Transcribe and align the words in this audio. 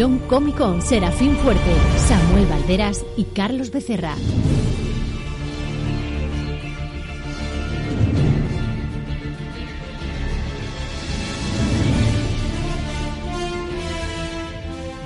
Nervión 0.00 0.26
Comic 0.28 0.56
Con 0.56 0.80
Serafín 0.80 1.36
Fuerte, 1.36 1.74
Samuel 2.08 2.46
Valderas 2.46 3.04
y 3.18 3.24
Carlos 3.24 3.70
Becerra. 3.70 4.14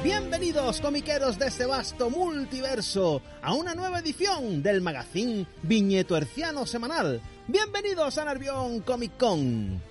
Bienvenidos 0.04 0.80
comiqueros 0.80 1.40
de 1.40 1.48
este 1.48 1.66
vasto 1.66 2.08
multiverso 2.08 3.20
a 3.42 3.52
una 3.52 3.74
nueva 3.74 3.98
edición 3.98 4.62
del 4.62 4.80
magazine 4.80 5.44
Viñeto 5.64 6.16
Herciano 6.16 6.66
Semanal. 6.66 7.20
Bienvenidos 7.48 8.16
a 8.18 8.26
Nervión 8.26 8.78
Comic 8.82 9.16
Con. 9.16 9.82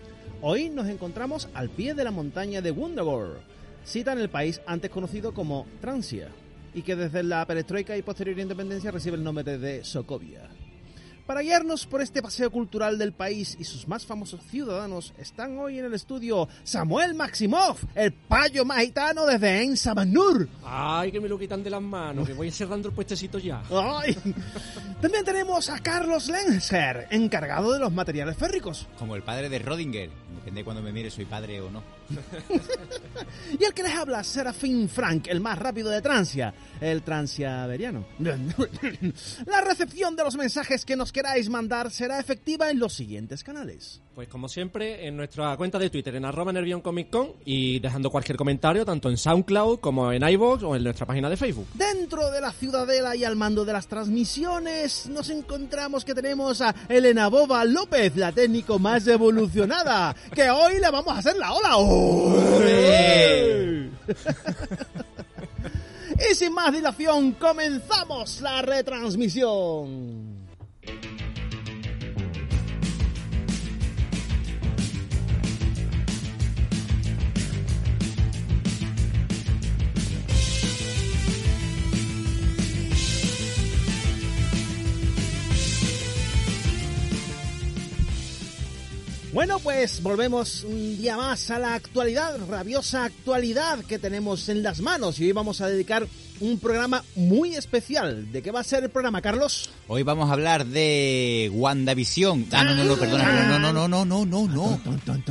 Hoy 0.42 0.70
nos 0.70 0.88
encontramos 0.88 1.50
al 1.54 1.68
pie 1.68 1.94
de 1.94 2.06
la 2.06 2.12
montaña 2.12 2.62
de 2.62 2.72
Wundagore, 2.72 3.53
cita 3.84 4.14
en 4.14 4.20
el 4.20 4.30
país 4.30 4.62
antes 4.66 4.92
conocido 4.92 5.34
como 5.34 5.66
Transia, 5.82 6.30
y 6.74 6.82
que 6.82 6.96
desde 6.96 7.24
la 7.24 7.46
perestroika 7.46 7.96
y 7.98 8.02
posterior 8.02 8.40
independencia 8.40 8.92
recibe 8.92 9.18
el 9.18 9.24
nombre 9.24 9.58
de 9.58 9.84
Sokovia. 9.84 10.50
Para 11.26 11.40
guiarnos 11.40 11.86
por 11.86 12.02
este 12.02 12.22
paseo 12.22 12.52
cultural 12.52 12.98
del 12.98 13.14
país 13.14 13.56
y 13.58 13.64
sus 13.64 13.88
más 13.88 14.06
famosos 14.06 14.42
ciudadanos, 14.52 15.14
están 15.18 15.58
hoy 15.58 15.80
en 15.80 15.86
el 15.86 15.94
estudio 15.94 16.50
Samuel 16.66 17.14
Maximov, 17.14 17.78
el 17.96 18.12
payo 18.12 18.66
magitano 18.66 19.26
desde 19.26 19.64
Ensabanur. 19.64 20.50
Ay, 20.66 21.14
que 21.14 21.22
me 21.22 21.30
lo 21.30 21.40
quitan 21.40 21.64
de 21.64 21.70
las 21.70 21.82
manos, 21.82 22.28
que 22.28 22.34
voy 22.34 22.52
cerrando 22.52 22.90
el 22.90 22.94
puestecito 22.94 23.40
ya. 23.40 23.64
Ay. 23.72 24.18
También 25.02 25.24
tenemos 25.24 25.70
a 25.70 25.80
Carlos 25.80 26.28
Lenzer, 26.28 27.08
encargado 27.10 27.72
de 27.72 27.80
los 27.80 27.94
materiales 27.94 28.36
férricos. 28.36 28.86
Como 29.00 29.16
el 29.16 29.24
padre 29.24 29.48
de 29.48 29.60
Rodinger. 29.60 30.10
Depende 30.36 30.62
de 30.62 30.66
cuando 30.66 30.82
me 30.82 30.92
mire, 30.92 31.10
soy 31.10 31.26
padre 31.26 31.62
o 31.62 31.70
no. 31.70 31.84
Y 33.60 33.64
el 33.64 33.74
que 33.74 33.84
les 33.84 33.94
habla, 33.94 34.24
Serafín 34.24 34.90
Frank, 34.90 35.28
el 35.28 35.40
más 35.40 35.58
rápido 35.58 35.90
de 35.90 36.02
Transia, 36.02 36.54
el 36.82 37.04
transiaveriano. 37.04 38.06
La 39.46 39.62
recepción 39.62 40.16
de 40.16 40.24
los 40.24 40.36
mensajes 40.36 40.86
que 40.86 40.96
nos 40.96 41.12
queráis 41.12 41.50
mandar 41.50 41.92
será 41.92 42.20
efectiva 42.20 42.70
en 42.70 42.80
los 42.80 42.94
siguientes 42.94 43.44
canales. 43.44 44.02
Pues 44.16 44.28
como 44.28 44.48
siempre, 44.48 45.08
en 45.08 45.18
nuestra 45.18 45.58
cuenta 45.58 45.80
de 45.80 45.90
Twitter, 45.90 46.16
en 46.16 46.26
arroba 46.26 46.54
Nervión 46.54 46.82
Comic 46.82 47.10
Con, 47.10 47.34
y 47.46 47.80
dejando 47.80 48.12
cualquier 48.12 48.38
comentario, 48.38 48.86
tanto 48.86 49.10
en 49.10 49.18
SoundCloud 49.18 49.80
como 49.80 50.12
en 50.12 50.22
iVoox 50.22 50.64
o 50.64 50.76
en 50.76 50.84
nuestra 50.84 51.08
página 51.08 51.30
de 51.30 51.38
Facebook. 51.38 51.68
Dentro 51.74 52.30
de 52.30 52.40
la 52.40 52.52
ciudadela 52.52 53.16
y 53.16 53.24
al 53.24 53.36
mando 53.36 53.66
de 53.66 53.74
las 53.74 53.88
transmisiones 53.88 55.10
nos 55.10 55.30
encontramos 55.30 56.06
que 56.06 56.14
tenemos 56.14 56.62
a 56.62 56.76
Elena 56.90 57.28
Boba 57.28 57.66
López, 57.66 58.16
la 58.16 58.32
técnico 58.32 58.78
más 58.78 59.08
evolucionada, 59.08 60.16
que 60.34 60.50
hoy 60.50 60.80
le 60.80 60.90
vamos 60.92 61.16
a 61.16 61.20
hacer 61.20 61.38
la 61.38 61.54
ola. 61.54 61.78
¡Olé! 61.78 63.90
y 66.32 66.36
sin 66.36 66.54
más 66.54 66.74
dilación, 66.74 67.34
comenzamos 67.34 68.42
la 68.42 68.62
retransmisión. 68.62 70.13
Bueno, 89.34 89.58
pues 89.58 90.04
volvemos 90.04 90.64
un 90.64 90.96
día 90.96 91.18
más 91.18 91.50
a 91.50 91.58
la 91.58 91.74
actualidad, 91.74 92.38
rabiosa 92.48 93.06
actualidad 93.06 93.84
que 93.84 93.98
tenemos 93.98 94.48
en 94.48 94.62
las 94.62 94.80
manos 94.80 95.20
y 95.20 95.26
hoy 95.26 95.32
vamos 95.32 95.60
a 95.60 95.68
dedicar 95.68 96.08
un 96.40 96.60
programa 96.60 97.04
muy 97.16 97.56
especial. 97.56 98.32
¿De 98.32 98.44
qué 98.44 98.52
va 98.52 98.60
a 98.60 98.64
ser 98.64 98.84
el 98.84 98.92
programa, 98.92 99.24
Carlos? 99.24 99.72
Hoy 99.88 100.04
vamos 100.04 100.30
a 100.30 100.34
hablar 100.34 100.68
de 100.68 101.50
WandaVision. 101.52 102.46
Ah, 102.52 102.64
no, 102.64 102.76
no, 102.76 102.84
no, 102.84 102.96
perdona. 102.96 103.48
No, 103.48 103.58
no, 103.58 103.74
no, 103.74 103.88
no, 103.88 104.06
no, 104.06 104.26
no, 104.28 104.48
no. 104.48 104.80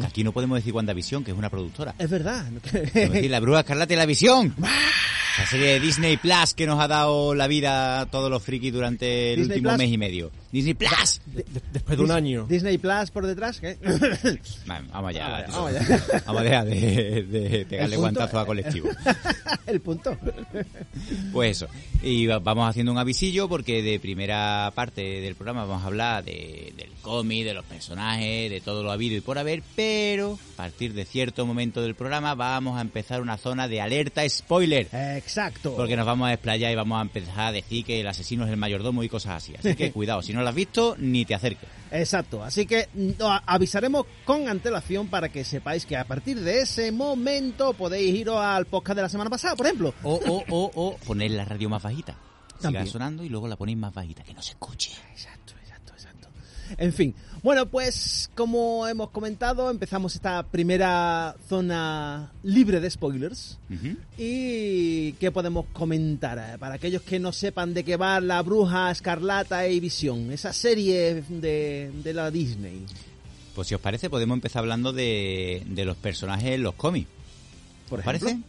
Aquí 0.05 0.25
no 0.25 0.33
podemos 0.33 0.59
decir 0.59 0.75
WandaVision, 0.75 1.23
que 1.23 1.31
es 1.31 1.37
una 1.37 1.49
productora. 1.49 1.95
Es 1.97 2.11
verdad. 2.11 2.45
Decir 2.73 3.31
La 3.31 3.39
Bruja 3.39 3.61
Escarlata 3.61 3.95
y 3.95 3.97
la 3.97 4.07
Visión. 4.07 4.53
La 5.39 5.47
serie 5.47 5.67
de 5.75 5.81
Disney 5.81 6.17
Plus 6.19 6.53
que 6.55 6.67
nos 6.67 6.79
ha 6.81 6.89
dado 6.89 7.35
la 7.35 7.47
vida 7.47 8.01
a 8.01 8.07
todos 8.07 8.31
los 8.31 8.43
frikis 8.43 8.73
durante 8.73 9.33
el 9.33 9.41
Disney 9.41 9.57
último 9.59 9.71
Plus. 9.71 9.79
mes 9.79 9.91
y 9.93 9.99
medio. 9.99 10.31
Disney 10.53 10.75
Plus. 10.75 11.21
De- 11.27 11.47
después 11.73 11.97
de 11.97 12.05
un 12.05 12.11
año. 12.11 12.47
Disney 12.47 12.77
Plus 12.77 13.11
por 13.11 13.27
detrás, 13.27 13.59
¿qué? 13.59 13.79
Vamos 14.67 15.09
allá. 15.09 15.47
Vamos 15.49 15.71
allá. 15.75 16.03
Vamos 16.27 16.41
a 16.43 16.45
dejar 16.45 16.67
de, 16.67 17.23
de 17.23 17.67
pegarle 17.67 17.97
punto- 17.97 18.01
guantazo 18.01 18.39
a 18.39 18.47
colectivo. 18.47 18.89
el 19.67 19.81
punto. 19.81 20.17
Pues 21.33 21.57
eso. 21.63 21.69
Y 22.03 22.27
va- 22.27 22.39
vamos 22.39 22.69
haciendo 22.69 22.93
un 22.93 22.99
avisillo 22.99 23.49
porque 23.49 23.83
de 23.83 23.99
primera 24.01 24.71
parte 24.75 25.01
del 25.01 25.35
programa 25.35 25.65
vamos 25.65 25.83
a 25.83 25.87
hablar 25.87 26.25
de, 26.25 26.75
del 26.77 26.91
cómic, 27.01 27.45
de 27.47 27.55
los 27.55 27.65
personajes, 27.65 28.51
de 28.51 28.61
todo 28.61 28.83
lo 28.83 28.93
habido 28.93 29.17
y 29.17 29.23
por 29.23 29.39
haber, 29.39 29.63
pero 29.75 30.39
a 30.55 30.57
partir 30.57 30.93
de 30.93 31.07
cierto 31.07 31.47
momento 31.47 31.81
del 31.81 31.95
programa 31.95 32.35
vamos 32.35 32.77
a 32.77 32.83
empezar 32.83 33.23
una 33.23 33.39
zona 33.39 33.67
de 33.69 33.81
alerta 33.81 34.29
spoiler. 34.29 34.89
Exacto. 35.23 35.75
Porque 35.77 35.97
nos 35.97 36.07
vamos 36.07 36.27
a 36.27 36.31
desplayar 36.31 36.73
y 36.73 36.75
vamos 36.75 36.99
a 36.99 37.03
empezar 37.03 37.41
a 37.49 37.53
decir 37.53 37.85
que 37.85 38.01
el 38.01 38.07
asesino 38.07 38.45
es 38.45 38.51
el 38.51 38.57
mayordomo 38.57 39.03
y 39.03 39.09
cosas 39.09 39.43
así. 39.43 39.55
Así 39.59 39.75
que 39.75 39.93
cuidado, 39.93 40.23
si 40.23 40.33
no 40.33 40.43
lo 40.43 40.49
has 40.49 40.55
visto, 40.55 40.97
ni 40.99 41.25
te 41.25 41.35
acerques. 41.35 41.69
Exacto, 41.91 42.43
así 42.43 42.65
que 42.65 42.89
avisaremos 43.47 44.07
con 44.25 44.49
antelación 44.49 45.09
para 45.09 45.29
que 45.29 45.45
sepáis 45.45 45.85
que 45.85 45.97
a 45.97 46.05
partir 46.07 46.41
de 46.41 46.61
ese 46.61 46.91
momento 46.91 47.75
podéis 47.75 48.15
iros 48.15 48.39
al 48.41 48.65
podcast 48.65 48.97
de 48.97 49.03
la 49.03 49.09
semana 49.11 49.29
pasada, 49.29 49.57
por 49.57 49.67
ejemplo. 49.67 49.95
O, 50.03 50.15
o, 50.15 50.45
o, 50.49 50.71
o 50.75 50.97
poner 50.99 51.33
la 51.33 51.45
radio 51.45 51.69
más 51.69 51.83
bajita. 51.83 52.17
Siga 52.61 52.87
sonando 52.87 53.25
y 53.25 53.29
luego 53.29 53.49
la 53.49 53.57
ponéis 53.57 53.77
más 53.79 53.93
bajita, 53.93 54.23
que 54.23 54.33
no 54.35 54.41
se 54.41 54.53
escuche. 54.53 54.93
Exacto. 55.11 55.42
En 56.79 56.93
fin, 56.93 57.15
bueno, 57.43 57.67
pues 57.67 58.31
como 58.35 58.87
hemos 58.89 59.11
comentado, 59.11 59.71
empezamos 59.71 60.15
esta 60.15 60.43
primera 60.45 61.37
zona 61.49 62.33
libre 62.43 62.81
de 62.81 62.91
spoilers. 62.91 63.59
¿Y 64.19 65.13
qué 65.15 65.31
podemos 65.31 65.67
comentar? 65.73 66.59
Para 66.59 66.75
aquellos 66.75 67.03
que 67.03 67.19
no 67.19 67.33
sepan 67.33 67.75
de 67.75 67.85
qué 67.85 67.97
va 67.97 68.21
La 68.21 68.43
Bruja 68.43 68.91
Escarlata 68.91 69.67
y 69.69 69.81
Visión, 69.81 70.31
esa 70.33 70.53
serie 70.53 71.23
de, 71.29 71.91
de 72.03 72.13
la 72.15 72.31
Disney. 72.31 72.85
Pues 73.55 73.69
si 73.69 73.75
os 73.75 73.81
parece, 73.81 74.09
podemos 74.09 74.37
empezar 74.37 74.61
hablando 74.61 74.93
de, 74.93 75.63
de 75.67 75.85
los 75.85 75.97
personajes 75.97 76.53
en 76.53 76.63
los 76.63 76.75
cómics. 76.75 77.09
Por 77.89 77.99
¿Os 78.01 78.07
ejemplo. 78.07 78.29
parece? 78.31 78.43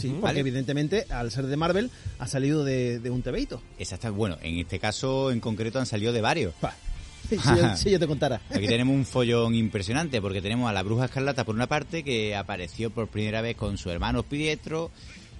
Sí, 0.00 0.08
porque 0.08 0.20
Vale. 0.22 0.40
evidentemente, 0.40 1.06
al 1.08 1.30
ser 1.30 1.46
de 1.46 1.56
Marvel, 1.56 1.90
ha 2.18 2.26
salido 2.26 2.62
de, 2.64 2.98
de 2.98 3.08
un 3.10 3.22
tebeito. 3.22 3.62
Exacto. 3.78 4.12
Bueno, 4.12 4.36
en 4.42 4.58
este 4.58 4.78
caso 4.78 5.30
en 5.30 5.40
concreto 5.40 5.78
han 5.78 5.86
salido 5.86 6.12
de 6.12 6.20
varios. 6.20 6.52
Pa. 6.60 6.74
Si 7.28 7.36
yo, 7.56 7.76
si 7.76 7.90
yo 7.90 7.98
te 7.98 8.06
contara. 8.06 8.40
Aquí 8.50 8.66
tenemos 8.66 8.94
un 8.94 9.04
follón 9.04 9.54
impresionante 9.54 10.20
porque 10.20 10.40
tenemos 10.42 10.68
a 10.68 10.72
la 10.72 10.82
Bruja 10.82 11.06
Escarlata 11.06 11.44
por 11.44 11.54
una 11.54 11.66
parte 11.66 12.02
que 12.02 12.34
apareció 12.36 12.90
por 12.90 13.08
primera 13.08 13.40
vez 13.40 13.56
con 13.56 13.78
su 13.78 13.90
hermano 13.90 14.22
Pietro 14.22 14.90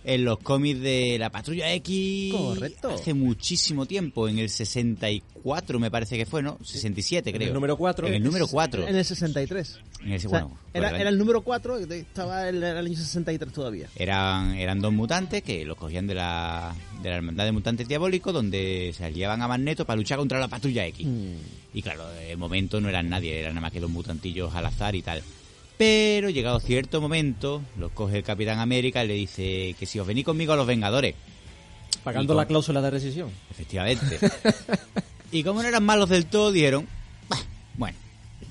en 0.08 0.24
los 0.24 0.38
cómics 0.38 0.80
de 0.80 1.16
la 1.18 1.28
Patrulla 1.30 1.70
X 1.74 2.32
Correcto. 2.34 2.88
hace 2.90 3.12
muchísimo 3.12 3.84
tiempo, 3.84 4.26
en 4.26 4.38
el 4.38 4.48
64 4.48 5.78
me 5.78 5.90
parece 5.90 6.16
que 6.16 6.24
fue, 6.24 6.42
¿no? 6.42 6.58
67 6.64 7.30
creo. 7.32 7.48
el 7.48 7.54
número 7.54 7.76
4. 7.76 8.06
En 8.08 8.14
el 8.14 8.24
número 8.24 8.48
4. 8.48 8.88
En 8.88 8.96
el 8.96 9.04
63. 9.04 9.78
En 10.02 10.12
el- 10.12 10.16
O 10.16 10.20
sea, 10.20 10.30
bueno, 10.30 10.58
era, 10.72 10.88
pues, 10.88 11.00
era 11.02 11.10
el 11.10 11.18
número 11.18 11.42
4, 11.42 11.78
estaba 11.78 12.48
en 12.48 12.56
el 12.62 12.76
año 12.78 12.96
63 12.96 13.52
todavía. 13.52 13.88
Eran, 13.96 14.54
eran 14.54 14.80
dos 14.80 14.94
mutantes 14.94 15.42
que 15.42 15.66
los 15.66 15.76
cogían 15.76 16.06
de 16.06 16.14
la, 16.14 16.74
de 17.02 17.10
la 17.10 17.16
Hermandad 17.16 17.44
de 17.44 17.52
Mutantes 17.52 17.86
Diabólicos, 17.86 18.32
donde 18.32 18.94
se 18.96 19.04
aliaban 19.04 19.42
a 19.42 19.48
Magneto 19.48 19.84
para 19.84 19.98
luchar 19.98 20.18
contra 20.18 20.38
la 20.40 20.48
Patrulla 20.48 20.86
X. 20.86 21.06
Mm. 21.06 21.34
Y 21.74 21.82
claro, 21.82 22.08
de 22.08 22.34
momento 22.36 22.80
no 22.80 22.88
eran 22.88 23.10
nadie, 23.10 23.40
eran 23.40 23.52
nada 23.54 23.60
más 23.60 23.72
que 23.72 23.80
dos 23.80 23.90
mutantillos 23.90 24.54
al 24.54 24.64
azar 24.64 24.94
y 24.94 25.02
tal. 25.02 25.22
Pero 25.78 26.28
llegado 26.28 26.58
cierto 26.58 27.00
momento, 27.00 27.62
los 27.78 27.92
coge 27.92 28.18
el 28.18 28.24
Capitán 28.24 28.58
América 28.58 29.04
y 29.04 29.08
le 29.08 29.14
dice 29.14 29.76
que 29.78 29.86
si 29.86 30.00
os 30.00 30.06
venís 30.06 30.24
conmigo 30.24 30.52
a 30.52 30.56
los 30.56 30.66
Vengadores. 30.66 31.14
Pagando 32.02 32.34
la 32.34 32.46
cláusula 32.46 32.82
de 32.82 32.90
rescisión. 32.90 33.30
Efectivamente. 33.50 34.18
y 35.32 35.44
como 35.44 35.62
no 35.62 35.68
eran 35.68 35.84
malos 35.84 36.08
del 36.08 36.26
todo, 36.26 36.50
dijeron, 36.50 36.86
"Bah, 37.28 37.38
bueno, 37.74 37.96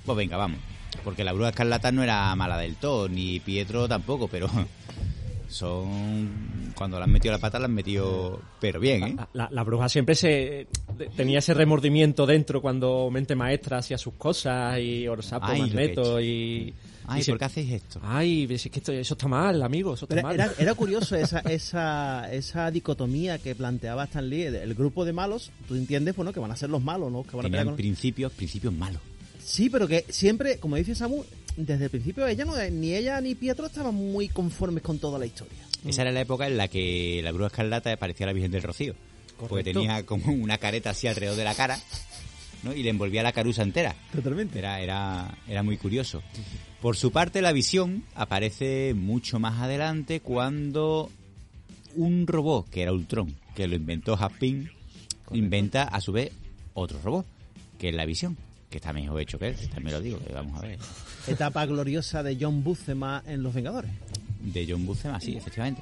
pues 0.05 0.17
venga, 0.17 0.37
vamos. 0.37 0.59
Porque 1.03 1.23
la 1.25 1.33
Bruja 1.33 1.49
Escarlata 1.49 1.91
no 1.91 2.01
era 2.01 2.33
mala 2.35 2.57
del 2.57 2.75
todo, 2.75 3.09
ni 3.09 3.39
Pietro 3.41 3.87
tampoco, 3.89 4.27
pero 4.29 4.49
son... 5.49 6.73
Cuando 6.75 6.97
le 6.97 7.05
han 7.05 7.11
metido 7.11 7.31
la 7.33 7.39
pata, 7.39 7.59
la 7.59 7.65
han 7.65 7.73
metido... 7.73 8.39
Pero 8.59 8.79
bien, 8.79 9.03
¿eh? 9.03 9.15
La, 9.15 9.29
la- 9.33 9.49
la 9.51 9.63
bruja 9.63 9.89
siempre 9.89 10.15
se 10.15 10.67
tenía 11.15 11.39
ese 11.39 11.53
remordimiento 11.53 12.25
dentro 12.25 12.61
cuando 12.61 13.09
Mente 13.11 13.35
Maestra 13.35 13.79
hacía 13.79 13.97
sus 13.97 14.13
cosas 14.15 14.79
y 14.79 15.07
Orsapo, 15.07 15.47
Ay, 15.47 15.59
he 15.59 15.61
Magneto 15.63 16.21
y... 16.21 16.73
Ay, 17.09 17.21
y 17.21 17.23
se- 17.23 17.31
¿por 17.31 17.39
qué 17.39 17.45
hacéis 17.45 17.71
esto? 17.71 18.01
Ay, 18.03 18.47
es 18.49 18.63
que 18.69 18.79
esto- 18.79 18.91
eso 18.91 19.13
está 19.13 19.27
mal, 19.29 19.63
amigo, 19.63 19.93
eso 19.93 20.05
está 20.05 20.15
Pero 20.15 20.27
mal. 20.27 20.35
era, 20.35 20.51
era 20.59 20.73
curioso 20.75 21.15
esa, 21.15 21.39
esa, 21.39 22.31
esa 22.33 22.69
dicotomía 22.69 23.37
que 23.39 23.55
planteaba 23.55 24.03
Stan 24.03 24.29
Lee. 24.29 24.43
El, 24.43 24.73
grupo 24.75 25.05
de 25.05 25.13
malos, 25.13 25.51
tú 25.67 25.75
entiendes, 25.75 26.15
bueno, 26.17 26.33
que 26.33 26.39
van 26.41 26.51
a 26.51 26.57
ser 26.57 26.69
los 26.69 26.83
malos, 26.83 27.11
¿no? 27.11 27.23
Que 27.23 27.37
van 27.37 27.45
a 27.45 27.49
Tenían 27.49 27.65
con- 27.67 27.75
principios, 27.77 28.31
principios 28.33 28.73
malos. 28.73 29.01
Sí, 29.41 29.69
pero 29.69 29.87
que 29.87 30.03
siempre, 30.09 30.57
como 30.59 30.75
dice 30.75 30.93
Samu, 30.95 31.23
desde 31.57 31.85
el 31.85 31.89
principio 31.89 32.27
ella 32.27 32.45
no, 32.45 32.55
ni 32.69 32.93
ella 32.93 33.19
ni 33.19 33.35
Pietro 33.35 33.65
estaban 33.65 33.95
muy 33.95 34.29
conformes 34.29 34.83
con 34.83 34.99
toda 34.99 35.19
la 35.19 35.25
historia. 35.25 35.57
Esa 35.85 36.03
era 36.03 36.11
la 36.11 36.21
época 36.21 36.47
en 36.47 36.55
la 36.55 36.67
que 36.67 37.19
la 37.23 37.31
bruja 37.31 37.47
escarlata 37.47 37.95
parecía 37.97 38.25
la 38.27 38.33
Virgen 38.33 38.51
del 38.51 38.63
Rocío. 38.63 38.95
Porque 39.37 39.63
tenía 39.63 40.03
como 40.05 40.33
una 40.33 40.57
careta 40.57 40.91
así 40.91 41.07
alrededor 41.07 41.37
de 41.37 41.43
la 41.43 41.53
cara, 41.53 41.79
¿no? 42.63 42.73
Y 42.73 42.81
le 42.81 42.89
envolvía 42.89 43.21
la 43.21 43.33
carusa 43.33 43.61
entera. 43.61 43.95
Totalmente. 44.11 44.57
Era, 44.57 44.81
era, 44.81 45.37
era 45.47 45.61
muy 45.61 45.77
curioso. 45.77 46.23
Por 46.81 46.95
su 46.95 47.11
parte, 47.11 47.41
la 47.41 47.51
visión 47.51 48.03
aparece 48.15 48.93
mucho 48.95 49.39
más 49.39 49.61
adelante 49.61 50.19
cuando 50.21 51.11
un 51.95 52.25
robot, 52.25 52.69
que 52.69 52.81
era 52.83 52.93
Ultron, 52.93 53.35
que 53.55 53.67
lo 53.67 53.75
inventó 53.75 54.13
Haspin, 54.15 54.71
inventa 55.31 55.83
a 55.83 56.01
su 56.01 56.11
vez 56.11 56.31
otro 56.73 56.99
robot, 57.03 57.25
que 57.77 57.89
es 57.89 57.95
la 57.95 58.05
visión, 58.05 58.37
que 58.69 58.77
está 58.77 58.93
mejor 58.93 59.21
hecho 59.21 59.39
que 59.39 59.49
él, 59.49 59.55
también 59.69 59.95
lo 59.95 60.01
digo, 60.01 60.19
que 60.19 60.33
vamos 60.33 60.57
a 60.57 60.67
ver. 60.67 60.79
Etapa 61.27 61.65
gloriosa 61.65 62.23
de 62.23 62.37
John 62.39 62.63
Buscema 62.63 63.23
en 63.27 63.43
Los 63.43 63.53
Vengadores. 63.53 63.91
De 64.41 64.65
John 64.69 64.85
Buscema, 64.85 65.19
sí, 65.19 65.35
efectivamente. 65.35 65.81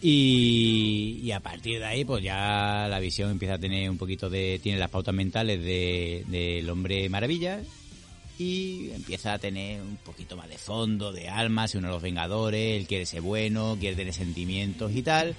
Y, 0.00 1.20
y 1.22 1.32
a 1.32 1.40
partir 1.40 1.80
de 1.80 1.84
ahí, 1.84 2.04
pues 2.04 2.22
ya 2.22 2.86
la 2.88 3.00
visión 3.00 3.30
empieza 3.30 3.54
a 3.54 3.58
tener 3.58 3.90
un 3.90 3.98
poquito 3.98 4.30
de. 4.30 4.60
Tiene 4.62 4.78
las 4.78 4.90
pautas 4.90 5.14
mentales 5.14 5.60
de- 5.62 6.24
del 6.28 6.70
hombre 6.70 7.08
maravilla 7.08 7.60
y 8.38 8.90
empieza 8.94 9.32
a 9.34 9.38
tener 9.40 9.82
un 9.82 9.96
poquito 9.96 10.36
más 10.36 10.48
de 10.48 10.56
fondo, 10.56 11.12
de 11.12 11.28
alma, 11.28 11.66
se 11.66 11.78
une 11.78 11.88
a 11.88 11.90
los 11.90 12.00
Vengadores, 12.02 12.80
él 12.80 12.86
quiere 12.86 13.04
ser 13.06 13.20
bueno, 13.22 13.76
quiere 13.80 13.96
tener 13.96 14.14
sentimientos 14.14 14.92
y 14.94 15.02
tal. 15.02 15.34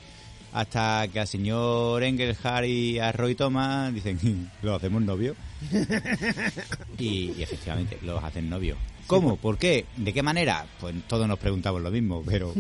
Hasta 0.52 1.08
que 1.14 1.20
al 1.22 1.28
señor 1.28 2.04
Engelhardt 2.04 2.66
y 2.68 3.00
a 3.00 3.12
Roy 3.14 3.36
Thomas 3.36 3.94
dicen, 3.94 4.52
lo 4.62 4.76
hacemos 4.76 5.02
novio. 5.02 5.36
y, 6.98 7.32
y 7.38 7.44
efectivamente, 7.44 7.98
los 8.04 8.22
hacen 8.24 8.50
novio. 8.50 8.76
¿Cómo? 9.10 9.38
¿Por 9.38 9.58
qué? 9.58 9.88
¿De 9.98 10.14
qué 10.14 10.22
manera? 10.22 10.66
Pues 10.80 10.96
todos 11.08 11.28
nos 11.28 11.40
preguntamos 11.40 11.82
lo 11.82 11.90
mismo, 11.90 12.24
pero 12.26 12.54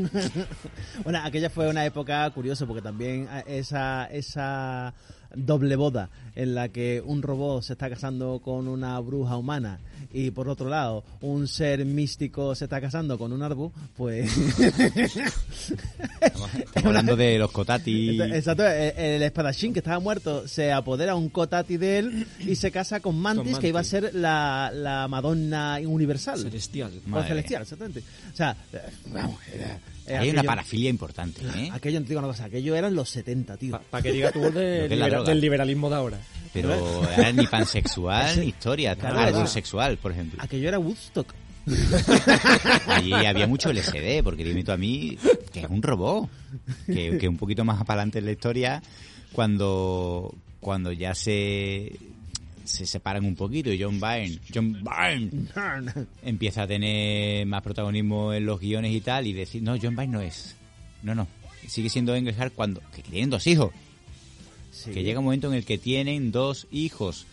Bueno, 1.03 1.19
aquella 1.23 1.49
fue 1.51 1.69
una 1.69 1.85
época 1.85 2.27
curiosa 2.31 2.65
porque 2.65 2.81
también 2.81 3.29
eh, 3.31 3.43
esa, 3.45 4.05
esa 4.07 4.93
doble 5.35 5.75
boda 5.75 6.09
en 6.35 6.55
la 6.55 6.69
que 6.69 7.01
un 7.05 7.21
robot 7.21 7.63
se 7.63 7.73
está 7.73 7.89
casando 7.89 8.39
con 8.43 8.67
una 8.67 8.99
bruja 8.99 9.37
humana 9.37 9.79
y 10.11 10.31
por 10.31 10.47
otro 10.49 10.69
lado 10.69 11.03
un 11.21 11.47
ser 11.47 11.85
místico 11.85 12.55
se 12.55 12.65
está 12.65 12.79
casando 12.81 13.17
con 13.17 13.31
un 13.33 13.43
árbol, 13.43 13.71
pues... 13.97 14.31
estamos, 16.21 16.53
estamos 16.55 16.85
hablando 16.85 17.15
de 17.15 17.37
los 17.37 17.51
Kotati. 17.51 18.21
Exacto, 18.21 18.65
el, 18.67 18.93
el 18.97 19.21
espadachín 19.23 19.73
que 19.73 19.79
estaba 19.79 19.99
muerto 19.99 20.47
se 20.47 20.71
apodera 20.71 21.15
un 21.15 21.29
Kotati 21.29 21.77
de 21.77 21.99
él 21.99 22.27
y 22.39 22.55
se 22.55 22.71
casa 22.71 22.99
con 22.99 23.17
Mantis, 23.19 23.53
Con 23.53 23.61
que 23.61 23.67
iba 23.69 23.79
a 23.79 23.83
ser 23.83 24.13
la, 24.15 24.71
la 24.73 25.07
Madonna 25.07 25.79
universal. 25.85 26.39
Celestial. 26.39 26.91
O 27.05 27.09
Madre 27.09 27.27
celestial, 27.29 27.61
exactamente. 27.63 28.03
O 28.33 28.35
sea, 28.35 28.55
eh, 28.73 28.79
vamos, 29.13 29.37
era- 29.53 29.79
eh, 30.09 30.17
Hay 30.17 30.29
una 30.31 30.43
parafilia 30.43 30.89
importante, 30.89 31.41
¿eh? 31.55 31.69
Aquello, 31.71 32.01
te 32.01 32.07
digo 32.09 32.19
una 32.19 32.27
cosa, 32.29 32.45
aquello 32.45 32.75
eran 32.75 32.95
los 32.95 33.09
70, 33.09 33.57
tío. 33.57 33.79
Para 33.89 34.01
que 34.03 34.11
diga 34.11 34.31
tú 34.31 34.39
de 34.51 34.87
libera- 34.89 35.23
del 35.23 35.39
liberalismo 35.41 35.89
de 35.89 35.95
ahora. 35.95 36.19
Pero 36.53 37.07
era 37.11 37.31
ni 37.31 37.45
pansexual 37.47 38.39
ni 38.39 38.47
historia, 38.47 38.95
Claro, 38.95 39.45
sexual, 39.47 39.97
por 39.97 40.11
ejemplo. 40.11 40.41
Aquello 40.41 40.67
era 40.69 40.79
Woodstock. 40.79 41.33
Allí 42.87 43.13
había 43.13 43.47
mucho 43.47 43.71
LSD, 43.71 44.23
porque 44.23 44.43
dime 44.43 44.63
tú 44.63 44.71
a 44.71 44.77
mí 44.77 45.17
que 45.53 45.61
es 45.61 45.69
un 45.69 45.81
robot. 45.81 46.29
Que, 46.87 47.17
que 47.17 47.27
un 47.27 47.37
poquito 47.37 47.63
más 47.63 47.77
para 47.85 48.01
adelante 48.01 48.19
en 48.19 48.25
la 48.25 48.31
historia, 48.31 48.81
cuando, 49.33 50.33
cuando 50.59 50.91
ya 50.91 51.13
se, 51.13 51.93
se 52.69 52.85
separan 52.85 53.25
un 53.25 53.35
poquito 53.35 53.71
y 53.71 53.81
John 53.81 53.99
Byrne, 53.99 54.39
John 54.53 54.83
Byrne 54.83 56.07
empieza 56.23 56.63
a 56.63 56.67
tener 56.67 57.45
más 57.45 57.61
protagonismo 57.61 58.33
en 58.33 58.45
los 58.45 58.59
guiones 58.59 58.93
y 58.93 59.01
tal, 59.01 59.27
y 59.27 59.33
decir, 59.33 59.61
no, 59.63 59.77
John 59.81 59.95
Byrne 59.95 60.13
no 60.13 60.21
es. 60.21 60.55
No, 61.03 61.15
no. 61.15 61.27
Sigue 61.67 61.89
siendo 61.89 62.15
Engelhardt 62.15 62.53
cuando 62.53 62.81
que 62.93 63.01
tienen 63.01 63.29
dos 63.29 63.47
hijos. 63.47 63.71
Sí. 64.71 64.91
Que 64.91 65.03
llega 65.03 65.19
un 65.19 65.25
momento 65.25 65.47
en 65.47 65.55
el 65.55 65.65
que 65.65 65.77
tienen 65.77 66.31
dos 66.31 66.67
hijos. 66.71 67.25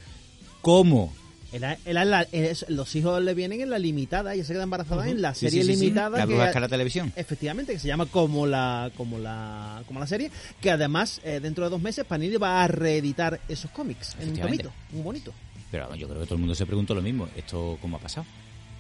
¿Cómo? 0.62 1.12
Era- 1.52 1.78
era 1.84 2.04
la- 2.04 2.26
los 2.68 2.94
hijos 2.96 3.22
le 3.22 3.32
vienen 3.34 3.60
en 3.60 3.70
la 3.70 3.78
limitada, 3.78 4.34
ella 4.34 4.44
se 4.44 4.52
queda 4.52 4.64
embarazada 4.64 5.08
en 5.08 5.22
la 5.22 5.34
serie 5.34 5.62
sí, 5.62 5.68
sí, 5.68 5.74
sí. 5.76 5.80
limitada. 5.84 6.18
La 6.18 6.24
que- 6.26 6.32
bruja 6.32 6.46
escarlata 6.48 6.72
televisión. 6.74 7.12
Efectivamente, 7.16 7.72
que 7.72 7.78
se 7.78 7.86
llama 7.88 8.06
como 8.06 8.46
la, 8.46 8.90
como 8.96 9.18
la, 9.18 9.82
como 9.86 10.00
la 10.00 10.06
serie, 10.06 10.30
que 10.60 10.70
además 10.70 11.20
eh, 11.24 11.40
dentro 11.40 11.64
de 11.64 11.70
dos 11.70 11.80
meses 11.80 12.04
Panini 12.04 12.36
va 12.36 12.64
a 12.64 12.68
reeditar 12.68 13.40
esos 13.48 13.70
cómics 13.70 14.16
en 14.20 14.30
un 14.30 14.36
tomito, 14.38 14.72
muy 14.92 15.02
bonito. 15.02 15.32
Pero 15.70 15.94
yo 15.94 16.08
creo 16.08 16.20
que 16.20 16.26
todo 16.26 16.34
el 16.34 16.40
mundo 16.40 16.54
se 16.54 16.66
preguntó 16.66 16.94
lo 16.94 17.02
mismo. 17.02 17.28
¿Esto 17.36 17.78
cómo 17.80 17.96
ha 17.96 18.00
pasado? 18.00 18.26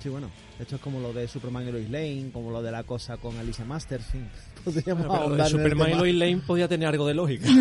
Sí, 0.02 0.08
bueno, 0.08 0.30
esto 0.60 0.76
es 0.76 0.80
como 0.80 1.00
lo 1.00 1.12
de 1.12 1.26
Superman 1.26 1.66
y 1.68 1.72
Lois 1.72 1.88
Lane, 1.90 2.30
como 2.32 2.50
lo 2.50 2.62
de 2.62 2.70
la 2.70 2.82
cosa 2.84 3.16
con 3.16 3.36
Alicia 3.38 3.64
Masters, 3.64 4.04
en 4.06 4.10
fin. 4.22 4.28
Ahondar 5.08 5.32
en 5.32 5.40
el 5.40 5.46
Superman 5.50 5.90
y. 5.90 5.94
Lois 5.94 6.14
Lane 6.14 6.42
podía 6.46 6.68
tener 6.68 6.88
algo 6.88 7.06
de 7.06 7.14
lógica. 7.14 7.48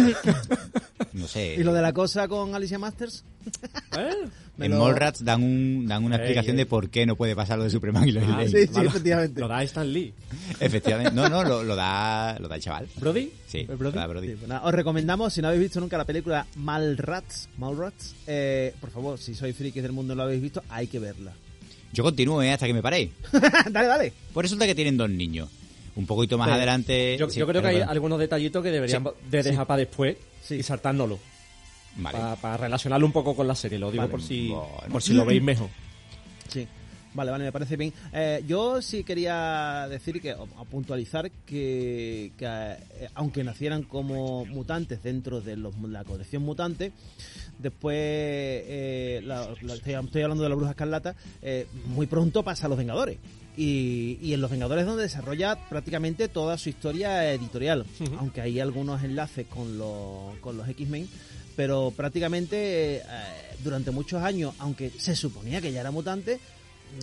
No 1.12 1.28
sé. 1.30 1.56
¿Y 1.57 1.63
lo 1.63 1.74
de 1.74 1.81
la 1.81 1.94
cosa 1.94 2.28
con 2.28 2.56
Alicia 2.56 2.78
Masters? 2.78 3.24
¿Eh? 3.98 4.10
En 4.60 4.72
lo- 4.72 4.80
Mallrats 4.80 5.24
dan, 5.24 5.44
un, 5.44 5.88
dan 5.88 6.04
una 6.04 6.18
explicación 6.18 6.56
ey. 6.57 6.63
de 6.63 6.66
por 6.66 6.90
qué 6.90 7.06
no 7.06 7.16
puede 7.16 7.34
pasar 7.36 7.57
lo 7.57 7.63
de 7.63 7.69
Superman 7.69 8.07
y 8.07 8.12
los 8.12 8.24
Ah, 8.25 8.28
Lane. 8.31 8.50
sí, 8.50 8.68
sí, 8.68 8.74
Vale. 8.74 8.88
efectivamente. 8.90 9.40
Lo 9.40 9.48
da 9.48 9.63
Stan 9.63 9.92
Lee. 9.92 10.13
Efectivamente. 10.60 11.13
No, 11.13 11.30
no, 11.30 11.42
lo, 11.44 11.63
lo 11.63 11.74
da, 11.75 12.38
lo 12.40 12.50
da 12.50 12.56
el 12.56 12.62
chaval. 12.62 12.88
¿Brody? 12.98 13.31
Sí, 13.48 13.60
¿El 13.60 13.68
lo 13.68 13.78
Brody? 13.78 13.96
da 13.96 14.08
Brody. 14.08 14.28
Sí, 14.28 14.34
pues 14.36 14.50
nada, 14.50 14.66
os 14.66 14.74
recomendamos, 14.74 15.34
si 15.34 15.42
no 15.42 15.48
habéis 15.48 15.63
visto 15.63 15.80
nunca 15.80 15.98
la 15.98 16.06
película 16.06 16.46
Malrats, 16.58 17.48
Malrats, 17.58 18.13
eh, 18.28 18.74
por 18.81 18.90
favor, 18.92 19.18
si 19.18 19.36
sois 19.36 19.56
frikis 19.56 19.84
del 19.84 19.94
mundo 19.94 20.13
y 20.13 20.18
lo 20.18 20.24
habéis 20.24 20.42
visto, 20.42 20.63
hay 20.69 20.88
que 20.88 21.00
verla. 21.00 21.31
Yo 21.94 22.04
continúo, 22.04 22.42
¿eh? 22.42 22.51
Hasta 22.51 22.68
que 22.68 22.74
me 22.74 22.81
paréis. 22.81 23.12
dale, 23.72 23.88
dale. 23.88 24.13
Pues 24.34 24.46
resulta 24.46 24.66
que 24.66 24.75
tienen 24.75 24.98
dos 24.98 25.10
niños. 25.10 25.48
Un 25.96 26.06
poquito 26.06 26.38
más 26.38 26.50
adelante... 26.50 27.18
Yo, 27.18 27.30
sí, 27.30 27.40
yo 27.40 27.48
creo 27.48 27.62
que 27.62 27.68
hay 27.70 27.82
algunos 27.82 28.20
detallitos 28.20 28.62
que 28.64 28.72
deberían 28.72 29.04
Sí, 29.04 29.10
de 29.30 29.44
dejar 29.44 29.66
para 29.66 29.78
después 29.78 30.18
y 30.50 30.62
saltárnoslo. 30.62 31.20
Vale. 31.98 32.18
Para 32.42 32.58
relacionarlo 32.58 33.06
un 33.06 33.14
poco 33.14 33.36
con 33.36 33.48
la 33.48 33.56
serie, 33.56 33.80
lo 33.80 33.90
digo 33.90 34.02
Vale. 34.02 34.12
por 34.12 34.22
si 34.22 34.50
Bueno. 34.50 34.68
por 34.92 35.02
si 35.02 35.14
lo 35.14 35.26
veis 35.26 35.42
mejor. 35.44 35.70
Sí. 36.50 36.68
Vale, 37.16 37.32
vale, 37.32 37.46
me 37.46 37.52
parece 37.52 37.78
bien. 37.78 37.92
Eh, 38.14 38.44
yo 38.46 38.82
sí 38.82 39.04
quería 39.04 39.88
decir 39.90 40.22
que, 40.22 40.34
o, 40.34 40.44
o 40.44 40.66
puntualizar 40.66 41.32
que, 41.46 42.34
que, 42.38 42.46
eh, 42.46 43.10
aunque 43.16 43.44
nacieran 43.44 43.84
como 43.84 44.46
mutantes 44.46 45.02
dentro 45.02 45.40
de 45.42 45.56
los- 45.56 45.74
la 45.80 46.04
colección 46.04 46.44
mutante, 46.44 46.92
después, 47.58 47.96
eh, 47.98 49.22
la- 49.24 49.48
la- 49.62 49.74
estoy, 49.75 49.94
estoy 49.94 50.22
hablando 50.22 50.44
de 50.44 50.50
la 50.50 50.56
Bruja 50.56 50.72
Escarlata, 50.72 51.16
muy 51.88 52.06
pronto 52.08 52.44
pasa 52.44 52.66
a 52.66 52.70
los 52.70 52.78
Vengadores. 52.78 53.18
Y, 53.58 54.20
y 54.22 54.34
en 54.34 54.42
Los 54.42 54.51
Vengadores 54.51 54.82
es 54.82 54.88
donde 54.88 55.04
desarrolla 55.04 55.56
prácticamente 55.70 56.28
toda 56.28 56.58
su 56.58 56.68
historia 56.68 57.32
editorial, 57.32 57.86
aunque 58.20 58.42
hay 58.42 58.60
algunos 58.60 59.01
enlaces 59.06 59.48
con 59.48 59.78
los, 59.78 60.36
con 60.42 60.58
los 60.58 60.68
X-Men, 60.68 61.08
pero 61.56 61.94
prácticamente 61.96 62.98
eh, 62.98 63.04
durante 63.63 63.92
muchos 63.92 64.22
años, 64.22 64.54
aunque 64.60 64.89
se 64.89 65.16
suponía 65.16 65.62
que 65.62 65.72
ya 65.72 65.80
era 65.80 65.92
mutante, 65.92 66.38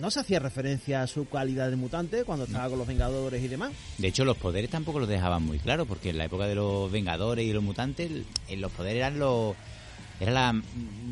no 0.01 0.11
se 0.11 0.19
hacía 0.19 0.39
referencia 0.39 1.01
a 1.03 1.07
su 1.07 1.27
calidad 1.27 1.69
de 1.69 1.75
mutante 1.75 2.23
cuando 2.23 2.45
estaba 2.45 2.69
con 2.69 2.77
los 2.79 2.87
Vengadores 2.87 3.43
y 3.43 3.47
demás. 3.47 3.71
De 3.97 4.07
hecho, 4.07 4.25
los 4.25 4.37
poderes 4.37 4.69
tampoco 4.69 4.99
los 4.99 5.09
dejaban 5.09 5.43
muy 5.43 5.59
claro, 5.59 5.85
porque 5.85 6.09
en 6.09 6.17
la 6.17 6.25
época 6.25 6.47
de 6.47 6.55
los 6.55 6.91
Vengadores 6.91 7.45
y 7.45 7.53
los 7.53 7.63
mutantes, 7.63 8.09
en 8.47 8.61
los 8.61 8.71
poderes 8.71 8.97
eran 8.97 9.19
los... 9.19 9.55
Era 10.19 10.31
la... 10.31 10.61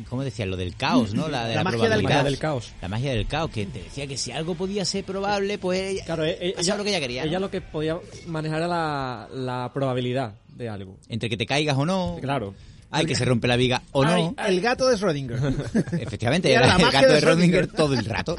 ¿Cómo 0.08 0.22
decían? 0.24 0.48
Lo 0.48 0.56
del 0.56 0.76
caos, 0.76 1.12
¿no? 1.12 1.28
La, 1.28 1.44
de 1.46 1.56
La 1.56 1.64
la, 1.64 1.70
magia 1.70 1.88
del 1.90 2.06
caos. 2.06 2.24
del 2.24 2.38
caos. 2.38 2.72
La 2.80 2.88
magia 2.88 3.10
del 3.12 3.26
caos, 3.26 3.50
que 3.50 3.66
te 3.66 3.82
decía 3.82 4.06
que 4.06 4.16
si 4.16 4.30
algo 4.32 4.54
podía 4.54 4.84
ser 4.84 5.04
probable, 5.04 5.58
pues 5.58 5.80
ella... 5.82 6.04
Claro, 6.04 6.24
e- 6.24 6.54
pasaba 6.56 6.78
lo 6.78 6.84
que 6.84 6.90
ella 6.90 7.00
quería. 7.00 7.22
¿no? 7.22 7.28
Ella 7.28 7.40
lo 7.40 7.50
que 7.50 7.60
podía 7.60 7.98
manejar 8.26 8.58
era 8.58 8.68
la, 8.68 9.28
la 9.34 9.70
probabilidad 9.74 10.34
de 10.56 10.68
algo. 10.68 10.96
Entre 11.08 11.28
que 11.28 11.36
te 11.36 11.46
caigas 11.46 11.76
o 11.76 11.84
no. 11.84 12.16
Claro. 12.22 12.54
Ay, 12.94 13.06
que 13.06 13.14
se 13.14 13.24
rompe 13.24 13.48
la 13.48 13.56
viga 13.56 13.82
o 13.92 14.04
no. 14.04 14.34
El 14.46 14.60
gato 14.60 14.86
de 14.86 14.96
Schrödinger. 14.96 15.98
Efectivamente, 16.00 16.52
Era 16.52 16.66
era 16.66 16.78
la 16.78 16.84
el 16.86 16.92
gato 16.92 17.12
de 17.12 17.20
Schrödinger. 17.22 17.72
todo 17.74 17.94
el 17.94 18.04
rato. 18.04 18.36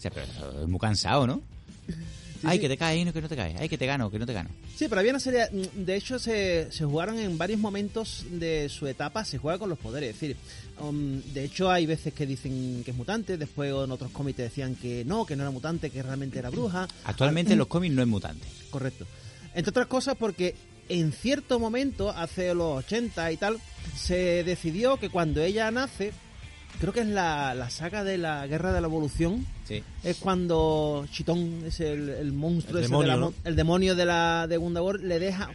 O 0.00 0.02
sea, 0.02 0.10
pero 0.10 0.24
eso 0.24 0.62
es 0.62 0.66
muy 0.66 0.80
cansado, 0.80 1.26
¿no? 1.26 1.42
Ay, 2.42 2.58
que 2.58 2.70
te 2.70 2.78
caes, 2.78 3.04
no, 3.04 3.12
que 3.12 3.20
no 3.20 3.28
te 3.28 3.36
caes. 3.36 3.54
Ay, 3.60 3.68
que 3.68 3.76
te 3.76 3.84
gano, 3.84 4.10
que 4.10 4.18
no 4.18 4.24
te 4.24 4.32
gano. 4.32 4.48
Sí, 4.74 4.86
pero 4.88 5.00
había 5.00 5.12
una 5.12 5.20
serie. 5.20 5.46
mm, 5.52 5.84
De 5.84 5.94
hecho, 5.94 6.18
se, 6.18 6.72
se 6.72 6.86
jugaron 6.86 7.18
en 7.18 7.36
varios 7.36 7.60
momentos 7.60 8.24
de 8.30 8.70
su 8.70 8.86
etapa, 8.86 9.26
se 9.26 9.36
juega 9.36 9.58
con 9.58 9.68
los 9.68 9.78
poderes. 9.78 10.14
Es 10.14 10.20
decir, 10.22 10.36
um, 10.80 11.20
de 11.34 11.44
hecho, 11.44 11.70
hay 11.70 11.84
veces 11.84 12.14
que 12.14 12.24
dicen 12.24 12.80
que 12.82 12.92
es 12.92 12.96
mutante, 12.96 13.36
después 13.36 13.70
en 13.70 13.90
otros 13.90 14.10
cómics 14.10 14.38
decían 14.38 14.74
que 14.74 15.04
no, 15.04 15.26
que 15.26 15.36
no 15.36 15.42
era 15.42 15.50
mutante, 15.50 15.90
que 15.90 16.02
realmente 16.02 16.38
era 16.38 16.48
bruja. 16.48 16.88
Actualmente 17.04 17.52
en 17.52 17.58
los 17.58 17.68
cómics 17.68 17.94
no 17.94 18.00
es 18.00 18.08
mutante. 18.08 18.46
Correcto. 18.70 19.06
Entre 19.54 19.68
otras 19.68 19.86
cosas 19.86 20.16
porque 20.18 20.54
en 20.88 21.12
cierto 21.12 21.60
momento, 21.60 22.08
hace 22.08 22.54
los 22.54 22.78
80 22.86 23.32
y 23.32 23.36
tal, 23.36 23.58
se 23.94 24.44
decidió 24.44 24.96
que 24.96 25.10
cuando 25.10 25.42
ella 25.42 25.70
nace, 25.70 26.12
creo 26.78 26.92
que 26.92 27.00
es 27.00 27.06
la, 27.08 27.54
la 27.54 27.70
saga 27.70 28.04
de 28.04 28.18
la 28.18 28.46
Guerra 28.46 28.72
de 28.72 28.80
la 28.80 28.86
Evolución, 28.86 29.46
Sí. 29.66 29.82
es 30.02 30.16
cuando 30.16 31.06
Chitón 31.12 31.62
es 31.66 31.80
el, 31.80 32.08
el 32.08 32.32
monstruo, 32.32 32.78
El 32.78 32.84
ese 32.84 32.90
demonio, 32.92 33.12
de 33.12 33.20
la 33.20 33.32
el 33.48 33.56
demonio 33.56 33.94
de 33.94 34.04
la 34.04 34.46
de 34.48 34.56
Gundawar, 34.56 35.00
le 35.00 35.18
deja 35.20 35.50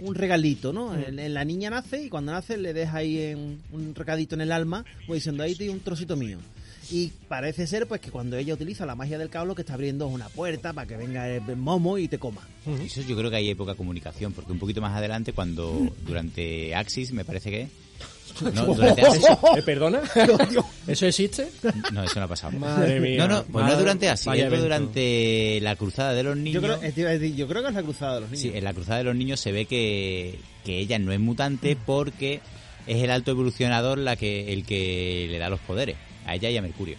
un 0.00 0.14
regalito, 0.14 0.72
¿no? 0.72 0.92
Mm. 0.92 1.04
En, 1.06 1.18
en 1.18 1.34
la 1.34 1.44
niña 1.44 1.70
nace 1.70 2.02
y 2.04 2.08
cuando 2.08 2.32
nace 2.32 2.56
le 2.56 2.72
deja 2.72 2.98
ahí 2.98 3.18
en, 3.18 3.60
un 3.72 3.94
recadito 3.94 4.34
en 4.34 4.40
el 4.40 4.52
alma, 4.52 4.84
pues 5.06 5.18
diciendo 5.18 5.42
ahí 5.42 5.54
tiene 5.54 5.72
un 5.72 5.80
trocito 5.80 6.16
mío. 6.16 6.38
Y 6.92 7.12
parece 7.28 7.68
ser 7.68 7.86
pues 7.86 8.00
que 8.00 8.10
cuando 8.10 8.36
ella 8.36 8.54
utiliza 8.54 8.84
la 8.84 8.96
magia 8.96 9.16
del 9.16 9.30
caos 9.30 9.46
lo 9.46 9.54
que 9.54 9.62
está 9.62 9.74
abriendo 9.74 10.08
es 10.08 10.12
una 10.12 10.28
puerta 10.28 10.72
para 10.72 10.88
que 10.88 10.96
venga 10.96 11.28
el 11.28 11.56
momo 11.56 11.98
y 11.98 12.08
te 12.08 12.18
coma. 12.18 12.40
Eso 12.84 13.02
yo 13.02 13.16
creo 13.16 13.30
que 13.30 13.36
hay 13.36 13.54
poca 13.54 13.76
comunicación, 13.76 14.32
porque 14.32 14.50
un 14.50 14.58
poquito 14.58 14.80
más 14.80 14.96
adelante, 14.96 15.32
cuando 15.32 15.88
durante 16.04 16.74
Axis, 16.74 17.12
me 17.12 17.24
parece 17.24 17.50
que... 17.50 17.68
No, 18.54 18.66
durante 18.74 19.02
Axis... 19.06 19.24
¿Eh, 19.56 19.62
¿Perdona? 19.64 20.00
¿Eso 20.86 21.06
existe? 21.06 21.48
No, 21.92 22.02
eso 22.04 22.18
no 22.18 22.24
ha 22.24 22.28
pasado. 22.28 22.58
Madre 22.58 23.00
mía. 23.00 23.26
No, 23.26 23.28
no, 23.28 23.44
pues 23.44 23.66
no 23.66 23.76
durante 23.78 24.08
Axis, 24.08 24.26
vaya 24.26 24.46
evento. 24.46 24.64
durante 24.64 25.58
la 25.62 25.76
cruzada 25.76 26.12
de 26.14 26.22
los 26.22 26.36
Yo 26.36 26.42
niños. 26.42 26.62
creo, 26.62 26.82
eh, 26.82 26.92
te 26.92 27.00
iba 27.00 27.10
a 27.10 27.12
decir, 27.12 27.34
yo 27.36 27.46
creo 27.48 27.62
que 27.62 27.68
es 27.68 27.74
la 27.74 27.82
cruzada 27.82 28.14
de 28.16 28.20
los 28.22 28.30
niños. 28.30 28.42
Sí, 28.42 28.52
en 28.54 28.64
la 28.64 28.72
cruzada 28.74 28.98
de 28.98 29.04
los 29.04 29.16
niños 29.16 29.40
se 29.40 29.52
ve 29.52 29.66
que, 29.66 30.38
que 30.64 30.78
ella 30.78 30.98
no 30.98 31.12
es 31.12 31.20
mutante 31.20 31.76
porque 31.76 32.40
es 32.86 33.02
el 33.02 33.10
alto 33.10 33.30
evolucionador 33.30 33.98
la 33.98 34.16
que 34.16 34.52
el 34.52 34.64
que 34.64 35.26
le 35.30 35.38
da 35.38 35.48
los 35.50 35.60
poderes. 35.60 35.96
A 36.26 36.34
ella 36.34 36.50
y 36.50 36.56
a 36.56 36.62
Mercurio. 36.62 36.96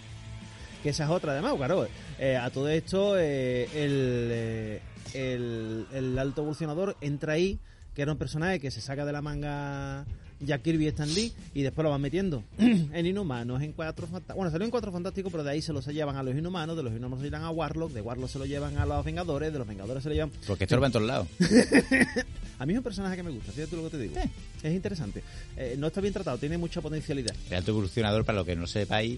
que 0.83 0.89
esa 0.89 1.03
es 1.05 1.09
otra 1.09 1.31
además, 1.33 1.53
claro. 1.55 1.87
eh, 2.19 2.37
a 2.37 2.49
todo 2.49 2.67
esto, 2.69 3.17
eh, 3.17 3.63
el, 3.75 4.29
eh, 4.31 4.81
el, 5.13 5.85
el 5.93 6.17
alto 6.19 6.41
evolucionador 6.41 6.97
entra 7.01 7.33
ahí, 7.33 7.59
que 7.95 8.01
era 8.01 8.11
un 8.11 8.17
personaje 8.17 8.59
que 8.59 8.71
se 8.71 8.81
saca 8.81 9.05
de 9.05 9.11
la 9.11 9.21
manga 9.21 10.05
Jack 10.41 10.61
Kirby 10.63 10.87
Stan 10.87 11.13
Lee, 11.13 11.31
y 11.53 11.61
después 11.61 11.83
lo 11.83 11.89
van 11.89 12.01
metiendo 12.01 12.43
en 12.57 13.05
Inhumanos, 13.05 13.61
en 13.61 13.73
Cuatro 13.73 14.07
Fantásticos. 14.07 14.35
Bueno, 14.35 14.51
salió 14.51 14.65
en 14.65 14.71
Cuatro 14.71 14.91
Fantásticos, 14.91 15.31
pero 15.31 15.43
de 15.43 15.51
ahí 15.51 15.61
se 15.61 15.73
los 15.73 15.85
llevan 15.87 16.15
a 16.15 16.23
los 16.23 16.35
Inhumanos, 16.35 16.75
de 16.75 16.83
los 16.83 16.91
Inhumanos 16.91 17.19
se 17.19 17.25
llevan 17.25 17.43
a 17.43 17.51
Warlock, 17.51 17.91
de 17.91 18.01
Warlock 18.01 18.29
se 18.29 18.39
lo 18.39 18.45
llevan 18.45 18.77
a 18.77 18.85
los 18.85 19.03
Vengadores, 19.05 19.53
de 19.53 19.59
los 19.59 19.67
Vengadores 19.67 20.03
se 20.03 20.09
lo 20.09 20.15
llevan... 20.15 20.31
Porque 20.47 20.65
estorba 20.65 20.87
en 20.87 20.93
todos 20.93 21.07
lados. 21.07 21.27
A 22.59 22.65
mí 22.67 22.73
es 22.73 22.77
un 22.77 22.83
personaje 22.83 23.15
que 23.15 23.23
me 23.23 23.31
gusta, 23.31 23.51
fíjate 23.51 23.75
lo 23.75 23.83
que 23.85 23.89
te 23.89 23.97
digo. 23.97 24.13
Es 24.61 24.71
interesante. 24.71 25.23
Eh, 25.57 25.75
no 25.79 25.87
está 25.87 25.99
bien 25.99 26.13
tratado, 26.13 26.37
tiene 26.37 26.59
mucha 26.59 26.79
potencialidad. 26.79 27.33
El 27.49 27.57
alto 27.57 27.71
evolucionador, 27.71 28.23
para 28.23 28.37
lo 28.37 28.45
que 28.45 28.55
no 28.55 28.67
sepáis, 28.67 29.17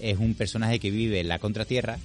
es 0.00 0.16
un 0.16 0.34
personaje 0.34 0.78
que 0.78 0.92
vive 0.92 1.18
en 1.18 1.26
la 1.26 1.40
contratierra. 1.40 1.98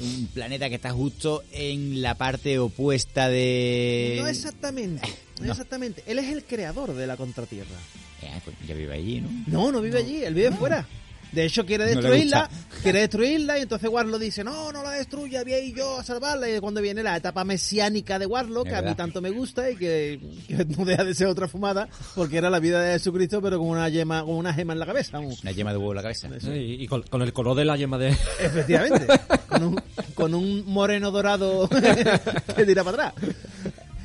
Un 0.00 0.26
planeta 0.28 0.68
que 0.68 0.74
está 0.76 0.92
justo 0.92 1.42
en 1.52 2.02
la 2.02 2.14
parte 2.16 2.58
opuesta 2.58 3.28
de... 3.28 4.16
No 4.20 4.28
exactamente, 4.28 5.06
no 5.40 5.46
No. 5.46 5.52
exactamente. 5.52 6.02
Él 6.06 6.18
es 6.18 6.26
el 6.32 6.44
creador 6.44 6.94
de 6.94 7.06
la 7.06 7.16
Contratierra. 7.16 7.76
Eh, 8.22 8.40
pues 8.44 8.56
ya 8.66 8.74
vive 8.74 8.94
allí, 8.94 9.20
¿no? 9.20 9.28
No, 9.46 9.72
no 9.72 9.80
vive 9.80 9.98
allí, 9.98 10.22
él 10.24 10.34
vive 10.34 10.52
fuera. 10.52 10.86
De 11.32 11.44
hecho, 11.44 11.66
quiere 11.66 11.84
destruirla, 11.86 12.48
quiere 12.82 13.00
destruirla, 13.00 13.58
y 13.58 13.62
entonces 13.62 13.90
Warlock 13.90 14.20
dice, 14.20 14.44
no, 14.44 14.72
no 14.72 14.82
la 14.82 14.90
destruya, 14.90 15.42
voy 15.42 15.52
a 15.52 15.58
ir 15.60 15.74
yo 15.76 15.98
a 15.98 16.04
salvarla. 16.04 16.48
Y 16.48 16.58
cuando 16.60 16.80
viene 16.80 17.02
la 17.02 17.16
etapa 17.16 17.44
mesiánica 17.44 18.18
de 18.18 18.26
Warlock, 18.26 18.68
que 18.68 18.74
a 18.74 18.82
mí 18.82 18.94
tanto 18.94 19.20
me 19.20 19.30
gusta 19.30 19.70
y 19.70 19.76
que, 19.76 20.20
que 20.48 20.64
no 20.64 20.84
deja 20.84 21.04
de 21.04 21.14
ser 21.14 21.26
otra 21.26 21.48
fumada, 21.48 21.88
porque 22.14 22.38
era 22.38 22.50
la 22.50 22.58
vida 22.58 22.80
de 22.80 22.92
Jesucristo, 22.94 23.42
pero 23.42 23.58
con 23.58 23.68
una 23.68 23.88
yema, 23.88 24.22
con 24.22 24.34
una 24.34 24.54
gema 24.54 24.72
en 24.72 24.78
la 24.78 24.86
cabeza. 24.86 25.18
vamos. 25.18 25.42
Una 25.42 25.52
yema 25.52 25.72
de 25.72 25.78
huevo 25.78 25.92
en 25.92 25.96
la 25.96 26.02
cabeza. 26.02 26.28
Sí, 26.40 26.76
y 26.80 26.86
con, 26.86 27.02
con 27.02 27.22
el 27.22 27.32
color 27.32 27.56
de 27.56 27.64
la 27.64 27.76
yema 27.76 27.98
de... 27.98 28.08
Efectivamente, 28.40 29.06
con 29.48 29.62
un, 29.62 29.82
con 30.14 30.34
un 30.34 30.64
moreno 30.66 31.10
dorado 31.10 31.68
que 32.56 32.64
tira 32.64 32.84
para 32.84 33.08
atrás. 33.08 33.34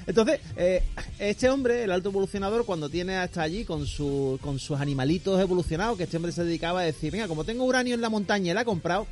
Entonces, 0.07 0.39
eh, 0.55 0.83
este 1.19 1.49
hombre, 1.49 1.83
el 1.83 1.91
alto 1.91 2.09
evolucionador, 2.09 2.65
cuando 2.65 2.89
tiene 2.89 3.17
hasta 3.17 3.41
allí 3.41 3.65
con, 3.65 3.85
su, 3.85 4.39
con 4.41 4.59
sus 4.59 4.79
animalitos 4.79 5.39
evolucionados, 5.39 5.97
que 5.97 6.03
este 6.03 6.17
hombre 6.17 6.31
se 6.31 6.43
dedicaba 6.43 6.81
a 6.81 6.83
decir, 6.83 7.11
venga, 7.11 7.27
como 7.27 7.43
tengo 7.43 7.63
uranio 7.63 7.95
en 7.95 8.01
la 8.01 8.09
montaña 8.09 8.51
y 8.51 8.53
la 8.53 8.61
he 8.61 8.65
comprado, 8.65 9.07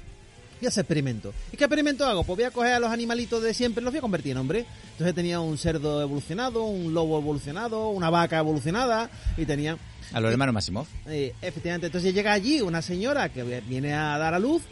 voy 0.59 0.65
a 0.65 0.69
hacer 0.69 0.81
experimento. 0.81 1.33
¿Y 1.51 1.57
qué 1.57 1.63
experimento 1.63 2.05
hago? 2.05 2.23
Pues 2.23 2.37
voy 2.37 2.45
a 2.45 2.51
coger 2.51 2.73
a 2.73 2.79
los 2.79 2.91
animalitos 2.91 3.41
de 3.41 3.53
siempre 3.53 3.81
y 3.81 3.83
los 3.85 3.93
voy 3.93 3.99
a 3.99 4.01
convertir 4.01 4.33
en 4.33 4.37
hombre. 4.39 4.65
Entonces 4.91 5.15
tenía 5.15 5.39
un 5.39 5.57
cerdo 5.57 6.01
evolucionado, 6.01 6.63
un 6.63 6.93
lobo 6.93 7.17
evolucionado, 7.19 7.89
una 7.89 8.09
vaca 8.09 8.39
evolucionada 8.39 9.09
y 9.37 9.45
tenía... 9.45 9.77
A 10.11 10.19
los 10.19 10.31
hermanos 10.31 10.53
Masimov. 10.53 10.87
Eh, 11.07 11.33
efectivamente, 11.41 11.85
entonces 11.85 12.13
llega 12.13 12.33
allí 12.33 12.61
una 12.61 12.81
señora 12.81 13.29
que 13.29 13.43
viene 13.61 13.93
a 13.93 14.17
dar 14.17 14.33
a 14.33 14.39
luz. 14.39 14.63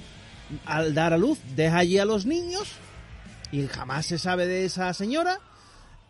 Al 0.65 0.93
dar 0.93 1.13
a 1.13 1.17
luz, 1.17 1.39
deja 1.55 1.79
allí 1.79 1.99
a 1.99 2.05
los 2.05 2.25
niños 2.25 2.69
y 3.51 3.67
jamás 3.67 4.05
se 4.05 4.17
sabe 4.17 4.47
de 4.47 4.65
esa 4.65 4.93
señora. 4.93 5.39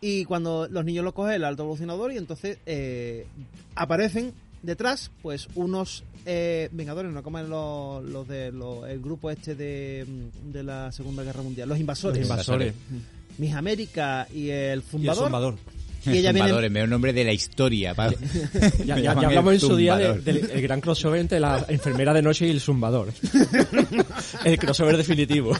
Y 0.00 0.24
cuando 0.26 0.68
los 0.68 0.84
niños 0.84 1.04
lo 1.04 1.12
coge 1.14 1.34
el 1.36 1.44
alto 1.44 1.62
evolucionador, 1.64 2.12
y 2.12 2.16
entonces 2.18 2.58
eh, 2.66 3.26
aparecen 3.74 4.32
detrás, 4.62 5.10
pues 5.22 5.48
unos 5.54 6.04
eh, 6.26 6.68
vengadores, 6.72 7.10
no 7.12 7.22
como 7.22 7.40
los, 7.42 8.04
los 8.04 8.28
de 8.28 8.52
los- 8.52 8.88
el 8.88 9.00
grupo 9.00 9.30
este 9.30 9.54
de, 9.54 10.04
mm, 10.06 10.52
de 10.52 10.62
la 10.62 10.92
Segunda 10.92 11.22
Guerra 11.22 11.42
Mundial, 11.42 11.68
los 11.68 11.78
invasores, 11.78 12.18
Los 12.18 12.28
invasores. 12.30 12.74
Mis 13.38 13.54
América 13.54 14.26
y 14.34 14.50
el 14.50 14.50
Y 14.50 14.72
el 14.72 14.82
Zumbador. 14.82 15.24
zumbador. 15.24 15.54
Y 16.06 16.10
ella 16.18 16.32
viene- 16.32 16.48
Zumbador, 16.48 16.64
el 16.64 16.70
mejor 16.70 16.88
nombre 16.90 17.12
de 17.12 17.24
la 17.24 17.32
historia. 17.32 17.94
Ya, 18.84 18.98
ya- 18.98 19.10
hablamos 19.12 19.52
el 19.54 19.54
en 19.54 19.60
su 19.60 19.76
día 19.76 19.96
de- 19.96 20.04
zumbador. 20.06 20.24
del 20.24 20.50
el 20.50 20.62
gran 20.62 20.80
crossover 20.80 21.20
entre 21.20 21.40
la 21.40 21.64
enfermera 21.68 22.12
de 22.14 22.22
noche 22.22 22.46
y 22.46 22.50
el 22.50 22.60
zumbador. 22.60 23.12
el 24.44 24.58
crossover 24.58 24.96
definitivo. 24.96 25.56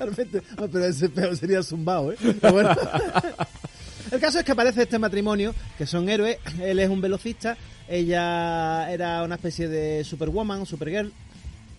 Totalmente. 0.00 0.42
Ah, 0.56 0.66
pero 0.70 0.84
ese 0.86 1.08
peor 1.08 1.36
sería 1.36 1.62
zumbado, 1.62 2.12
¿eh? 2.12 2.16
Pero 2.40 2.52
bueno. 2.52 2.70
El 4.10 4.18
caso 4.18 4.38
es 4.40 4.44
que 4.44 4.52
aparece 4.52 4.82
este 4.82 4.98
matrimonio, 4.98 5.54
que 5.78 5.86
son 5.86 6.08
héroes. 6.08 6.38
Él 6.60 6.80
es 6.80 6.88
un 6.88 7.00
velocista, 7.00 7.56
ella 7.88 8.90
era 8.90 9.22
una 9.22 9.36
especie 9.36 9.68
de 9.68 10.02
Superwoman, 10.02 10.66
Supergirl. 10.66 11.12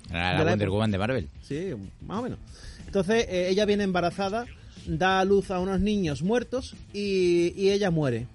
Era 0.10 0.34
la 0.34 0.44
la 0.44 0.52
Wonder 0.52 0.68
época. 0.68 0.72
Woman 0.76 0.92
de 0.92 0.98
Marvel. 0.98 1.30
Sí, 1.42 1.74
más 2.06 2.20
o 2.20 2.22
menos. 2.22 2.40
Entonces, 2.86 3.26
eh, 3.28 3.50
ella 3.50 3.66
viene 3.66 3.84
embarazada, 3.84 4.46
da 4.86 5.20
a 5.20 5.26
luz 5.26 5.52
a 5.52 5.60
unos 5.60 5.82
niños 5.82 6.22
muertos 6.22 6.76
y, 6.94 7.54
y 7.58 7.72
ella 7.72 7.92
muere 7.92 8.28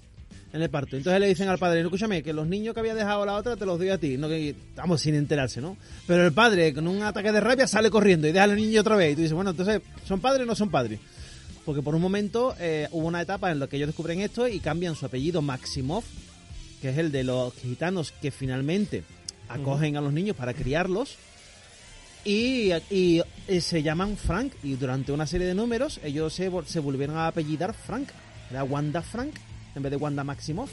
en 0.56 0.62
el 0.62 0.70
parto. 0.70 0.96
Entonces 0.96 1.20
le 1.20 1.28
dicen 1.28 1.48
al 1.48 1.58
padre, 1.58 1.80
no, 1.82 1.88
escúchame, 1.88 2.22
que 2.22 2.32
los 2.32 2.46
niños 2.46 2.75
que 2.75 2.80
había 2.80 2.94
dejado 2.94 3.25
la 3.25 3.34
otra 3.34 3.56
te 3.56 3.66
los 3.66 3.78
doy 3.78 3.90
a 3.90 3.98
ti. 3.98 4.16
No, 4.16 4.28
que, 4.28 4.54
vamos, 4.75 5.00
sin 5.00 5.14
enterarse, 5.14 5.60
¿no? 5.60 5.76
Pero 6.06 6.25
el 6.25 6.32
padre, 6.32 6.75
con 6.75 6.88
un 6.88 7.02
ataque 7.02 7.30
de 7.30 7.40
rabia, 7.40 7.66
sale 7.66 7.90
corriendo 7.90 8.26
y 8.26 8.32
deja 8.32 8.44
al 8.44 8.56
niño 8.56 8.80
otra 8.80 8.96
vez. 8.96 9.12
Y 9.12 9.14
tú 9.14 9.20
dices, 9.22 9.34
bueno, 9.34 9.50
entonces, 9.50 9.82
¿son 10.04 10.20
padres 10.20 10.42
o 10.42 10.46
no 10.46 10.54
son 10.54 10.70
padres? 10.70 10.98
Porque 11.64 11.82
por 11.82 11.94
un 11.94 12.00
momento 12.00 12.54
eh, 12.58 12.88
hubo 12.92 13.06
una 13.06 13.20
etapa 13.20 13.50
en 13.50 13.58
la 13.58 13.66
que 13.66 13.76
ellos 13.76 13.88
descubren 13.88 14.20
esto 14.20 14.48
y 14.48 14.60
cambian 14.60 14.94
su 14.94 15.06
apellido 15.06 15.42
Maximov, 15.42 16.04
que 16.80 16.90
es 16.90 16.98
el 16.98 17.12
de 17.12 17.25
los 17.25 17.54
gitanos 17.54 18.12
que 18.12 18.30
finalmente 18.30 19.04
acogen 19.48 19.96
a 19.96 20.00
los 20.00 20.12
niños 20.12 20.36
para 20.36 20.54
criarlos. 20.54 21.16
Y, 22.25 22.72
y, 22.90 23.22
eh, 23.46 23.60
se 23.60 23.82
llaman 23.82 24.16
Frank. 24.16 24.52
Y 24.62 24.75
durante 24.75 25.12
una 25.12 25.26
serie 25.26 25.46
de 25.46 25.54
números, 25.54 26.00
ellos 26.02 26.32
se, 26.32 26.50
se 26.66 26.80
volvieron 26.80 27.16
a 27.16 27.28
apellidar 27.28 27.75
Frank. 27.75 28.08
Era 28.50 28.64
Wanda 28.64 29.02
Frank 29.02 29.34
en 29.76 29.83
vez 29.83 29.90
de 29.90 29.97
Wanda 29.97 30.25
Maximoff. 30.25 30.71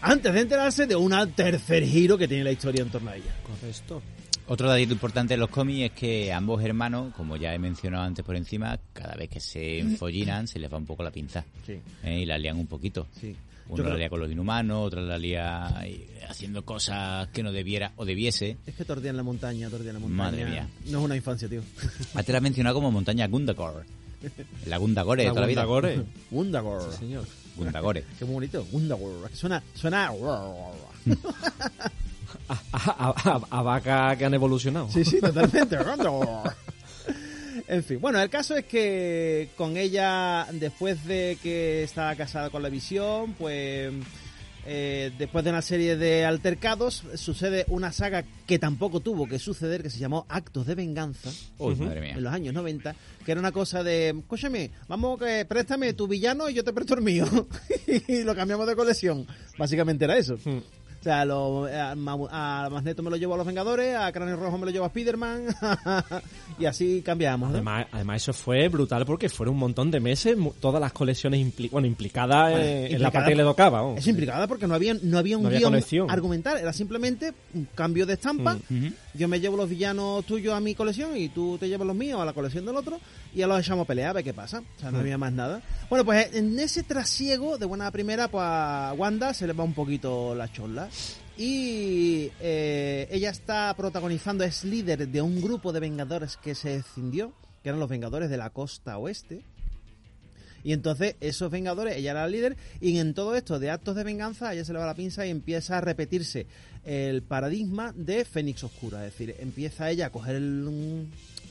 Antes 0.00 0.32
de 0.32 0.40
enterarse 0.40 0.86
de 0.86 0.96
un 0.96 1.12
tercer 1.32 1.84
giro 1.84 2.16
que 2.16 2.28
tiene 2.28 2.44
la 2.44 2.52
historia 2.52 2.82
en 2.82 2.90
torno 2.90 3.10
a 3.10 3.16
ella. 3.16 3.34
Correcto. 3.42 4.02
Otro 4.48 4.68
datito 4.68 4.92
importante 4.92 5.34
en 5.34 5.40
los 5.40 5.50
cómics 5.50 5.90
es 5.90 5.92
que 5.98 6.32
ambos 6.32 6.62
hermanos, 6.62 7.12
como 7.14 7.36
ya 7.36 7.52
he 7.52 7.58
mencionado 7.58 8.04
antes 8.04 8.24
por 8.24 8.36
encima, 8.36 8.78
cada 8.92 9.14
vez 9.16 9.28
que 9.28 9.40
se 9.40 9.80
enfollinan 9.80 10.46
se 10.46 10.60
les 10.60 10.72
va 10.72 10.78
un 10.78 10.86
poco 10.86 11.02
la 11.02 11.10
pinza. 11.10 11.44
Sí, 11.66 11.80
¿eh? 12.04 12.20
Y 12.20 12.26
la 12.26 12.38
lían 12.38 12.56
un 12.56 12.66
poquito. 12.66 13.08
sí. 13.20 13.34
Uno 13.68 13.82
la 13.82 13.96
lía 13.96 14.08
con 14.08 14.20
los 14.20 14.30
inhumanos, 14.30 14.86
otro 14.86 15.00
la 15.00 15.18
lía 15.18 15.68
eh, 15.84 16.06
haciendo 16.28 16.64
cosas 16.64 17.26
que 17.30 17.42
no 17.42 17.50
debiera 17.50 17.90
o 17.96 18.04
debiese. 18.04 18.58
Es 18.64 18.76
que 18.76 18.84
tordía 18.84 19.10
en 19.10 19.16
la 19.16 19.24
montaña, 19.24 19.68
tordía 19.68 19.90
en 19.90 19.94
la 19.94 20.00
montaña. 20.00 20.22
Madre 20.30 20.44
mía. 20.44 20.68
No 20.84 21.00
es 21.00 21.04
una 21.04 21.16
infancia, 21.16 21.48
tío. 21.48 21.62
Antes 22.14 22.28
la 22.32 22.36
has 22.36 22.42
mencionado 22.42 22.76
como 22.76 22.92
montaña 22.92 23.26
Gundagore. 23.26 23.84
La 24.66 24.76
Gundagore 24.76 25.24
de 25.24 25.30
toda 25.30 25.40
la 25.40 25.46
vida. 25.48 25.64
Gundagore. 25.64 26.04
Wundagore. 26.30 26.84
Sí, 26.92 26.98
señor. 26.98 27.24
Gundagore. 27.56 28.04
Qué 28.18 28.24
bonito. 28.24 28.66
Wundagore. 28.72 29.34
Suena, 29.34 29.62
suena... 29.74 30.10
A, 32.48 32.54
a- 32.72 33.14
a- 33.30 33.58
a 33.58 33.62
vaca 33.62 34.14
que 34.16 34.24
han 34.24 34.34
evolucionado. 34.34 34.88
Sí, 34.90 35.04
sí, 35.04 35.20
totalmente. 35.20 35.76
en 37.66 37.82
fin, 37.82 38.00
bueno, 38.00 38.20
el 38.20 38.30
caso 38.30 38.56
es 38.56 38.64
que 38.66 39.48
con 39.56 39.76
ella, 39.76 40.46
después 40.52 41.04
de 41.06 41.38
que 41.42 41.82
estaba 41.82 42.14
casada 42.14 42.50
con 42.50 42.62
la 42.62 42.68
visión, 42.68 43.34
pues 43.34 43.92
eh, 44.66 45.12
después 45.18 45.44
de 45.44 45.50
una 45.50 45.62
serie 45.62 45.96
de 45.96 46.24
altercados, 46.24 47.04
sucede 47.14 47.64
una 47.68 47.92
saga 47.92 48.24
que 48.46 48.58
tampoco 48.58 49.00
tuvo 49.00 49.28
que 49.28 49.38
suceder, 49.38 49.82
que 49.82 49.90
se 49.90 49.98
llamó 49.98 50.26
Actos 50.28 50.66
de 50.66 50.74
Venganza. 50.74 51.30
Uy, 51.58 51.74
Ujú. 51.74 51.84
madre 51.84 52.00
mía. 52.00 52.14
En 52.16 52.24
los 52.24 52.32
años 52.32 52.52
90, 52.52 52.94
que 53.24 53.32
era 53.32 53.40
una 53.40 53.52
cosa 53.52 53.82
de, 53.82 54.10
escúchame, 54.10 54.70
vamos 54.88 55.18
que 55.20 55.44
préstame 55.44 55.92
tu 55.92 56.06
villano 56.08 56.48
y 56.50 56.54
yo 56.54 56.64
te 56.64 56.72
presto 56.72 56.94
el 56.94 57.02
mío. 57.02 57.26
y 58.08 58.22
lo 58.24 58.34
cambiamos 58.34 58.66
de 58.66 58.76
colección. 58.76 59.26
Básicamente 59.56 60.04
era 60.04 60.16
eso. 60.18 60.36
Hmm. 60.44 60.58
Sea, 61.08 61.24
lo- 61.24 61.66
a, 61.66 61.92
a 61.92 62.70
Magneto 62.70 63.02
me 63.02 63.10
lo 63.10 63.16
llevo 63.16 63.34
a 63.34 63.36
los 63.38 63.46
Vengadores, 63.46 63.96
a 63.96 64.10
Cráneo 64.12 64.36
Rojo 64.36 64.58
me 64.58 64.66
lo 64.66 64.70
llevo 64.72 64.84
a 64.84 64.88
Spider-Man, 64.88 65.42
y 66.58 66.64
así 66.64 67.02
cambiamos, 67.02 67.48
¿no? 67.50 67.54
Además, 67.56 67.86
además 67.92 68.22
eso 68.22 68.32
fue 68.32 68.68
brutal 68.68 69.04
porque 69.06 69.28
fueron 69.28 69.54
un 69.54 69.60
montón 69.60 69.90
de 69.90 70.00
meses, 70.00 70.36
todas 70.60 70.80
las 70.80 70.92
colecciones 70.92 71.40
impli- 71.40 71.70
bueno, 71.70 71.86
implicadas 71.86 72.52
eh, 72.56 72.56
en 72.56 72.82
la 72.82 72.86
Implicada- 73.08 73.10
parte 73.12 73.30
que 73.30 73.36
le 73.36 73.42
tocaba. 73.42 73.94
Es 73.96 74.06
implicada 74.06 74.46
porque 74.46 74.66
no 74.66 74.74
había, 74.74 74.94
no 75.02 75.18
había 75.18 75.36
un 75.36 75.44
No 75.44 75.48
había 75.48 75.68
guion 75.68 76.10
argumental, 76.10 76.58
era 76.58 76.72
simplemente 76.72 77.32
un 77.54 77.66
cambio 77.74 78.06
de 78.06 78.14
estampa. 78.14 78.54
Ujú. 78.70 78.92
Yo 79.14 79.28
me 79.28 79.40
llevo 79.40 79.56
los 79.56 79.68
villanos 79.68 80.24
tuyos 80.26 80.54
a 80.54 80.60
mi 80.60 80.74
colección 80.74 81.16
y 81.16 81.28
tú 81.28 81.56
te 81.58 81.68
llevas 81.68 81.86
los 81.86 81.96
míos 81.96 82.20
a 82.20 82.24
la 82.24 82.32
colección 82.32 82.66
del 82.66 82.76
otro 82.76 82.98
y 83.36 83.40
ya 83.40 83.46
los 83.46 83.60
echamos 83.60 83.86
pelear 83.86 84.08
a 84.08 84.12
ver 84.14 84.24
qué 84.24 84.32
pasa. 84.32 84.62
O 84.78 84.80
sea, 84.80 84.90
no 84.90 85.00
había 85.00 85.18
más 85.18 85.30
nada. 85.30 85.60
Bueno, 85.90 86.06
pues 86.06 86.34
en 86.34 86.58
ese 86.58 86.82
trasiego 86.82 87.58
de 87.58 87.66
buena 87.66 87.90
primera, 87.90 88.28
pues 88.28 88.42
a 88.42 88.94
Wanda 88.96 89.34
se 89.34 89.46
le 89.46 89.52
va 89.52 89.62
un 89.62 89.74
poquito 89.74 90.34
la 90.34 90.50
chola. 90.50 90.88
Y 91.36 92.32
eh, 92.40 93.06
ella 93.10 93.28
está 93.28 93.74
protagonizando, 93.76 94.42
es 94.42 94.64
líder 94.64 95.08
de 95.08 95.20
un 95.20 95.42
grupo 95.42 95.74
de 95.74 95.80
Vengadores 95.80 96.38
que 96.38 96.54
se 96.54 96.76
escindió, 96.76 97.34
que 97.62 97.68
eran 97.68 97.78
los 97.78 97.90
Vengadores 97.90 98.30
de 98.30 98.38
la 98.38 98.48
Costa 98.48 98.96
Oeste. 98.96 99.42
Y 100.64 100.72
entonces 100.72 101.16
esos 101.20 101.50
Vengadores, 101.50 101.94
ella 101.94 102.12
era 102.12 102.22
la 102.22 102.28
líder, 102.28 102.56
y 102.80 102.98
en 102.98 103.12
todo 103.12 103.36
esto 103.36 103.58
de 103.58 103.70
actos 103.70 103.96
de 103.96 104.04
venganza, 104.04 104.54
ella 104.54 104.64
se 104.64 104.72
le 104.72 104.78
va 104.78 104.86
la 104.86 104.94
pinza 104.94 105.26
y 105.26 105.30
empieza 105.30 105.76
a 105.76 105.82
repetirse 105.82 106.46
el 106.86 107.22
paradigma 107.22 107.92
de 107.94 108.24
Fénix 108.24 108.64
Oscura. 108.64 109.04
Es 109.06 109.12
decir, 109.12 109.36
empieza 109.40 109.90
ella 109.90 110.06
a 110.06 110.10
coger 110.10 110.36
el, 110.36 111.06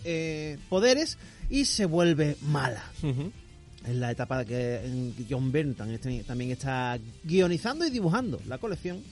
eh, 0.05 0.57
poderes 0.69 1.17
y 1.49 1.65
se 1.65 1.85
vuelve 1.85 2.37
mala. 2.41 2.83
Ujú. 3.03 3.31
Es 3.87 3.95
la 3.95 4.11
etapa 4.11 4.45
que 4.45 4.81
John 5.29 5.51
Byrne 5.51 5.73
también, 5.73 6.23
también 6.23 6.51
está 6.51 6.97
guionizando 7.23 7.85
y 7.85 7.91
dibujando 7.91 8.39
la 8.47 8.57
colección. 8.57 9.03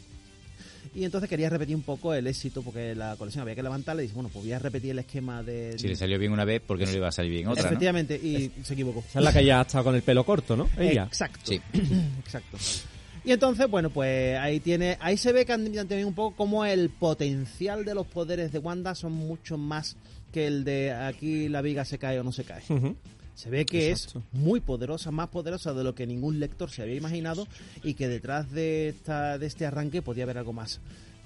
Y 0.96 1.06
entonces 1.06 1.30
quería 1.30 1.50
repetir 1.50 1.76
un 1.76 1.82
poco 1.82 2.14
el 2.14 2.28
éxito, 2.28 2.62
porque 2.62 2.94
la 2.94 3.16
colección 3.16 3.42
había 3.42 3.56
que 3.56 3.64
levantarla 3.64 4.02
y 4.02 4.06
dice, 4.06 4.16
bueno, 4.16 4.30
pues 4.32 4.46
voy 4.46 4.54
a 4.54 4.60
repetir 4.60 4.92
el 4.92 5.00
esquema 5.00 5.42
de... 5.42 5.78
Si 5.78 5.88
le 5.88 5.96
salió 5.96 6.20
bien 6.20 6.32
una 6.32 6.46
vez, 6.46 6.62
¿por 6.62 6.78
qué 6.78 6.86
no 6.86 6.92
le 6.92 6.98
iba 6.98 7.08
a 7.08 7.12
salir 7.12 7.32
bien 7.32 7.48
otra? 7.48 7.64
no? 7.64 7.70
Efectivamente, 7.70 8.16
y 8.16 8.52
se 8.64 8.74
equivocó. 8.74 9.04
Esa 9.08 9.20
es 9.20 9.26
la 9.26 9.34
que 9.34 9.46
ya 9.46 9.60
ha 9.60 9.62
estado 9.64 9.86
con 9.86 9.96
el 9.96 10.04
pelo 10.04 10.24
corto, 10.24 10.56
¿no? 10.56 10.70
Ella. 10.78 11.04
Exacto. 11.04 11.40
Sí. 11.44 11.60
Exacto. 12.20 12.58
Y 13.26 13.32
entonces, 13.32 13.70
bueno, 13.70 13.90
pues 13.90 14.38
ahí 14.38 14.60
tiene, 14.60 14.98
ahí 15.00 15.18
se 15.18 15.32
ve 15.32 15.46
que 15.46 15.54
han 15.54 15.66
también 15.66 16.06
un 16.06 16.14
poco 16.14 16.36
como 16.36 16.66
el 16.66 16.90
potencial 16.90 17.86
de 17.86 17.96
los 17.96 18.06
poderes 18.06 18.52
de 18.52 18.60
Wanda 18.60 18.96
son 18.96 19.14
mucho 19.14 19.58
más 19.58 19.96
que 20.34 20.48
el 20.48 20.66
de 20.66 20.92
aquí 20.92 21.48
la 21.48 21.62
viga 21.62 21.86
se 21.86 21.98
cae 21.98 22.20
o 22.20 22.24
no 22.24 22.34
se 22.34 22.44
cae. 22.44 22.64
Se 23.36 23.50
ve 23.50 23.66
que 23.66 23.90
Exacto. 23.92 24.20
es 24.20 24.40
muy 24.40 24.60
poderosa, 24.60 25.10
más 25.12 25.30
poderosa 25.30 25.74
de 25.74 25.84
lo 25.84 25.96
que 25.96 26.06
ningún 26.06 26.40
lector 26.40 26.70
se 26.70 26.82
había 26.82 26.96
imaginado 26.96 27.48
y 27.84 27.94
que 27.94 28.08
detrás 28.08 28.52
de, 28.52 28.90
esta, 28.90 29.38
de 29.38 29.46
este 29.48 29.66
arranque 29.66 30.02
podía 30.02 30.24
haber 30.26 30.38
algo 30.38 30.54
más. 30.54 30.80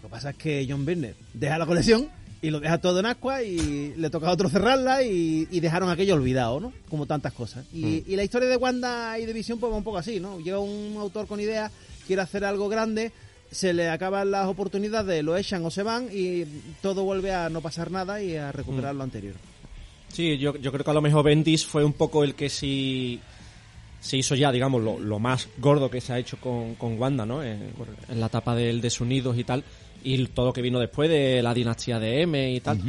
Lo 0.03 0.09
que 0.09 0.11
pasa 0.11 0.29
es 0.29 0.35
que 0.37 0.65
John 0.69 0.85
Byrne 0.85 1.15
deja 1.33 1.57
la 1.57 1.65
colección 1.65 2.07
y 2.41 2.49
lo 2.49 2.59
deja 2.59 2.77
todo 2.77 2.99
en 2.99 3.07
agua 3.07 3.41
y 3.43 3.93
le 3.97 4.09
toca 4.09 4.27
a 4.27 4.31
otro 4.31 4.47
cerrarla 4.47 5.03
y, 5.03 5.47
y 5.49 5.59
dejaron 5.59 5.89
aquello 5.89 6.13
olvidado, 6.13 6.59
¿no? 6.59 6.71
Como 6.89 7.07
tantas 7.07 7.33
cosas. 7.33 7.65
Y, 7.73 8.03
y 8.07 8.15
la 8.15 8.23
historia 8.23 8.47
de 8.47 8.55
Wanda 8.55 9.17
y 9.19 9.25
de 9.25 9.33
Visión 9.33 9.59
pues 9.59 9.71
va 9.71 9.75
un 9.77 9.83
poco 9.83 9.97
así, 9.97 10.19
¿no? 10.19 10.39
Llega 10.39 10.59
un 10.59 10.95
autor 10.97 11.27
con 11.27 11.39
ideas, 11.41 11.71
quiere 12.05 12.21
hacer 12.21 12.45
algo 12.45 12.69
grande, 12.69 13.11
se 13.51 13.73
le 13.73 13.89
acaban 13.89 14.31
las 14.31 14.47
oportunidades, 14.47 15.23
lo 15.23 15.37
echan 15.37 15.65
o 15.65 15.71
se 15.71 15.83
van 15.83 16.09
y 16.11 16.45
todo 16.81 17.03
vuelve 17.03 17.33
a 17.33 17.49
no 17.49 17.61
pasar 17.61 17.91
nada 17.91 18.21
y 18.21 18.35
a 18.35 18.51
recuperar 18.51 18.95
lo 18.95 19.03
anterior. 19.03 19.35
Sí, 20.09 20.37
yo, 20.37 20.55
yo 20.57 20.71
creo 20.71 20.83
que 20.83 20.91
a 20.91 20.93
lo 20.93 21.01
mejor 21.01 21.25
Bendis 21.25 21.65
fue 21.65 21.83
un 21.83 21.93
poco 21.93 22.23
el 22.23 22.35
que 22.35 22.49
sí 22.49 23.19
se 23.99 24.17
hizo 24.17 24.35
ya, 24.35 24.51
digamos, 24.51 24.81
lo, 24.81 24.99
lo 24.99 25.19
más 25.19 25.49
gordo 25.57 25.89
que 25.89 26.01
se 26.01 26.13
ha 26.13 26.19
hecho 26.19 26.37
con, 26.37 26.75
con 26.75 26.99
Wanda, 26.99 27.25
¿no? 27.25 27.43
En, 27.43 27.73
en 28.09 28.19
la 28.19 28.27
etapa 28.27 28.55
del 28.55 28.79
Desunidos 28.79 29.37
y 29.37 29.43
tal, 29.43 29.63
y 30.03 30.25
todo 30.27 30.47
lo 30.47 30.53
que 30.53 30.61
vino 30.61 30.79
después 30.79 31.09
de 31.09 31.41
la 31.41 31.53
dinastía 31.53 31.99
de 31.99 32.21
M 32.21 32.53
y 32.53 32.59
tal. 32.61 32.79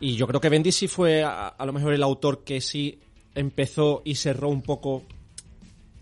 Y 0.00 0.16
yo 0.16 0.26
creo 0.26 0.40
que 0.40 0.48
Bendis 0.48 0.76
sí 0.76 0.88
fue 0.88 1.22
a, 1.22 1.48
a 1.48 1.66
lo 1.66 1.72
mejor 1.72 1.92
el 1.92 2.02
autor 2.02 2.44
que 2.44 2.60
sí 2.60 2.98
empezó 3.34 4.02
y 4.04 4.16
cerró 4.16 4.48
un 4.48 4.62
poco 4.62 5.04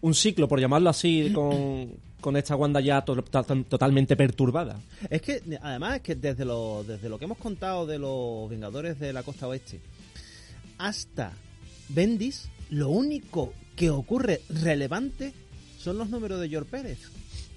un 0.00 0.14
ciclo, 0.14 0.48
por 0.48 0.60
llamarlo 0.60 0.90
así, 0.90 1.30
con, 1.32 1.92
con 2.22 2.38
esta 2.38 2.56
Wanda 2.56 2.80
ya 2.80 3.04
to- 3.04 3.22
to- 3.22 3.64
totalmente 3.64 4.16
perturbada. 4.16 4.80
Es 5.10 5.20
que, 5.20 5.42
además, 5.60 5.96
es 5.96 6.00
que 6.02 6.14
desde 6.14 6.46
lo, 6.46 6.82
desde 6.86 7.10
lo 7.10 7.18
que 7.18 7.26
hemos 7.26 7.36
contado 7.36 7.84
de 7.84 7.98
los 7.98 8.48
Vengadores 8.48 8.98
de 8.98 9.12
la 9.12 9.22
Costa 9.22 9.46
Oeste 9.48 9.80
hasta 10.78 11.32
Bendis, 11.90 12.48
lo 12.70 12.88
único 12.88 13.52
que 13.76 13.90
ocurre 13.90 14.40
relevante 14.48 15.34
son 15.78 15.98
los 15.98 16.08
números 16.08 16.40
de 16.40 16.48
George 16.48 16.70
Pérez. 16.70 16.98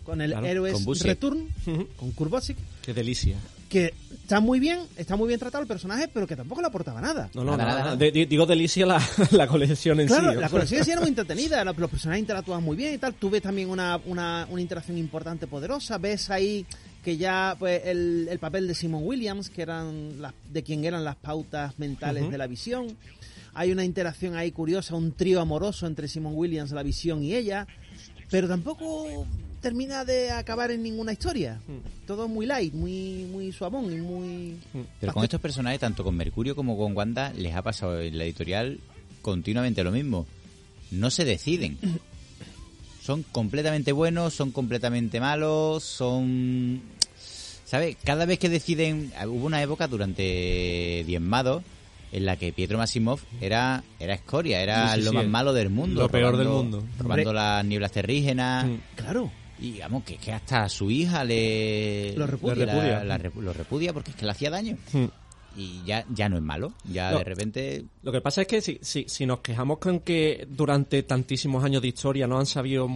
Con 0.03 0.21
el 0.21 0.31
Claro, 0.31 0.45
Héroes 0.45 0.83
con. 0.83 0.95
Return, 0.99 1.47
con 1.95 2.11
Kurt 2.11 2.29
Busiek, 2.31 2.57
Qué 2.83 2.93
delicia. 2.93 3.37
Que 3.69 3.93
está 4.11 4.39
muy 4.39 4.59
bien, 4.59 4.79
está 4.95 5.15
muy 5.15 5.27
bien 5.27 5.39
tratado 5.39 5.61
el 5.61 5.67
personaje, 5.67 6.07
pero 6.13 6.27
que 6.27 6.35
tampoco 6.35 6.61
le 6.61 6.67
aportaba 6.67 7.01
nada. 7.01 7.29
No, 7.33 7.43
no, 7.43 7.57
Nada, 7.57 7.79
nada. 7.79 7.95
De- 7.95 8.11
digo 8.11 8.45
delicia 8.45 8.85
la, 8.85 9.01
la 9.31 9.47
colección 9.47 9.99
en 9.99 10.07
Claro, 10.07 10.31
sí. 10.33 10.37
la 10.39 10.49
colección 10.49 10.83
sí 10.85 10.91
era 10.91 10.99
muy 11.01 11.09
entretenida, 11.15 11.63
los 11.65 11.75
personajes 11.89 12.21
interactuaban 12.21 12.63
muy 12.63 12.75
bien 12.77 12.93
y 12.93 12.97
tal. 12.97 13.13
Tú 13.15 13.29
ves 13.29 13.41
también 13.41 13.69
una, 13.69 13.99
una, 14.05 14.47
una 14.49 14.61
interacción 14.61 14.97
importante, 14.97 15.47
poderosa. 15.47 15.97
Ves 15.97 16.29
ahí 16.29 16.65
que 17.03 17.17
ya 17.17 17.55
pues 17.59 17.81
el, 17.85 18.27
el 18.31 18.39
papel 18.39 18.67
de 18.67 18.73
Simon 18.75 19.03
Williams, 19.05 19.49
que 19.49 19.61
eran 19.61 20.21
las, 20.21 20.33
de 20.51 20.63
quien 20.63 20.85
eran 20.85 21.03
las 21.03 21.15
pautas 21.15 21.77
mentales 21.77 22.29
de 22.31 22.37
la 22.37 22.47
visión. 22.47 22.95
Hay 23.53 23.71
una 23.71 23.85
interacción 23.85 24.35
ahí 24.35 24.51
curiosa, 24.51 24.95
un 24.95 25.11
trío 25.13 25.39
amoroso 25.39 25.87
entre 25.87 26.07
Simon 26.07 26.33
Williams, 26.35 26.71
la 26.71 26.83
visión 26.83 27.23
y 27.23 27.35
ella. 27.35 27.67
Pero 28.29 28.47
tampoco 28.47 29.25
termina 29.65 30.05
de 30.05 30.29
acabar 30.29 30.69
en 30.69 30.83
ninguna 30.83 31.11
historia. 31.11 31.59
Todo 32.05 32.27
muy 32.27 32.45
light, 32.45 32.71
muy, 32.71 33.25
muy 33.31 33.51
suavón 33.51 33.91
y 33.91 33.95
muy... 33.95 34.57
Pero 34.99 35.11
con 35.11 35.23
estos 35.23 35.41
personajes, 35.41 35.79
tanto 35.79 36.03
con 36.03 36.15
Mercurio 36.15 36.55
como 36.55 36.77
con 36.77 36.95
Wanda, 36.95 37.33
les 37.35 37.55
ha 37.55 37.63
pasado 37.63 37.99
en 37.99 38.15
la 38.15 38.25
editorial 38.25 38.79
continuamente 39.23 39.83
lo 39.83 39.89
mismo. 39.91 40.27
No 40.91 41.09
se 41.09 41.25
deciden. 41.25 41.79
Son 43.01 43.23
completamente 43.23 43.91
buenos, 43.91 44.33
son 44.33 44.51
completamente 44.51 45.19
malos, 45.19 45.83
son... 45.83 46.81
¿Sabes? 47.65 47.97
Cada 48.03 48.25
vez 48.25 48.37
que 48.39 48.49
deciden... 48.49 49.11
Hubo 49.27 49.45
una 49.45 49.61
época 49.61 49.87
durante 49.87 51.03
Diezmado 51.05 51.63
en 52.11 52.25
la 52.25 52.35
que 52.35 52.53
Pietro 52.53 52.77
Massimov 52.77 53.19
era, 53.41 53.83
era 53.99 54.13
escoria, 54.13 54.61
era 54.61 54.93
Sí, 54.93 54.99
sí, 54.99 55.05
lo 55.05 55.11
sí, 55.11 55.17
más 55.17 55.27
malo 55.27 55.53
del 55.53 55.69
mundo. 55.69 56.01
lo 56.01 56.09
peor 56.09 56.37
del 56.37 56.49
mundo. 56.49 56.83
Robando 56.99 57.29
Hombre. 57.29 57.33
las 57.33 57.65
nieblas 57.65 57.91
terrígenas. 57.91 58.65
Mm. 58.65 58.75
Claro. 58.95 59.31
Y 59.59 59.71
digamos 59.71 60.03
que, 60.03 60.17
que 60.17 60.31
hasta 60.33 60.63
a 60.63 60.69
su 60.69 60.91
hija 60.91 61.23
le... 61.23 62.13
Lo 62.15 62.27
repudia. 62.27 63.03
la 63.03 63.17
lo 63.17 63.53
repudia 63.53 63.93
porque 63.93 64.11
es 64.11 64.17
que 64.17 64.25
le 64.25 64.31
hacía 64.31 64.49
daño 64.49 64.77
Hmm. 64.91 65.05
y 65.57 65.81
ya, 65.85 66.05
ya 66.09 66.27
no 66.27 66.35
es 66.35 66.43
malo. 66.43 66.73
Ya 66.83 67.11
No. 67.11 67.19
de 67.19 67.23
repente. 67.23 67.85
Lo 68.03 68.11
que 68.11 68.19
pasa 68.21 68.41
es 68.41 68.47
que 68.47 68.61
si, 68.61 68.79
si, 68.81 69.05
si 69.07 69.25
nos 69.25 69.39
quejamos 69.39 69.77
con 69.79 70.01
que 70.01 70.45
durante 70.49 71.03
tantísimos 71.03 71.63
años 71.63 71.81
de 71.81 71.87
historia 71.87 72.27
no 72.27 72.37
han 72.37 72.45
sabido 72.45 72.89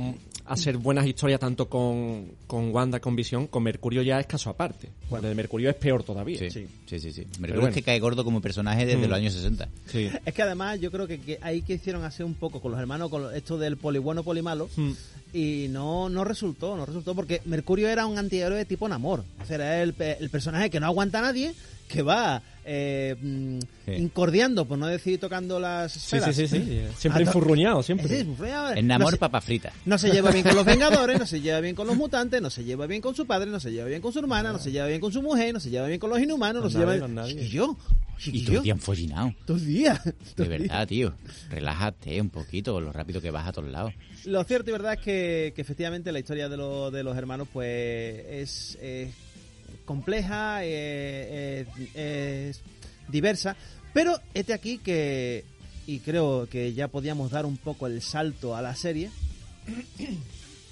hacer 0.45 0.78
buenas 0.78 1.06
historias 1.06 1.39
tanto 1.39 1.69
con, 1.69 2.32
con 2.48 2.72
Wanda, 2.74 3.00
con 3.00 3.15
Visión, 3.15 3.48
con 3.48 3.63
Mercurio 3.63 4.02
ya 4.02 4.19
es 4.19 4.26
caso 4.26 4.50
aparte. 4.50 4.89
Bueno, 5.10 5.28
de 5.30 5.36
Mercurio 5.36 5.69
es 5.69 5.76
peor 5.76 6.04
todavía. 6.04 6.39
Sí, 6.39 6.50
sí, 6.50 6.67
sí. 6.97 7.12
sí, 7.12 7.21
Mercurio 7.39 7.56
bueno. 7.62 7.67
es 7.67 7.75
que 7.75 7.84
cae 7.84 7.99
gordo 7.99 8.23
como 8.23 8.41
personaje 8.41 8.86
desde 8.86 9.06
Mm. 9.06 9.10
los 9.10 9.17
años 9.17 9.34
60. 9.34 9.67
Sí. 9.86 10.10
Es 10.25 10.34
que 10.34 10.41
además 10.41 10.80
yo 10.80 10.89
creo 10.91 11.06
que, 11.06 11.19
que 11.19 11.38
ahí 11.41 11.62
que 11.62 11.73
hicieron 11.73 12.06
hacer 12.06 12.25
un 12.25 12.34
poco 12.36 12.62
con 12.62 12.71
los 12.71 12.80
hermanos, 12.80 13.10
con 13.10 13.36
esto 13.36 13.58
del 13.58 13.75
poli 13.78 13.99
bueno, 13.99 14.23
poli 14.23 14.41
malo, 14.41 14.69
Hmm. 14.78 14.91
y 15.34 15.67
no, 15.69 16.10
no 16.10 16.23
resultó, 16.23 16.75
no 16.78 16.86
resultó, 16.86 17.13
porque 17.13 17.41
Mercurio 17.45 17.89
era 17.89 18.06
un 18.08 18.17
antihéroe 18.17 18.63
tipo 18.65 18.88
Namor. 18.88 19.25
O 19.43 19.45
sea, 19.45 19.56
era 19.58 19.84
el, 19.84 19.93
pe- 19.93 20.17
el 20.19 20.30
personaje 20.32 20.69
que 20.69 20.80
no 20.80 20.88
aguanta 20.88 21.19
a 21.19 21.23
nadie, 21.23 21.54
que 21.89 22.02
va 22.02 22.41
eh, 22.65 23.15
mm, 23.19 23.60
Sí. 23.86 23.91
incordiando, 23.93 24.65
por 24.65 24.78
no 24.78 24.86
decir 24.88 25.19
tocando 25.19 25.60
las 25.60 25.91
Sí, 25.93 26.00
esferas. 26.17 26.36
sí, 26.36 26.48
sí, 26.48 26.58
sí. 26.60 26.82
Siempre 26.98 27.24
A 27.24 27.26
to- 27.26 27.30
enfurruñado, 27.32 27.82
Sí, 27.82 27.88
siempre. 27.88 28.19
enfurruñado. 28.19 28.74
En 28.76 28.88
No 28.88 29.00
papa 29.19 29.41
frita. 29.41 29.72
no 29.86 29.98
se 29.98 30.12
lleva 30.12 30.32
bien 30.32 30.43
con 30.43 30.56
los 30.56 30.65
Vengadores, 31.10 31.19
no 31.19 31.26
se 31.26 31.41
lleva 31.41 31.60
bien 31.62 31.76
con 31.76 31.88
los 31.88 31.95
mutantes, 31.95 32.41
no 32.41 32.50
se 32.50 32.63
lleva 32.63 32.86
bien 32.88 33.02
con 33.02 33.15
su 33.15 33.26
padre, 33.26 33.50
no 33.50 33.60
se 33.60 33.72
lleva 33.72 33.88
bien 33.88 34.02
con 34.02 34.13
su 34.13 34.19
hermana, 34.19 34.52
no 34.52 34.60
se 34.60 34.72
lleva 34.72 34.88
bien 34.88 35.02
con 35.02 35.12
su 35.12 35.22
mujer, 35.22 35.54
no 35.54 35.60
se 35.60 35.69
lleva 35.69 35.88
bien 35.88 36.00
con 36.00 36.10
los 36.10 36.19
inhumanos, 36.19 36.63
no 36.63 36.69
se 36.69 36.78
lleva 36.78 36.91
bien... 36.91 37.02
con 37.02 37.15
nadie. 37.15 37.34
Y 37.41 38.22
chiquillo, 38.22 38.45
todo 38.48 38.58
el 38.58 38.63
día 38.63 38.74
enfollinado. 38.74 39.34
dos 39.48 39.65
días. 39.65 40.04
De 40.04 40.12
dos 40.36 40.48
días. 40.50 40.50
verdad, 40.60 40.88
tío. 40.88 41.13
Relájate 41.50 42.19
un 42.19 42.30
poquito 42.30 42.74
con 42.74 42.84
lo 42.84 42.91
rápido 42.91 43.22
que 43.22 43.32
vas 43.32 43.48
a 43.48 43.52
todos 43.54 43.69
lados. 43.69 43.93
Lo 44.26 44.43
cierto 44.43 44.69
y 44.69 44.74
verdad 44.74 44.93
es 44.95 45.00
que, 45.00 45.54
que 45.56 45.62
efectivamente 45.62 46.12
la 46.12 46.19
historia 46.19 46.50
de, 46.50 46.58
los 46.58 46.91
de 46.91 47.02
los 47.04 47.15
hermanos 47.17 47.48
pues 47.54 47.65
es, 48.30 48.78
es 48.82 49.10
compleja, 49.89 50.63
eh, 50.63 51.65
eh, 51.95 52.49
es 52.52 52.62
diversa, 53.08 53.56
pero 53.91 54.19
este 54.36 54.54
aquí 54.54 54.78
que, 54.78 55.43
y 55.88 55.97
creo 56.02 56.47
que 56.47 56.73
ya 56.75 56.88
podíamos 56.89 57.32
dar 57.32 57.47
un 57.47 57.58
poco 57.58 57.88
el 57.88 58.04
salto 58.04 58.56
a 58.56 58.62
la 58.62 58.75
serie, 58.75 59.10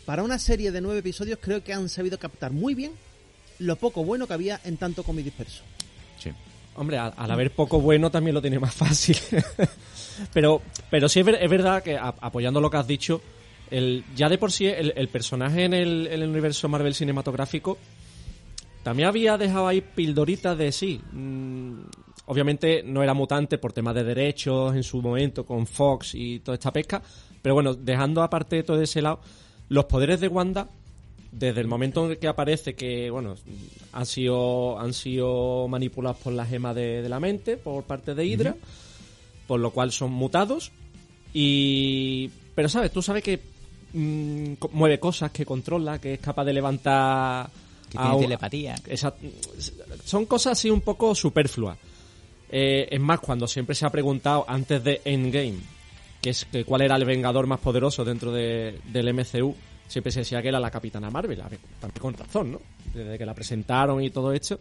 para 0.06 0.22
una 0.22 0.38
serie 0.38 0.72
de 0.72 0.82
nueve 0.82 1.00
episodios 1.00 1.40
creo 1.42 1.64
que 1.64 1.74
han 1.74 1.90
sabido 1.90 2.20
captar 2.20 2.52
muy 2.52 2.76
bien 2.76 2.92
lo 3.58 3.76
poco 3.76 4.04
bueno 4.06 4.28
que 4.28 4.34
había 4.36 4.62
en 4.66 4.78
tanto 4.78 5.02
cómic 5.02 5.26
disperso. 5.26 5.64
Sí. 6.20 6.30
Hombre, 6.76 7.00
al, 7.00 7.12
al 7.18 7.32
haber 7.32 7.50
poco 7.50 7.82
bueno 7.82 8.12
también 8.12 8.36
lo 8.36 8.42
tiene 8.42 8.60
más 8.60 8.76
fácil. 8.76 9.18
pero, 10.32 10.62
pero 10.92 11.10
sí 11.10 11.22
es, 11.22 11.26
ver- 11.26 11.40
es 11.42 11.50
verdad 11.50 11.82
que 11.82 11.98
a- 11.98 12.14
apoyando 12.22 12.62
lo 12.62 12.70
que 12.70 12.78
has 12.78 12.86
dicho, 12.86 13.20
el, 13.72 14.04
ya 14.16 14.30
de 14.30 14.38
por 14.38 14.52
sí 14.52 14.68
el, 14.68 14.94
el 14.96 15.08
personaje 15.08 15.64
en 15.66 15.74
el, 15.74 16.06
en 16.06 16.22
el 16.22 16.30
universo 16.30 16.70
Marvel 16.70 16.94
cinematográfico 16.94 17.80
también 18.88 19.10
había 19.10 19.38
dejado 19.38 19.68
ahí 19.68 19.82
pildoritas 19.82 20.58
de 20.58 20.72
sí. 20.72 21.02
mm, 21.12 21.74
obviamente 22.28 22.84
no 22.84 23.04
era 23.04 23.14
mutante 23.14 23.58
por 23.58 23.74
temas 23.74 23.94
de 23.94 24.06
derechos 24.06 24.74
en 24.74 24.82
su 24.82 25.02
momento 25.02 25.46
con 25.46 25.68
Fox 25.68 26.16
y 26.16 26.40
toda 26.40 26.56
esta 26.56 26.72
pesca. 26.72 27.02
Pero 27.42 27.54
bueno, 27.54 27.74
dejando 27.74 28.24
aparte 28.24 28.64
todo 28.64 28.82
ese 28.82 29.02
lado, 29.02 29.20
los 29.68 29.84
poderes 29.84 30.22
de 30.22 30.30
Wanda, 30.30 30.70
desde 31.34 31.60
el 31.60 31.68
momento 31.68 32.10
en 32.10 32.18
que 32.18 32.30
aparece 32.30 32.76
que, 32.76 33.10
bueno, 33.10 33.36
han 33.92 34.06
sido, 34.06 34.80
han 34.80 34.94
sido 34.94 35.68
manipulados 35.68 36.20
por 36.20 36.32
la 36.32 36.46
gema 36.46 36.74
de, 36.74 37.02
de 37.02 37.10
la 37.10 37.20
mente, 37.20 37.58
por 37.58 37.84
parte 37.84 38.16
de 38.16 38.26
Hydra, 38.26 38.56
por 39.48 39.60
lo 39.60 39.72
cual 39.72 39.92
son 39.92 40.12
mutados. 40.12 40.72
Y. 41.34 42.30
Pero 42.56 42.70
sabes, 42.70 42.94
tú 42.94 43.02
sabes 43.02 43.22
que 43.22 43.38
mm, 43.92 44.54
mueve 44.72 44.98
cosas, 44.98 45.32
que 45.32 45.46
controla, 45.46 46.00
que 46.00 46.14
es 46.14 46.20
capaz 46.22 46.46
de 46.46 46.54
levantar 46.54 47.50
Que 47.90 47.98
tiene 47.98 48.20
telepatía. 48.20 48.76
esa- 48.88 49.14
son 50.04 50.26
cosas 50.26 50.54
así 50.54 50.70
un 50.70 50.82
poco 50.82 51.16
superfluas. 51.16 51.78
Eh, 52.50 52.88
es 52.92 53.00
más, 53.00 53.20
cuando 53.20 53.48
siempre 53.48 53.76
se 53.76 53.86
ha 53.86 53.90
preguntado 53.90 54.46
antes 54.48 54.84
de 54.84 55.02
Endgame 55.06 55.58
que 56.22 56.32
es 56.32 56.46
que 56.46 56.64
cuál 56.66 56.82
era 56.82 56.96
el 56.96 57.06
vengador 57.06 57.46
más 57.46 57.60
poderoso 57.60 58.04
dentro 58.04 58.32
de- 58.32 58.80
del 58.92 59.08
MCU, 59.10 59.56
siempre 59.88 60.12
se 60.12 60.20
decía 60.22 60.42
que 60.42 60.48
era 60.48 60.60
la 60.60 60.72
Capitana 60.72 61.12
Marvel. 61.12 61.40
A 61.42 61.48
ver, 61.48 61.60
también 61.80 62.02
con 62.02 62.14
razón, 62.16 62.52
¿no? 62.54 62.62
Desde 62.94 63.18
que 63.20 63.26
la 63.26 63.36
presentaron 63.36 64.04
y 64.04 64.10
todo 64.10 64.32
esto, 64.34 64.60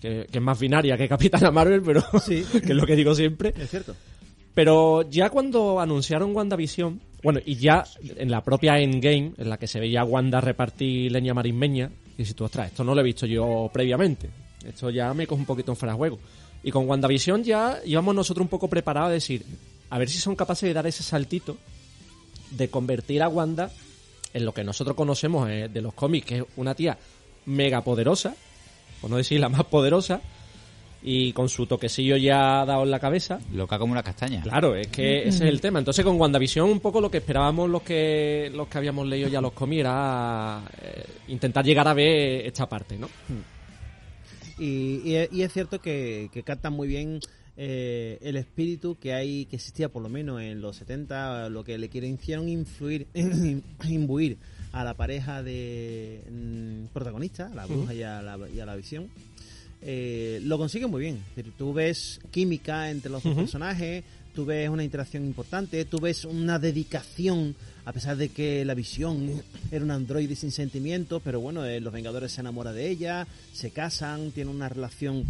que, 0.00 0.26
que 0.30 0.38
es 0.38 0.44
más 0.44 0.58
binaria 0.60 0.96
que 0.98 1.08
Capitana 1.08 1.50
Marvel, 1.50 1.80
pero 1.82 2.02
Sí. 2.24 2.44
que 2.50 2.58
es 2.58 2.76
lo 2.76 2.84
que 2.86 2.94
digo 2.94 3.14
siempre. 3.14 3.54
Es 3.58 3.70
cierto. 3.70 3.96
Pero 4.54 5.08
ya 5.08 5.30
cuando 5.30 5.80
anunciaron 5.80 6.36
WandaVision, 6.36 7.00
bueno, 7.22 7.40
y 7.44 7.54
ya 7.56 7.84
en 8.16 8.30
la 8.30 8.42
propia 8.42 8.78
Endgame, 8.78 9.32
en 9.38 9.48
la 9.48 9.56
que 9.56 9.66
se 9.66 9.80
veía 9.80 10.02
a 10.02 10.04
Wanda 10.04 10.40
repartir 10.42 11.10
leña 11.10 11.32
marismeña, 11.32 11.90
y 12.18 12.24
si 12.24 12.34
tú, 12.34 12.44
ostras, 12.44 12.66
esto 12.66 12.82
no 12.82 12.94
lo 12.94 13.00
he 13.00 13.04
visto 13.04 13.26
yo 13.26 13.70
previamente. 13.72 14.28
Esto 14.66 14.90
ya 14.90 15.14
me 15.14 15.26
coge 15.26 15.40
un 15.40 15.46
poquito 15.46 15.70
en 15.70 15.76
fuera 15.76 15.92
de 15.92 15.98
juego. 15.98 16.18
Y 16.64 16.72
con 16.72 16.88
WandaVision 16.88 17.44
ya 17.44 17.78
íbamos 17.84 18.12
nosotros 18.12 18.44
un 18.44 18.48
poco 18.48 18.68
preparados 18.68 19.10
a 19.10 19.12
decir, 19.12 19.46
a 19.88 19.98
ver 19.98 20.10
si 20.10 20.18
son 20.18 20.34
capaces 20.34 20.68
de 20.68 20.74
dar 20.74 20.86
ese 20.88 21.04
saltito 21.04 21.56
de 22.50 22.68
convertir 22.68 23.22
a 23.22 23.28
Wanda 23.28 23.70
en 24.34 24.44
lo 24.44 24.52
que 24.52 24.64
nosotros 24.64 24.96
conocemos 24.96 25.48
eh, 25.48 25.68
de 25.72 25.80
los 25.80 25.94
cómics, 25.94 26.26
que 26.26 26.38
es 26.38 26.44
una 26.56 26.74
tía 26.74 26.98
mega 27.46 27.82
poderosa, 27.82 28.34
por 29.00 29.10
no 29.10 29.16
decir 29.16 29.38
la 29.38 29.48
más 29.48 29.64
poderosa, 29.64 30.20
y 31.02 31.32
con 31.32 31.48
su 31.48 31.66
toquecillo 31.66 32.16
ya 32.16 32.64
dado 32.64 32.82
en 32.82 32.90
la 32.90 32.98
cabeza. 32.98 33.38
Loca 33.52 33.78
como 33.78 33.92
una 33.92 34.02
castaña. 34.02 34.42
Claro, 34.42 34.74
es 34.74 34.88
que 34.88 35.20
ese 35.28 35.44
es 35.44 35.50
el 35.50 35.60
tema. 35.60 35.78
Entonces 35.78 36.04
con 36.04 36.20
WandaVision 36.20 36.68
un 36.68 36.80
poco 36.80 37.00
lo 37.00 37.10
que 37.10 37.18
esperábamos 37.18 37.70
los 37.70 37.82
que 37.82 38.50
los 38.54 38.66
que 38.68 38.78
habíamos 38.78 39.06
leído 39.06 39.28
ya 39.28 39.40
los 39.40 39.52
era 39.70 40.62
eh, 40.82 41.04
intentar 41.28 41.64
llegar 41.64 41.86
a 41.88 41.94
ver 41.94 42.46
esta 42.46 42.68
parte, 42.68 42.98
¿no? 42.98 43.08
Y, 44.58 45.00
y 45.04 45.14
es- 45.14 45.32
y 45.32 45.42
es 45.42 45.52
cierto 45.52 45.80
que, 45.80 46.30
que 46.32 46.42
captan 46.42 46.72
muy 46.72 46.88
bien 46.88 47.20
eh, 47.56 48.18
el 48.22 48.36
espíritu 48.36 48.96
que 49.00 49.12
hay 49.14 49.46
que 49.46 49.56
existía 49.56 49.88
por 49.88 50.02
lo 50.02 50.08
menos 50.08 50.40
en 50.40 50.60
los 50.60 50.76
70, 50.76 51.48
lo 51.48 51.64
que 51.64 51.78
le 51.78 51.88
quieren 51.88 52.14
hicieron 52.14 52.48
influir, 52.48 53.06
imbuir 53.88 54.38
a 54.72 54.84
la 54.84 54.94
pareja 54.94 55.42
de 55.42 56.22
mm, 56.30 56.86
protagonista, 56.92 57.46
a 57.46 57.54
la 57.54 57.66
bruja 57.66 57.94
y, 57.94 58.02
a 58.02 58.20
la, 58.22 58.38
y 58.48 58.60
a 58.60 58.66
la 58.66 58.76
visión. 58.76 59.08
Eh, 59.82 60.40
lo 60.42 60.58
consiguen 60.58 60.90
muy 60.90 61.02
bien. 61.02 61.22
Tú 61.56 61.72
ves 61.72 62.20
química 62.30 62.90
entre 62.90 63.10
los 63.10 63.22
dos 63.22 63.34
personajes, 63.34 64.04
tú 64.34 64.44
ves 64.44 64.68
una 64.68 64.84
interacción 64.84 65.24
importante, 65.24 65.84
tú 65.84 66.00
ves 66.00 66.24
una 66.24 66.58
dedicación, 66.58 67.54
a 67.84 67.92
pesar 67.92 68.16
de 68.16 68.28
que 68.28 68.64
la 68.64 68.74
visión 68.74 69.42
era 69.70 69.84
un 69.84 69.90
androide 69.90 70.34
sin 70.36 70.50
sentimientos, 70.50 71.22
pero 71.24 71.40
bueno, 71.40 71.64
eh, 71.64 71.80
los 71.80 71.92
Vengadores 71.92 72.32
se 72.32 72.40
enamoran 72.40 72.74
de 72.74 72.88
ella, 72.88 73.26
se 73.52 73.70
casan, 73.70 74.32
tienen 74.32 74.54
una 74.54 74.68
relación 74.68 75.24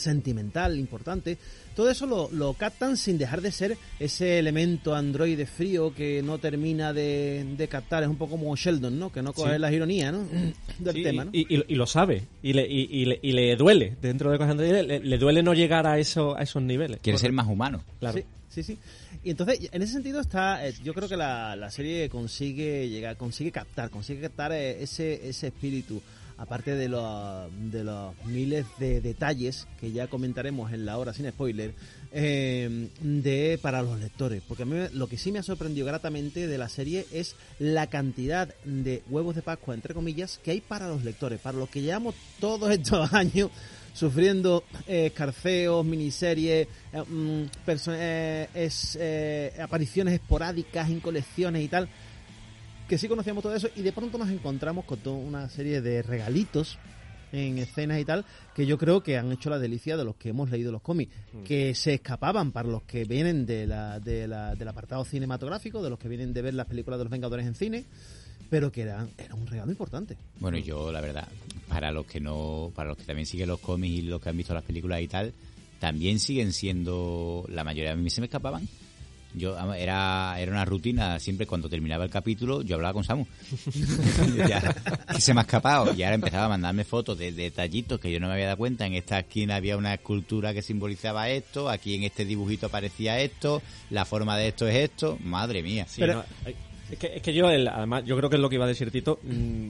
sentimental 0.00 0.76
importante. 0.78 1.38
Todo 1.76 1.88
eso 1.90 2.04
lo, 2.06 2.28
lo 2.32 2.54
captan 2.54 2.96
sin 2.96 3.16
dejar 3.16 3.40
de 3.40 3.52
ser 3.52 3.76
ese 4.00 4.38
elemento 4.38 4.94
androide 4.94 5.46
frío 5.46 5.94
que 5.94 6.22
no 6.22 6.38
termina 6.38 6.92
de, 6.92 7.46
de 7.56 7.68
captar. 7.68 8.02
Es 8.02 8.08
un 8.08 8.16
poco 8.16 8.32
como 8.32 8.54
Sheldon, 8.56 8.98
¿no? 8.98 9.12
Que 9.12 9.22
no 9.22 9.32
coge 9.32 9.54
Sí. 9.54 9.58
las 9.60 9.72
ironías, 9.72 10.12
¿no? 10.12 10.26
Del 10.78 10.94
Sí, 10.94 11.02
tema, 11.02 11.24
¿no? 11.26 11.30
y, 11.32 11.54
y- 11.54 11.64
y 11.68 11.74
lo 11.76 11.86
sabe. 11.86 12.24
Y 12.42 12.52
le, 12.52 12.66
y, 12.66 12.88
y 12.90 13.04
le, 13.04 13.18
y 13.22 13.32
le 13.32 13.54
duele. 13.56 13.96
Dentro 14.02 14.30
de 14.32 14.38
cosas 14.38 14.56
le, 14.56 14.82
le- 14.82 15.00
le 15.00 15.18
duele 15.18 15.42
no 15.42 15.54
llegar 15.54 15.86
a, 15.86 15.98
eso, 15.98 16.36
a 16.36 16.42
esos 16.42 16.62
niveles. 16.62 16.98
Quiere 17.02 17.18
ser 17.18 17.32
más 17.32 17.46
humano. 17.46 17.84
Claro. 18.00 18.18
Sí, 18.18 18.24
sí, 18.48 18.62
sí. 18.62 18.78
Y 19.22 19.30
entonces, 19.30 19.68
en 19.70 19.82
ese 19.82 19.92
sentido 19.92 20.18
está, 20.20 20.66
eh, 20.66 20.72
yo 20.82 20.92
creo 20.94 21.06
que 21.08 21.16
la, 21.16 21.54
la 21.54 21.70
serie 21.70 22.08
consigue 22.08 22.88
llegar, 22.88 23.16
consigue 23.18 23.52
captar, 23.52 23.90
consigue 23.90 24.22
captar 24.22 24.52
eh, 24.52 24.82
ese, 24.82 25.28
ese 25.28 25.48
espíritu, 25.48 26.00
aparte 26.40 26.74
de 26.74 26.88
los, 26.88 27.50
de 27.70 27.84
los 27.84 28.14
miles 28.24 28.64
de 28.78 29.02
detalles 29.02 29.68
que 29.78 29.92
ya 29.92 30.06
comentaremos 30.06 30.72
en 30.72 30.86
la 30.86 30.96
hora 30.96 31.12
sin 31.12 31.28
spoiler, 31.28 31.74
eh, 32.12 32.88
de 33.00 33.58
para 33.60 33.82
los 33.82 34.00
lectores. 34.00 34.42
Porque 34.48 34.62
a 34.62 34.66
mí 34.66 34.76
lo 34.94 35.06
que 35.06 35.18
sí 35.18 35.32
me 35.32 35.38
ha 35.38 35.42
sorprendido 35.42 35.86
gratamente 35.86 36.46
de 36.46 36.58
la 36.58 36.70
serie 36.70 37.06
es 37.12 37.36
la 37.58 37.88
cantidad 37.88 38.54
de 38.64 39.02
huevos 39.10 39.34
de 39.34 39.42
Pascua, 39.42 39.74
entre 39.74 39.92
comillas, 39.92 40.40
que 40.42 40.52
hay 40.52 40.62
para 40.62 40.88
los 40.88 41.04
lectores, 41.04 41.40
para 41.40 41.58
los 41.58 41.68
que 41.68 41.82
llevamos 41.82 42.14
todos 42.40 42.70
estos 42.72 43.12
años 43.12 43.50
sufriendo 43.92 44.64
eh, 44.86 45.06
escarceos, 45.06 45.84
miniseries, 45.84 46.68
eh, 46.92 47.02
mm, 47.06 47.42
eh, 47.88 48.48
eh, 48.54 49.52
apariciones 49.60 50.14
esporádicas 50.14 50.88
en 50.88 51.00
colecciones 51.00 51.62
y 51.62 51.68
tal, 51.68 51.88
que 52.90 52.98
sí 52.98 53.08
conocíamos 53.08 53.42
todo 53.42 53.54
eso 53.54 53.68
y 53.76 53.82
de 53.82 53.92
pronto 53.92 54.18
nos 54.18 54.28
encontramos 54.30 54.84
con 54.84 54.98
toda 54.98 55.16
una 55.16 55.48
serie 55.48 55.80
de 55.80 56.02
regalitos 56.02 56.76
en 57.32 57.58
escenas 57.58 58.00
y 58.00 58.04
tal 58.04 58.24
que 58.54 58.66
yo 58.66 58.76
creo 58.76 59.02
que 59.04 59.16
han 59.16 59.30
hecho 59.30 59.48
la 59.48 59.60
delicia 59.60 59.96
de 59.96 60.04
los 60.04 60.16
que 60.16 60.30
hemos 60.30 60.50
leído 60.50 60.72
los 60.72 60.82
cómics 60.82 61.14
que 61.44 61.74
se 61.76 61.94
escapaban 61.94 62.50
para 62.50 62.68
los 62.68 62.82
que 62.82 63.04
vienen 63.04 63.46
de 63.46 63.68
la, 63.68 64.00
de 64.00 64.26
la- 64.26 64.56
del 64.56 64.66
apartado 64.66 65.04
cinematográfico 65.04 65.80
de 65.82 65.90
los 65.90 65.98
que 66.00 66.08
vienen 66.08 66.32
de 66.32 66.42
ver 66.42 66.54
las 66.54 66.66
películas 66.66 66.98
de 66.98 67.04
los 67.04 67.10
Vengadores 67.12 67.46
en 67.46 67.54
cine 67.54 67.84
pero 68.50 68.72
que 68.72 68.82
eran 68.82 69.08
era 69.16 69.36
un 69.36 69.46
regalo 69.46 69.70
importante 69.70 70.16
Bueno, 70.40 70.58
yo 70.58 70.90
la 70.90 71.00
verdad, 71.00 71.28
para 71.68 71.92
los 71.92 72.04
que 72.06 72.18
no, 72.18 72.72
para 72.74 72.88
los 72.88 72.98
que 72.98 73.04
también 73.04 73.26
siguen 73.26 73.46
los 73.48 73.60
cómics 73.60 73.94
y 73.98 74.02
los 74.02 74.20
que 74.20 74.28
han 74.30 74.36
visto 74.36 74.52
las 74.52 74.64
películas 74.64 75.00
y 75.00 75.06
tal, 75.06 75.32
también 75.78 76.18
siguen 76.18 76.52
siendo, 76.52 77.44
la 77.48 77.62
mayoría 77.62 77.90
de 77.94 77.96
mí 78.02 78.10
se 78.10 78.20
me 78.20 78.26
escapaban. 78.26 78.66
Yo 79.32 79.56
era, 79.74 80.34
era 80.40 80.50
una 80.52 80.64
rutina, 80.64 81.18
siempre 81.20 81.46
cuando 81.46 81.68
terminaba 81.68 82.02
el 82.04 82.10
capítulo, 82.10 82.62
yo 82.62 82.74
hablaba 82.76 82.94
con 82.94 83.04
Samu. 83.04 83.26
Decía, 84.36 84.74
que 85.14 85.20
se 85.20 85.32
me 85.34 85.40
ha 85.40 85.42
escapado. 85.42 85.94
Y 85.94 86.02
ahora 86.02 86.16
empezaba 86.16 86.46
a 86.46 86.48
mandarme 86.48 86.84
fotos 86.84 87.16
de 87.18 87.32
detallitos 87.32 88.00
que 88.00 88.10
yo 88.10 88.18
no 88.20 88.26
me 88.26 88.34
había 88.34 88.46
dado 88.46 88.56
cuenta. 88.58 88.86
En 88.86 88.94
esta 88.94 89.20
esquina 89.20 89.56
había 89.56 89.76
una 89.76 89.94
escultura 89.94 90.52
que 90.52 90.62
simbolizaba 90.62 91.28
esto, 91.28 91.68
aquí 91.68 91.94
en 91.94 92.02
este 92.04 92.24
dibujito 92.24 92.66
aparecía 92.66 93.20
esto, 93.20 93.62
la 93.90 94.04
forma 94.04 94.36
de 94.36 94.48
esto 94.48 94.66
es 94.66 94.76
esto. 94.76 95.16
Madre 95.22 95.62
mía. 95.62 95.86
Sí, 95.88 96.00
Pero- 96.00 96.14
no, 96.14 96.24
hay- 96.44 96.56
es, 96.90 96.98
que, 96.98 97.06
es 97.16 97.22
que 97.22 97.32
yo, 97.32 97.48
el- 97.50 97.68
además, 97.68 98.02
yo 98.04 98.16
creo 98.16 98.28
que 98.30 98.34
es 98.36 98.42
lo 98.42 98.48
que 98.48 98.56
iba 98.56 98.64
a 98.64 98.68
decir 98.68 98.90
Tito, 98.90 99.20
mm, 99.22 99.68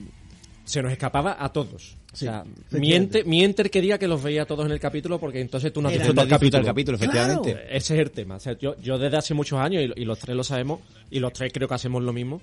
se 0.65 0.81
nos 0.81 0.91
escapaba 0.91 1.37
a 1.39 1.51
todos. 1.51 1.97
O 2.13 2.15
Sí, 2.15 2.25
sea, 2.25 2.43
mi, 2.43 2.51
efectivamente. 2.51 2.95
enter, 3.19 3.25
mi 3.25 3.43
enter 3.43 3.71
quería 3.71 3.97
que 3.97 4.07
los 4.07 4.21
veía 4.21 4.45
todos 4.45 4.65
en 4.65 4.71
el 4.73 4.79
capítulo 4.79 5.17
porque 5.19 5.39
entonces 5.39 5.71
tú 5.71 5.81
no 5.81 5.87
has 5.87 5.93
disfrutado 5.93 6.25
el 6.25 6.29
capítulo. 6.29 6.59
el 6.59 6.65
capítulo, 6.65 6.97
Claro. 6.97 7.13
efectivamente. 7.13 7.77
Ese 7.77 7.93
es 7.95 7.99
el 8.01 8.11
tema. 8.11 8.35
O 8.35 8.39
sea, 8.39 8.57
yo, 8.57 8.75
yo 8.81 8.97
desde 8.97 9.15
hace 9.17 9.33
muchos 9.33 9.59
años, 9.59 9.83
y, 9.95 10.01
y 10.01 10.05
los 10.05 10.19
tres 10.19 10.35
lo 10.35 10.43
sabemos, 10.43 10.81
y 11.09 11.19
los 11.19 11.31
tres 11.31 11.53
creo 11.53 11.67
que 11.69 11.73
hacemos 11.75 12.03
lo 12.03 12.11
mismo, 12.11 12.41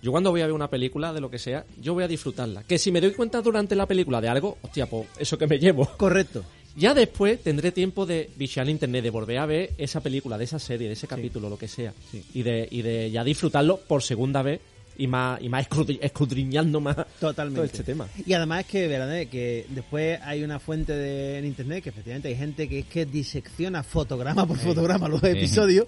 yo 0.00 0.10
cuando 0.10 0.30
voy 0.30 0.40
a 0.40 0.46
ver 0.46 0.54
una 0.54 0.68
película 0.70 1.12
de 1.12 1.20
lo 1.20 1.30
que 1.30 1.38
sea, 1.38 1.64
yo 1.80 1.92
voy 1.94 2.04
a 2.04 2.08
disfrutarla. 2.08 2.62
Que 2.64 2.78
si 2.78 2.90
me 2.90 3.00
doy 3.02 3.12
cuenta 3.12 3.40
durante 3.42 3.76
la 3.76 3.86
película 3.86 4.20
de 4.20 4.28
algo, 4.28 4.56
hostia, 4.62 4.86
pues 4.86 5.06
eso 5.18 5.36
que 5.38 5.46
me 5.46 5.58
llevo. 5.58 5.86
correcto 5.98 6.42
Ya 6.74 6.94
después 6.94 7.40
tendré 7.42 7.70
tiempo 7.70 8.06
de 8.06 8.30
en 8.38 8.68
internet, 8.70 9.02
de 9.04 9.10
volver 9.10 9.38
a 9.38 9.46
ver 9.46 9.70
esa 9.76 10.00
película, 10.00 10.38
de 10.38 10.44
esa 10.44 10.58
serie, 10.58 10.86
de 10.88 10.94
ese 10.94 11.06
capítulo, 11.06 11.50
lo 11.50 11.58
que 11.58 11.68
sea. 11.68 11.92
Y, 12.32 12.42
de, 12.42 12.66
y 12.70 12.80
de 12.82 13.10
ya 13.10 13.22
disfrutarlo 13.22 13.76
por 13.76 14.02
segunda 14.02 14.40
vez 14.42 14.60
y 14.96 15.06
más, 15.06 15.40
y 15.40 15.48
más 15.48 15.68
escudri- 15.68 15.98
escudriñando 16.02 16.80
más 16.80 16.96
Totalmente. 17.18 17.56
todo 17.56 17.64
este 17.64 17.82
tema. 17.82 18.08
Y 18.26 18.32
además 18.34 18.60
es 18.60 18.66
que, 18.66 18.84
eh, 18.94 19.28
que 19.28 19.66
después 19.70 20.20
hay 20.22 20.42
una 20.44 20.58
fuente 20.58 20.92
de, 20.92 21.38
en 21.38 21.44
internet 21.46 21.82
que 21.82 21.90
efectivamente 21.90 22.28
hay 22.28 22.36
gente 22.36 22.68
que 22.68 22.80
es 22.80 22.86
que 22.86 23.06
disecciona 23.06 23.82
fotograma 23.82 24.46
por 24.46 24.58
fotograma 24.58 25.08
los 25.08 25.22
episodios 25.24 25.86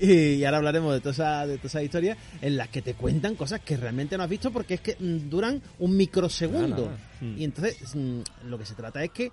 y, 0.00 0.34
y 0.34 0.44
ahora 0.44 0.58
hablaremos 0.58 0.94
de 0.94 1.00
todas 1.00 1.16
esas 1.18 1.48
de 1.48 1.56
todas 1.58 1.72
esas 1.74 1.82
historias 1.84 2.18
en 2.40 2.56
las 2.56 2.68
que 2.68 2.82
te 2.82 2.94
cuentan 2.94 3.34
cosas 3.34 3.60
que 3.60 3.76
realmente 3.76 4.16
no 4.16 4.22
has 4.24 4.30
visto 4.30 4.50
porque 4.50 4.74
es 4.74 4.80
que 4.80 4.96
mm, 4.98 5.28
duran 5.28 5.60
un 5.78 5.96
microsegundo. 5.96 6.90
Mm. 7.20 7.38
Y 7.38 7.44
entonces 7.44 7.76
mm, 7.94 8.20
lo 8.48 8.58
que 8.58 8.64
se 8.66 8.74
trata 8.74 9.02
es 9.04 9.10
que 9.10 9.30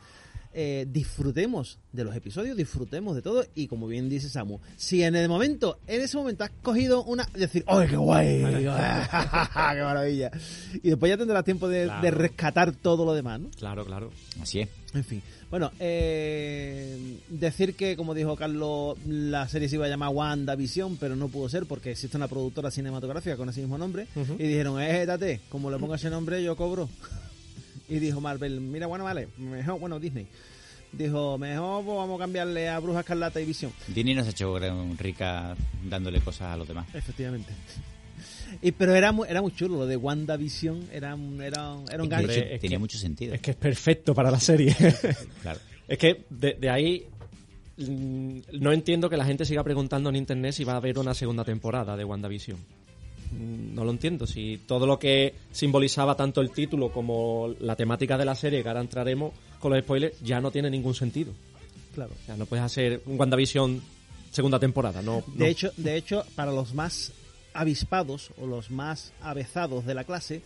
eh, 0.54 0.86
disfrutemos 0.90 1.80
de 1.92 2.04
los 2.04 2.16
episodios, 2.16 2.56
disfrutemos 2.58 3.16
de 3.16 3.22
todo 3.22 3.46
y 3.56 3.68
como 3.68 3.88
bien 3.88 4.10
dice 4.10 4.30
Samu, 4.30 4.60
si 4.78 5.04
en 5.04 5.16
el 5.16 5.28
momento, 5.30 5.80
en 5.88 6.02
ese 6.02 6.18
momento 6.18 6.44
has 6.44 6.52
cogido 6.62 7.04
una, 7.04 7.28
decir, 7.34 7.64
¡ay, 7.68 7.88
qué 7.90 7.98
guay! 7.98 8.28
¡Qué 8.44 8.68
maravilla! 9.84 10.32
Y 10.82 10.90
después 10.90 11.10
ya 11.10 11.18
tendrás 11.18 11.44
tiempo 11.44 11.68
de, 11.68 11.86
Claro. 11.86 12.02
de 12.02 12.12
rescatar 12.12 12.72
todo 12.74 13.06
lo 13.06 13.14
demás, 13.14 13.40
¿no? 13.40 13.50
Claro, 13.52 13.86
claro. 13.86 14.12
Así 14.42 14.60
es. 14.62 14.70
En 14.94 15.04
fin. 15.04 15.22
Bueno, 15.50 15.72
eh, 15.80 17.18
decir 17.30 17.76
que, 17.76 17.96
como 17.96 18.14
dijo 18.14 18.36
Carlos, 18.36 18.98
la 19.08 19.48
serie 19.48 19.70
se 19.70 19.76
iba 19.76 19.86
a 19.86 19.90
llamar 19.90 20.10
WandaVision, 20.10 20.98
pero 20.98 21.16
no 21.16 21.28
pudo 21.30 21.50
ser 21.50 21.66
porque 21.66 21.92
existe 21.92 22.18
una 22.18 22.28
productora 22.28 22.72
cinematográfica 22.72 23.38
con 23.38 23.50
ese 23.50 23.62
mismo 23.62 23.78
nombre. 23.78 24.08
Y 24.40 24.44
dijeron, 24.48 24.82
eh, 24.82 25.06
date, 25.06 25.42
como 25.50 25.70
le 25.72 25.78
ponga 25.80 25.96
ese 25.96 26.10
nombre, 26.10 26.44
yo 26.44 26.56
cobro. 26.56 26.90
Y 27.90 28.00
dijo 28.00 28.22
Marvel, 28.22 28.60
mira, 28.62 28.88
bueno, 28.88 29.04
vale, 29.04 29.28
mejor, 29.38 29.80
bueno, 29.80 30.00
Disney. 30.00 30.28
Dijo, 30.92 31.38
mejor 31.40 31.84
pues, 31.84 31.98
vamos 31.98 32.20
a 32.20 32.24
cambiarle 32.24 32.70
a 32.70 32.78
Bruja 32.80 33.00
Escarlata 33.00 33.42
y 33.42 33.46
Visión. 33.46 33.72
Disney 33.88 34.14
nos 34.14 34.28
ha 34.28 34.30
hecho 34.30 34.58
rica 35.00 35.56
dándole 35.90 36.20
cosas 36.22 36.54
a 36.54 36.58
los 36.58 36.68
demás. 36.68 36.86
Efectivamente. 36.94 37.52
Y, 38.62 38.72
pero 38.74 38.94
era 38.94 39.12
muy, 39.12 39.28
era 39.28 39.42
muy 39.42 39.52
chulo, 39.56 39.78
lo 39.80 39.86
de 39.88 39.98
WandaVision 39.98 40.90
era, 40.94 41.16
un- 41.16 41.42
era, 41.42 41.74
un- 41.74 41.92
era 41.92 42.04
un 42.04 42.10
gancho. 42.10 42.32
hecho, 42.32 42.42
es 42.42 42.60
tenía 42.62 42.76
que- 42.78 42.80
mucho 42.80 42.98
sentido. 43.00 43.34
Es 43.34 43.42
que 43.42 43.52
es 43.52 43.58
perfecto 43.58 44.14
para 44.14 44.30
la 44.30 44.40
serie. 44.40 44.76
Claro. 45.42 45.60
es 45.88 45.98
que 45.98 46.24
de, 46.30 46.54
de 46.54 46.70
ahí 46.70 47.08
mm, 47.78 48.38
no 48.60 48.72
entiendo 48.72 49.10
que 49.10 49.18
la 49.18 49.26
gente 49.26 49.46
siga 49.46 49.64
preguntando 49.64 50.10
en 50.10 50.16
internet 50.18 50.54
si 50.54 50.64
va 50.64 50.74
a 50.74 50.78
haber 50.78 51.00
una 51.00 51.16
segunda 51.16 51.44
temporada 51.44 51.98
de 51.98 52.04
WandaVision. 52.06 52.58
Mm, 53.34 53.74
No 53.76 53.84
lo 53.84 53.92
entiendo. 53.92 54.28
Si 54.28 54.62
todo 54.68 54.86
lo 54.88 55.00
que 55.00 55.34
simbolizaba 55.52 56.16
tanto 56.16 56.42
el 56.42 56.52
título 56.52 56.92
como 56.92 57.54
la 57.60 57.76
temática 57.76 58.18
de 58.18 58.26
la 58.26 58.36
serie, 58.36 58.62
que 58.62 58.68
ahora 58.70 58.82
entraremos 58.82 59.34
con 59.60 59.72
los 59.72 59.82
spoilers, 59.84 60.20
ya 60.22 60.40
no 60.42 60.52
tiene 60.52 60.70
ningún 60.70 60.94
sentido. 60.96 61.34
Claro. 61.96 62.12
O 62.22 62.26
sea, 62.26 62.36
no 62.38 62.46
puedes 62.46 62.64
hacer 62.66 63.02
un 63.06 63.20
WandaVision 63.20 63.82
segunda 64.32 64.60
temporada. 64.60 65.02
No, 65.02 65.24
De 65.28 65.40
no. 65.40 65.46
hecho, 65.46 65.72
de 65.78 65.96
hecho, 65.96 66.24
para 66.36 66.52
los 66.52 66.74
más 66.74 67.12
avispados 67.54 68.32
o 68.42 68.48
los 68.48 68.72
más 68.72 69.14
avezados 69.22 69.86
de 69.86 69.94
la 69.94 70.04
clase, 70.06 70.42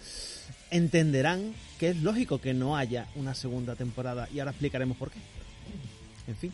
entenderán 0.71 1.53
que 1.79 1.89
es 1.89 1.97
lógico 2.03 2.39
que 2.41 2.53
no 2.53 2.75
haya 2.75 3.07
una 3.15 3.33
segunda 3.33 3.75
temporada 3.75 4.27
y 4.33 4.39
ahora 4.39 4.51
explicaremos 4.51 4.97
por 4.97 5.09
qué. 5.11 5.19
En 6.27 6.35
fin. 6.35 6.51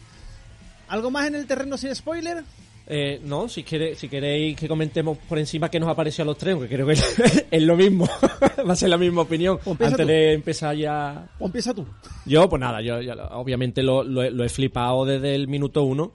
¿Algo 0.88 1.10
más 1.10 1.28
en 1.28 1.36
el 1.36 1.48
terreno 1.48 1.78
sin 1.78 1.96
spoiler? 1.96 2.44
Eh, 2.86 3.22
no, 3.24 3.48
si, 3.48 3.64
quiere, 3.64 3.96
si 3.96 4.10
queréis 4.10 4.58
que 4.58 4.68
comentemos 4.68 5.18
por 5.18 5.40
encima 5.40 5.70
qué 5.70 5.80
nos 5.80 5.88
ha 5.90 5.96
parecido 5.96 6.24
a 6.24 6.26
los 6.26 6.38
tres, 6.38 6.56
porque 6.56 6.76
creo 6.76 6.86
que 6.86 6.94
es 7.52 7.64
lo 7.64 7.78
mismo. 7.78 8.08
Va 8.68 8.74
a 8.74 8.76
ser 8.76 8.90
la 8.90 8.98
misma 8.98 9.22
opinión. 9.22 9.58
Pues 9.64 9.80
Antes 9.80 10.06
tú. 10.06 10.12
de 10.12 10.34
empezar 10.34 10.76
ya 10.76 11.30
O 11.40 11.46
empieza 11.46 11.74
tú. 11.74 11.86
Yo, 12.26 12.50
pues 12.50 12.60
nada, 12.60 12.82
yo, 12.82 13.02
yo 13.02 13.14
obviamente 13.32 13.82
lo, 13.84 14.04
lo 14.04 14.22
he- 14.22 14.32
lo 14.32 14.44
he 14.44 14.50
flipado 14.50 15.06
desde 15.06 15.34
el 15.34 15.48
minuto 15.48 15.84
uno, 15.84 16.12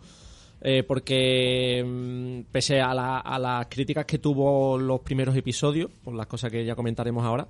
eh, 0.60 0.82
porque 0.82 1.82
mm, 1.86 2.52
pese 2.52 2.80
a, 2.82 2.92
la- 2.92 3.20
a 3.20 3.38
las 3.38 3.66
críticas 3.68 4.04
que 4.04 4.18
tuvo 4.18 4.76
los 4.76 5.00
primeros 5.00 5.34
episodios, 5.36 5.90
por 6.04 6.14
las 6.14 6.26
cosas 6.26 6.52
que 6.52 6.64
ya 6.66 6.74
comentaremos 6.74 7.24
ahora, 7.24 7.46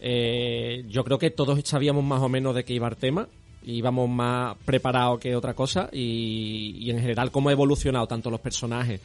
eh, 0.00 0.84
yo 0.88 1.04
creo 1.04 1.18
que 1.18 1.30
todos 1.30 1.60
sabíamos 1.64 2.04
más 2.04 2.22
o 2.22 2.28
menos 2.28 2.54
de 2.54 2.64
qué 2.64 2.72
iba 2.74 2.88
el 2.88 2.96
tema, 2.96 3.28
íbamos 3.66 4.08
más 4.08 4.56
preparados 4.64 5.18
que 5.20 5.34
otra 5.36 5.52
cosa, 5.54 5.88
y, 5.92 6.76
y 6.80 6.90
en 6.90 7.00
general 7.00 7.30
cómo 7.30 7.48
ha 7.48 7.52
evolucionado 7.52 8.06
tanto 8.06 8.30
los 8.30 8.40
personajes, 8.40 9.00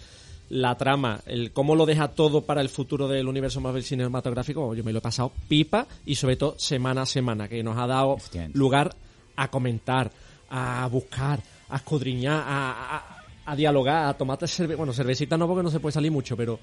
la 0.50 0.76
trama, 0.78 1.20
el 1.26 1.52
cómo 1.52 1.76
lo 1.76 1.86
deja 1.86 2.10
todo 2.10 2.42
para 2.42 2.62
el 2.62 2.70
futuro 2.70 3.08
del 3.08 3.28
universo 3.28 3.60
Marvel 3.62 3.84
cinematográfico, 3.84 4.74
yo 4.76 4.84
me 4.84 4.92
lo 4.94 5.00
he 5.00 5.02
pasado 5.02 5.32
pipa 5.48 5.88
y 6.06 6.16
sobre 6.16 6.36
todo 6.36 6.56
semana 6.60 7.04
a 7.04 7.06
semana, 7.06 7.48
que 7.48 7.64
nos 7.64 7.78
ha 7.78 7.88
dado 7.88 8.18
lugar 8.54 8.94
a 9.36 9.50
comentar, 9.50 10.12
a 10.50 10.88
buscar, 10.92 11.40
a 11.70 11.78
escudriñar, 11.78 12.44
a, 12.46 12.96
a- 12.98 13.18
a 13.44 13.56
dialogar, 13.56 14.06
a 14.08 14.14
tomarte 14.14 14.46
cerveza. 14.48 14.78
Bueno, 14.78 14.94
cervecita 14.94 15.36
no 15.36 15.48
porque 15.48 15.64
no 15.64 15.72
se 15.72 15.80
puede 15.80 15.94
salir 15.94 16.12
mucho, 16.12 16.38
pero. 16.38 16.60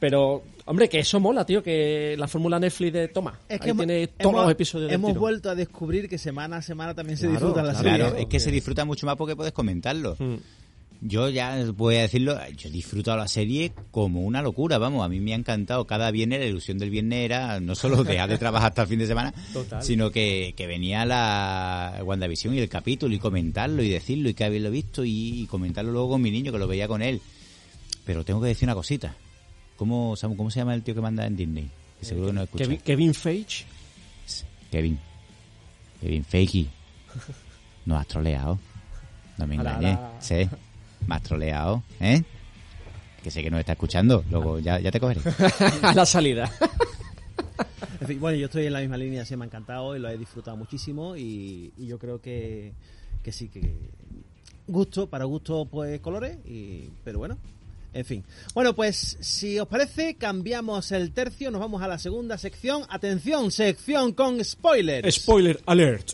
Pero, 0.00 0.42
hombre, 0.64 0.88
que 0.88 0.98
eso 1.00 1.20
mola, 1.20 1.44
tío, 1.44 1.62
que 1.62 2.16
la 2.18 2.26
fórmula 2.26 2.58
Netflix 2.58 2.92
de 2.92 3.08
toma. 3.08 3.38
Es 3.48 3.60
ahí 3.60 3.70
hemos- 3.70 3.86
tiene 3.86 4.06
todos 4.08 4.32
hemos- 4.32 4.42
los 4.44 4.52
episodios 4.52 4.88
del 4.90 4.94
Hemos 4.94 5.14
vuelto 5.16 5.50
a 5.50 5.54
descubrir 5.54 6.08
que 6.08 6.16
semana 6.18 6.56
a 6.56 6.62
semana 6.62 6.94
también 6.94 7.18
se 7.18 7.28
disfrutan 7.28 7.66
las 7.66 7.76
claro. 7.80 7.90
series. 7.90 8.08
Claro, 8.08 8.22
es 8.22 8.26
que 8.26 8.40
se 8.40 8.50
disfruta 8.50 8.84
mucho 8.86 9.06
más 9.06 9.16
porque 9.16 9.36
puedes 9.36 9.52
comentarlo. 9.52 10.16
Mm. 10.18 10.36
Yo 11.02 11.30
ya 11.30 11.56
voy 11.76 11.96
a 11.96 12.02
decirlo, 12.02 12.36
yo 12.58 12.68
he 12.68 12.72
disfrutado 12.72 13.16
la 13.16 13.26
serie 13.28 13.72
como 13.90 14.20
una 14.20 14.42
locura, 14.42 14.76
vamos, 14.76 15.02
a 15.02 15.08
mí 15.08 15.18
me 15.18 15.32
ha 15.32 15.36
encantado 15.36 15.86
cada 15.86 16.10
viernes, 16.10 16.40
la 16.40 16.46
ilusión 16.46 16.76
del 16.76 16.90
viernes 16.90 17.24
era 17.24 17.58
no 17.58 17.74
solo 17.74 18.02
dejar 18.04 18.28
de 18.28 18.36
trabajar 18.36 18.68
hasta 18.70 18.82
el 18.82 18.88
fin 18.88 18.98
de 18.98 19.06
semana, 19.06 19.32
Total. 19.54 19.82
sino 19.82 20.10
que, 20.10 20.52
que 20.56 20.66
venía 20.66 21.06
la 21.06 22.00
WandaVision 22.04 22.54
y 22.54 22.58
el 22.58 22.68
capítulo 22.68 23.14
y 23.14 23.18
comentarlo 23.18 23.82
y 23.82 23.88
decirlo 23.88 24.28
y 24.28 24.34
que 24.34 24.44
haberlo 24.44 24.70
visto 24.70 25.02
y, 25.04 25.42
y 25.42 25.46
comentarlo 25.46 25.90
luego 25.92 26.10
con 26.10 26.22
mi 26.22 26.30
niño 26.30 26.52
que 26.52 26.58
lo 26.58 26.68
veía 26.68 26.86
con 26.88 27.00
él. 27.02 27.20
Pero 28.04 28.24
tengo 28.24 28.40
que 28.42 28.48
decir 28.48 28.66
una 28.66 28.74
cosita. 28.74 29.14
¿Cómo, 29.80 30.14
Samu, 30.14 30.36
¿cómo 30.36 30.50
se 30.50 30.60
llama 30.60 30.74
el 30.74 30.82
tío 30.82 30.94
que 30.94 31.00
manda 31.00 31.24
en 31.24 31.34
Disney? 31.34 31.70
Que 31.98 32.04
seguro 32.04 32.26
que 32.26 32.32
no 32.34 32.42
escucha. 32.42 32.64
Kevin, 32.64 32.80
Kevin 32.80 33.14
Feige. 33.14 33.64
Kevin. 34.70 34.98
Kevin 36.02 36.22
Feige. 36.22 36.66
Nos 37.86 37.98
has 37.98 38.06
troleado. 38.06 38.58
No 39.38 39.46
me 39.46 39.54
engañes. 39.54 39.98
Sí. 40.18 40.46
Me 41.06 41.14
has 41.14 41.22
troleado. 41.22 41.82
¿Eh? 41.98 42.22
Que 43.22 43.30
sé 43.30 43.42
que 43.42 43.50
nos 43.50 43.58
está 43.60 43.72
escuchando. 43.72 44.22
Luego 44.30 44.58
ya, 44.58 44.78
ya 44.80 44.90
te 44.90 45.00
cogeré. 45.00 45.22
a 45.82 45.94
la 45.94 46.04
salida. 46.04 46.52
En 48.02 48.06
fin, 48.06 48.20
bueno, 48.20 48.36
yo 48.36 48.46
estoy 48.48 48.66
en 48.66 48.74
la 48.74 48.80
misma 48.80 48.98
línea, 48.98 49.24
sí 49.24 49.34
me 49.34 49.44
ha 49.44 49.46
encantado 49.46 49.96
y 49.96 49.98
lo 49.98 50.10
he 50.10 50.18
disfrutado 50.18 50.58
muchísimo 50.58 51.16
y, 51.16 51.72
y 51.78 51.86
yo 51.86 51.98
creo 51.98 52.20
que, 52.20 52.74
que 53.22 53.32
sí, 53.32 53.48
que 53.48 53.74
gusto, 54.66 55.06
para 55.06 55.24
gusto 55.24 55.64
pues 55.64 56.00
colores, 56.00 56.36
y, 56.44 56.90
pero 57.02 57.18
bueno, 57.18 57.38
en 57.92 58.04
fin. 58.04 58.24
Bueno, 58.54 58.74
pues 58.74 59.16
si 59.20 59.58
os 59.58 59.68
parece, 59.68 60.14
cambiamos 60.14 60.92
el 60.92 61.12
tercio, 61.12 61.50
nos 61.50 61.60
vamos 61.60 61.82
a 61.82 61.88
la 61.88 61.98
segunda 61.98 62.38
sección. 62.38 62.84
Atención, 62.88 63.50
sección 63.50 64.12
con 64.12 64.44
spoilers. 64.44 65.14
Spoiler 65.14 65.60
alert. 65.66 66.12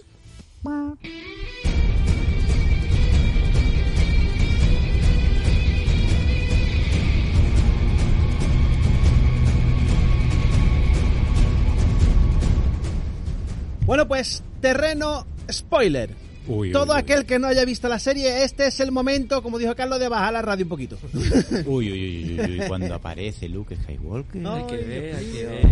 Bueno, 13.87 14.09
pues 14.09 14.43
terreno 14.61 15.25
spoiler. 15.49 16.26
Uy, 16.49 16.71
Todo 16.73 16.93
uy, 16.93 16.99
aquel 17.01 17.27
que 17.27 17.39
no 17.39 17.47
haya 17.49 17.65
visto 17.65 17.89
la 17.89 17.99
serie, 17.99 18.45
este 18.45 18.67
es 18.69 18.79
el 18.81 18.93
momento, 18.93 19.43
como 19.43 19.59
dijo 19.59 19.75
Carlos, 19.75 19.99
de 19.99 20.09
bajar 20.09 20.33
la 20.33 20.43
radio 20.43 20.65
un 20.65 20.69
poquito. 20.69 20.97
Uy, 21.67 21.91
uy, 21.91 21.93
uy, 21.93 22.41
uy, 22.41 22.61
uy. 22.61 22.67
Cuando 22.69 22.95
aparece 22.95 23.49
Luke 23.49 23.77
Skywalker. 23.77 24.41
No. 24.41 24.55
Hay 24.55 24.65
que 24.67 24.77
ver, 24.77 25.15
hay 25.17 25.27
que 25.27 25.45
ver. 25.47 25.67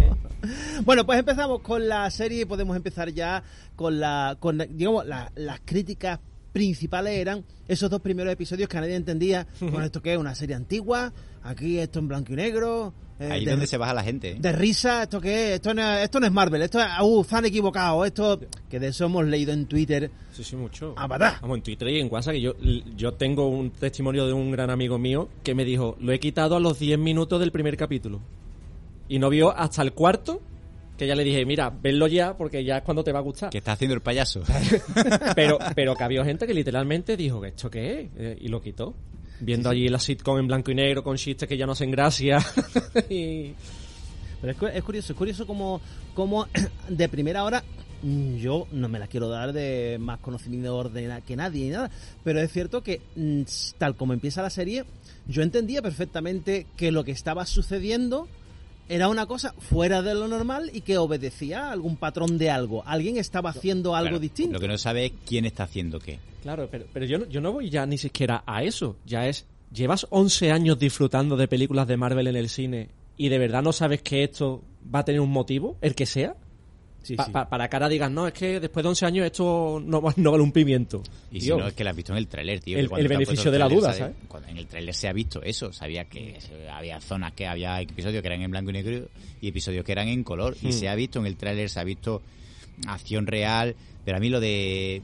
Bueno, 0.84 1.06
pues 1.06 1.18
empezamos 1.18 1.60
con 1.60 1.88
la 1.88 2.10
serie 2.10 2.42
y 2.42 2.44
podemos 2.44 2.76
empezar 2.76 3.10
ya 3.12 3.42
con 3.76 3.98
la, 4.00 4.36
con 4.40 4.58
la- 4.58 4.66
digamos, 4.66 5.06
la- 5.06 5.30
las 5.36 5.60
críticas 5.64 6.18
principales 6.52 7.14
eran 7.18 7.44
esos 7.66 7.90
dos 7.90 8.00
primeros 8.00 8.32
episodios 8.32 8.68
que 8.68 8.80
nadie 8.80 8.94
entendía. 8.96 9.46
Bueno, 9.60 9.84
esto 9.84 10.02
qué 10.02 10.12
es 10.14 10.18
una 10.18 10.34
serie 10.34 10.54
antigua, 10.56 11.12
aquí 11.42 11.78
esto 11.78 11.98
en 11.98 12.08
blanco 12.08 12.32
y 12.32 12.36
negro. 12.36 12.92
Eh, 13.20 13.28
Ahí 13.30 13.40
es 13.40 13.44
de, 13.44 13.50
donde 13.52 13.66
se 13.66 13.76
baja 13.76 13.94
la 13.94 14.02
gente. 14.02 14.32
¿eh? 14.32 14.36
de 14.38 14.52
risa, 14.52 15.04
esto 15.04 15.20
qué 15.20 15.48
es, 15.48 15.54
esto 15.54 15.72
no, 15.72 15.94
esto 15.94 16.20
no 16.20 16.26
es 16.26 16.32
Marvel, 16.32 16.62
esto 16.62 16.80
es, 16.80 16.86
uh, 17.00 17.20
están 17.20 17.44
equivocados, 17.44 18.06
esto 18.06 18.40
que 18.68 18.80
de 18.80 18.88
eso 18.88 19.04
hemos 19.04 19.24
leído 19.26 19.52
en 19.52 19.66
Twitter. 19.66 20.10
Sí, 20.32 20.42
sí, 20.42 20.56
mucho. 20.56 20.94
A 20.96 21.06
patar. 21.06 21.40
Vamos, 21.40 21.58
en 21.58 21.62
Twitter 21.62 21.88
y 21.88 22.00
en 22.00 22.12
WhatsApp, 22.12 22.34
que 22.34 22.40
yo, 22.40 22.54
yo 22.96 23.14
tengo 23.14 23.48
un 23.48 23.70
testimonio 23.70 24.26
de 24.26 24.32
un 24.32 24.50
gran 24.50 24.70
amigo 24.70 24.98
mío 24.98 25.28
que 25.42 25.54
me 25.54 25.64
dijo, 25.64 25.96
lo 26.00 26.12
he 26.12 26.18
quitado 26.18 26.56
a 26.56 26.60
los 26.60 26.78
10 26.78 26.98
minutos 26.98 27.38
del 27.40 27.52
primer 27.52 27.76
capítulo. 27.76 28.20
Y 29.08 29.18
no 29.18 29.28
vio 29.30 29.56
hasta 29.56 29.82
el 29.82 29.92
cuarto, 29.92 30.40
que 30.96 31.06
ya 31.06 31.14
le 31.14 31.24
dije, 31.24 31.44
mira, 31.44 31.70
venlo 31.70 32.06
ya, 32.06 32.36
porque 32.36 32.64
ya 32.64 32.78
es 32.78 32.82
cuando 32.82 33.04
te 33.04 33.12
va 33.12 33.18
a 33.18 33.22
gustar. 33.22 33.50
Que 33.50 33.58
está 33.58 33.72
haciendo 33.72 33.94
el 33.94 34.00
payaso. 34.00 34.42
Pero, 35.34 35.58
pero 35.74 35.94
que 35.96 36.04
había 36.04 36.24
gente 36.24 36.46
que 36.46 36.54
literalmente 36.54 37.16
dijo, 37.16 37.44
¿esto 37.44 37.70
qué 37.70 38.00
es? 38.00 38.10
Eh, 38.16 38.38
y 38.40 38.48
lo 38.48 38.60
quitó. 38.60 38.94
Viendo 39.44 39.68
allí 39.68 39.88
la 39.88 39.98
sitcom 39.98 40.38
en 40.38 40.46
blanco 40.46 40.70
y 40.70 40.74
negro 40.74 41.02
con 41.04 41.16
chistes 41.16 41.48
que 41.48 41.56
ya 41.56 41.66
no 41.66 41.72
hacen 41.72 41.90
gracia. 41.90 42.38
y... 43.10 43.52
Pero 44.40 44.52
es, 44.52 44.56
cu- 44.58 44.66
es 44.66 44.82
curioso, 44.84 45.12
es 45.12 45.18
curioso 45.18 45.46
como, 45.46 45.80
como 46.14 46.46
de 46.88 47.08
primera 47.08 47.44
hora 47.44 47.64
mm, 48.02 48.36
yo 48.36 48.66
no 48.72 48.88
me 48.88 48.98
la 48.98 49.06
quiero 49.06 49.28
dar 49.28 49.52
de 49.54 49.96
más 49.98 50.18
conocimiento 50.20 50.88
de 50.90 51.06
na- 51.08 51.20
que 51.22 51.34
nadie 51.36 51.64
ni 51.64 51.70
nada, 51.70 51.90
pero 52.24 52.40
es 52.40 52.52
cierto 52.52 52.82
que 52.82 53.00
mm, 53.16 53.42
tal 53.78 53.96
como 53.96 54.12
empieza 54.12 54.42
la 54.42 54.50
serie, 54.50 54.84
yo 55.26 55.42
entendía 55.42 55.80
perfectamente 55.80 56.66
que 56.76 56.92
lo 56.92 57.04
que 57.04 57.12
estaba 57.12 57.46
sucediendo 57.46 58.28
era 58.88 59.08
una 59.08 59.26
cosa 59.26 59.54
fuera 59.58 60.02
de 60.02 60.14
lo 60.14 60.28
normal 60.28 60.70
y 60.72 60.82
que 60.82 60.98
obedecía 60.98 61.68
a 61.68 61.72
algún 61.72 61.96
patrón 61.96 62.38
de 62.38 62.50
algo. 62.50 62.82
Alguien 62.86 63.16
estaba 63.16 63.50
haciendo 63.50 63.94
algo 63.96 64.08
Claro, 64.10 64.20
distinto. 64.20 64.52
Lo 64.54 64.60
que 64.60 64.68
no 64.68 64.78
sabe 64.78 65.06
es 65.06 65.12
quién 65.26 65.44
está 65.46 65.64
haciendo 65.64 65.98
qué. 65.98 66.18
Claro, 66.42 66.68
pero, 66.70 66.84
pero 66.92 67.06
yo, 67.06 67.18
no- 67.18 67.26
yo 67.26 67.40
no 67.40 67.52
voy 67.52 67.70
ya 67.70 67.86
ni 67.86 67.96
siquiera 67.98 68.42
a 68.46 68.62
eso. 68.62 68.96
Ya 69.06 69.26
es, 69.26 69.46
llevas 69.72 70.06
11 70.10 70.50
años 70.52 70.78
disfrutando 70.78 71.36
de 71.36 71.48
películas 71.48 71.88
de 71.88 71.96
Marvel 71.96 72.26
en 72.26 72.36
el 72.36 72.48
cine 72.48 72.88
y 73.16 73.28
de 73.30 73.38
verdad 73.38 73.62
no 73.62 73.72
sabes 73.72 74.02
que 74.02 74.24
esto 74.24 74.62
va 74.94 74.98
a 75.00 75.04
tener 75.04 75.20
un 75.20 75.30
motivo, 75.30 75.76
el 75.80 75.94
que 75.94 76.04
sea. 76.06 76.36
Sí, 77.04 77.14
Pa- 77.16 77.26
sí. 77.26 77.30
pa- 77.30 77.48
para 77.48 77.68
cara 77.68 77.88
digas, 77.88 78.10
no, 78.10 78.26
es 78.26 78.32
que 78.32 78.58
después 78.58 78.82
de 78.82 78.88
11 78.88 79.06
años 79.06 79.26
esto 79.26 79.80
no, 79.84 80.00
va- 80.02 80.12
no 80.16 80.30
vale 80.32 80.42
un 80.42 80.50
pimiento. 80.52 81.02
Y 81.30 81.38
Tío, 81.38 81.54
si 81.56 81.60
no, 81.62 81.68
es 81.68 81.74
que 81.74 81.84
la 81.84 81.90
has 81.90 81.96
visto 81.96 82.12
en 82.12 82.18
el 82.18 82.26
tráiler, 82.26 82.60
tío. 82.60 82.78
El- 82.78 82.88
beneficio 83.08 83.50
de 83.52 83.58
la 83.58 83.68
duda, 83.68 83.92
¿sabes? 83.92 83.98
¿sabes? 83.98 84.16
Cuando 84.26 84.48
en 84.48 84.56
el 84.58 84.66
tráiler 84.66 84.94
se 84.94 85.06
ha 85.08 85.12
visto 85.12 85.40
eso. 85.42 85.72
Sabía 85.72 86.06
que 86.06 86.38
había 86.72 87.00
zonas 87.00 87.32
que 87.34 87.46
había 87.46 87.80
episodios 87.80 88.20
que 88.22 88.28
eran 88.28 88.42
en 88.42 88.50
blanco 88.50 88.70
y 88.70 88.72
negro 88.72 89.08
y 89.40 89.48
episodios 89.48 89.84
que 89.84 89.92
eran 89.92 90.08
en 90.08 90.24
color. 90.24 90.56
Y 90.62 90.68
Hmm. 90.68 90.72
se 90.72 90.88
ha 90.88 90.94
visto 90.94 91.20
en 91.20 91.26
el 91.26 91.36
tráiler, 91.36 91.68
se 91.70 91.78
ha 91.80 91.84
visto 91.84 92.22
acción 92.86 93.26
real. 93.26 93.76
Pero 94.04 94.16
a 94.16 94.20
mí 94.20 94.28
lo 94.28 94.40
de... 94.40 95.02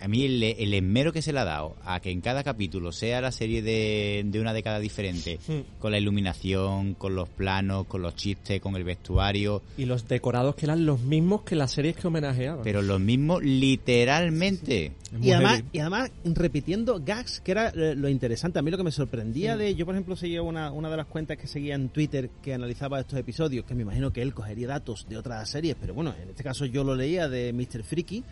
A 0.00 0.08
mí 0.08 0.24
el, 0.24 0.42
el 0.42 0.74
esmero 0.74 1.12
que 1.12 1.22
se 1.22 1.32
le 1.32 1.40
ha 1.40 1.44
dado 1.44 1.76
a 1.84 2.00
que 2.00 2.10
en 2.10 2.20
cada 2.20 2.44
capítulo 2.44 2.92
sea 2.92 3.20
la 3.20 3.32
serie 3.32 3.62
de, 3.62 4.22
de 4.26 4.40
una 4.40 4.52
década 4.52 4.78
diferente, 4.78 5.38
con 5.78 5.90
la 5.90 5.98
iluminación, 5.98 6.94
con 6.94 7.14
los 7.14 7.28
planos, 7.28 7.86
con 7.86 8.02
los 8.02 8.14
chistes, 8.14 8.60
con 8.60 8.76
el 8.76 8.84
vestuario, 8.84 9.62
Y 9.78 9.86
los 9.86 10.06
decorados 10.06 10.54
que 10.54 10.66
eran 10.66 10.84
los 10.84 11.00
mismos 11.00 11.42
que 11.42 11.56
las 11.56 11.72
series 11.72 11.96
que 11.96 12.06
homenajeaban. 12.06 12.62
pero 12.62 12.82
los 12.82 13.00
mismos 13.00 13.42
literalmente. 13.42 14.92
Y 15.22 15.30
además, 15.30 15.62
y 15.72 15.78
además 15.78 16.10
repitiendo 16.24 17.00
gags, 17.04 17.40
que 17.40 17.52
era 17.52 17.68
eh, 17.68 17.94
lo 17.96 18.08
interesante. 18.08 18.58
A 18.58 18.62
mí 18.62 18.70
lo 18.70 18.76
que 18.76 18.84
me 18.84 18.92
sorprendía 18.92 19.54
Mm. 19.56 19.58
de. 19.58 19.74
Yo, 19.74 19.86
por 19.86 19.94
ejemplo, 19.94 20.16
seguía 20.16 20.42
una, 20.42 20.70
una 20.72 20.90
de 20.90 20.96
las 20.96 21.06
cuentas 21.06 21.38
que 21.38 21.46
seguía 21.46 21.74
en 21.74 21.88
Twitter 21.88 22.28
que 22.42 22.54
analizaba 22.54 23.00
estos 23.00 23.18
episodios, 23.18 23.64
que 23.64 23.74
me 23.74 23.82
imagino 23.82 24.12
que 24.12 24.22
él 24.22 24.34
cogería 24.34 24.68
datos 24.68 25.06
de 25.08 25.16
otras 25.16 25.48
series, 25.48 25.76
pero 25.80 25.94
bueno, 25.94 26.14
en 26.22 26.28
este 26.30 26.42
caso 26.42 26.64
yo 26.66 26.84
lo 26.84 26.94
leía 26.94 27.28
de 27.28 27.52
Mr. 27.52 27.82
Freaky. 27.82 28.22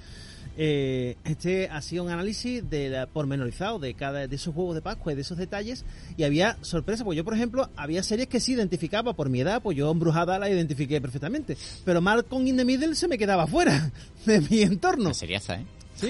Eh, 0.57 1.17
este 1.25 1.55
que 1.67 1.69
hacía 1.71 2.03
un 2.03 2.11
análisis 2.11 2.69
de 2.71 2.89
la, 2.89 3.07
pormenorizado 3.07 3.79
de 3.79 3.95
cada 3.95 4.27
de 4.27 4.37
esos 4.37 4.55
huevos 4.55 4.75
de 4.75 4.83
Pascua 4.83 5.13
y 5.13 5.17
de 5.17 5.23
esos 5.23 5.37
detalles 5.39 5.85
y 6.17 6.23
había 6.25 6.57
sorpresa, 6.63 7.05
porque 7.05 7.17
yo 7.17 7.25
por 7.25 7.35
ejemplo 7.35 7.69
había 7.77 8.03
series 8.03 8.29
que 8.29 8.41
sí 8.41 8.53
identificaba 8.53 9.13
por 9.15 9.29
mi 9.29 9.41
edad, 9.41 9.63
pues 9.63 9.77
yo 9.77 9.91
embrujada 9.91 10.39
la 10.39 10.49
identifiqué 10.51 11.01
perfectamente, 11.01 11.57
pero 11.85 12.01
Malcolm 12.01 12.47
in 12.47 12.57
the 12.57 12.65
Middle 12.65 12.95
se 12.95 13.09
me 13.09 13.19
quedaba 13.19 13.47
fuera 13.47 13.91
de 14.27 14.41
mi 14.41 14.63
entorno. 14.63 15.05
Una 15.07 15.15
seriaza, 15.15 15.57
¿eh? 15.57 15.67
Sí. 15.97 16.09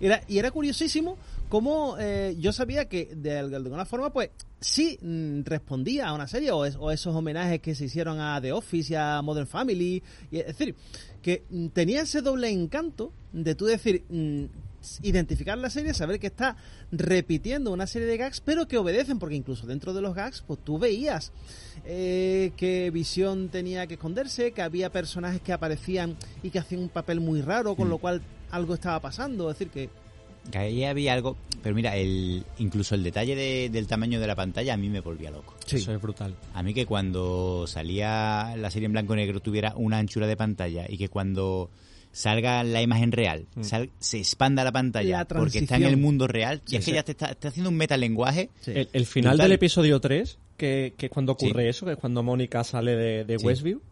Era, 0.00 0.22
y 0.28 0.38
era 0.38 0.50
curiosísimo 0.50 1.16
cómo 1.48 1.96
eh, 1.98 2.36
yo 2.38 2.52
sabía 2.52 2.84
que 2.88 3.06
de, 3.16 3.38
alguna 3.38 3.84
forma, 3.84 4.12
pues 4.12 4.30
sí 4.60 4.98
mm, 5.02 5.40
respondía 5.44 6.08
a 6.08 6.12
una 6.12 6.28
serie 6.28 6.50
o, 6.52 6.64
es- 6.64 6.76
o 6.78 6.90
esos 6.92 7.14
homenajes 7.16 7.60
que 7.60 7.74
se 7.74 7.86
hicieron 7.86 8.20
a 8.20 8.40
The 8.40 8.52
Office 8.52 8.92
y 8.92 8.96
a 8.96 9.20
Modern 9.22 9.46
Family. 9.46 10.02
Y, 10.30 10.38
es 10.38 10.46
decir, 10.46 10.74
que 11.28 11.44
mm, 11.50 11.66
tenía 11.68 12.00
ese 12.00 12.22
doble 12.22 12.48
encanto 12.48 13.12
de 13.32 13.54
tú 13.54 13.66
decir. 13.66 14.04
mm, 14.08 14.44
identificar 15.02 15.58
la 15.58 15.68
serie, 15.70 15.92
saber 15.92 16.20
que 16.20 16.28
está 16.28 16.56
repitiendo 16.92 17.72
una 17.72 17.86
serie 17.88 18.06
de 18.06 18.16
gags, 18.16 18.40
pero 18.40 18.68
que 18.68 18.78
obedecen, 18.78 19.18
porque 19.18 19.34
incluso 19.34 19.66
dentro 19.66 19.92
de 19.92 20.00
los 20.00 20.14
gags, 20.14 20.42
pues 20.46 20.60
tú 20.64 20.78
veías 20.78 21.32
eh, 21.84 22.52
que 22.56 22.90
Visión 22.92 23.48
tenía 23.48 23.86
que 23.88 23.94
esconderse, 23.94 24.52
que 24.52 24.62
había 24.62 24.90
personajes 24.90 25.42
que 25.42 25.52
aparecían 25.52 26.16
y 26.44 26.50
que 26.50 26.60
hacían 26.60 26.82
un 26.82 26.88
papel 26.88 27.20
muy 27.20 27.42
raro, 27.42 27.74
con 27.74 27.88
Mm. 27.88 27.90
lo 27.90 27.98
cual 27.98 28.22
algo 28.50 28.72
estaba 28.74 29.00
pasando. 29.00 29.50
Es 29.50 29.58
decir, 29.58 29.70
que 29.72 29.90
Que 30.50 30.58
ahí 30.58 30.84
había 30.84 31.12
algo, 31.12 31.36
pero 31.62 31.74
mira, 31.74 31.96
el, 31.96 32.44
incluso 32.58 32.94
el 32.94 33.02
detalle 33.02 33.36
de- 33.36 33.68
del 33.70 33.86
tamaño 33.86 34.18
de 34.20 34.26
la 34.26 34.34
pantalla 34.34 34.74
a 34.74 34.76
mí 34.76 34.88
me 34.88 35.00
volvía 35.00 35.30
loco. 35.30 35.54
Eso 35.70 35.92
es 35.92 36.00
brutal. 36.00 36.34
A 36.54 36.62
mí 36.62 36.72
que 36.74 36.86
cuando 36.86 37.66
salía 37.66 38.54
la 38.56 38.70
serie 38.70 38.86
en 38.86 38.92
blanco 38.92 39.12
y 39.14 39.16
negro 39.18 39.40
tuviera 39.40 39.74
una 39.76 39.98
anchura 39.98 40.26
de 40.26 40.36
pantalla 40.36 40.86
y 40.88 40.96
que 40.98 41.08
cuando 41.08 41.70
salga 42.10 42.64
la 42.64 42.80
imagen 42.80 43.12
real 43.12 43.46
sal- 43.60 43.90
se 43.98 44.18
expanda 44.18 44.64
la 44.64 44.72
pantalla 44.72 45.18
La 45.18 45.24
porque 45.26 45.58
está 45.58 45.76
en 45.76 45.82
el 45.84 45.98
mundo 45.98 46.26
real 46.26 46.62
y 46.66 46.70
Sí, 46.70 46.76
es 46.76 46.84
que 46.86 46.90
sí. 46.90 46.94
ya 46.94 47.02
te 47.02 47.12
está, 47.12 47.26
está 47.26 47.48
haciendo 47.48 47.68
un 47.70 47.76
metalenguaje 47.76 48.48
Sí. 48.60 48.72
El, 48.74 48.88
el 48.94 49.04
final 49.06 49.32
Brutal. 49.32 49.44
del 49.48 49.52
episodio 49.54 50.00
3, 50.00 50.38
que, 50.56 50.94
que 50.96 51.06
es 51.06 51.12
cuando 51.12 51.32
ocurre 51.32 51.64
Sí. 51.64 51.68
eso, 51.68 51.86
que 51.86 51.92
es 51.92 51.98
cuando 51.98 52.22
Mónica 52.22 52.64
sale 52.64 52.96
de, 52.96 53.24
de 53.26 53.38
Sí. 53.38 53.44
Westview 53.46 53.82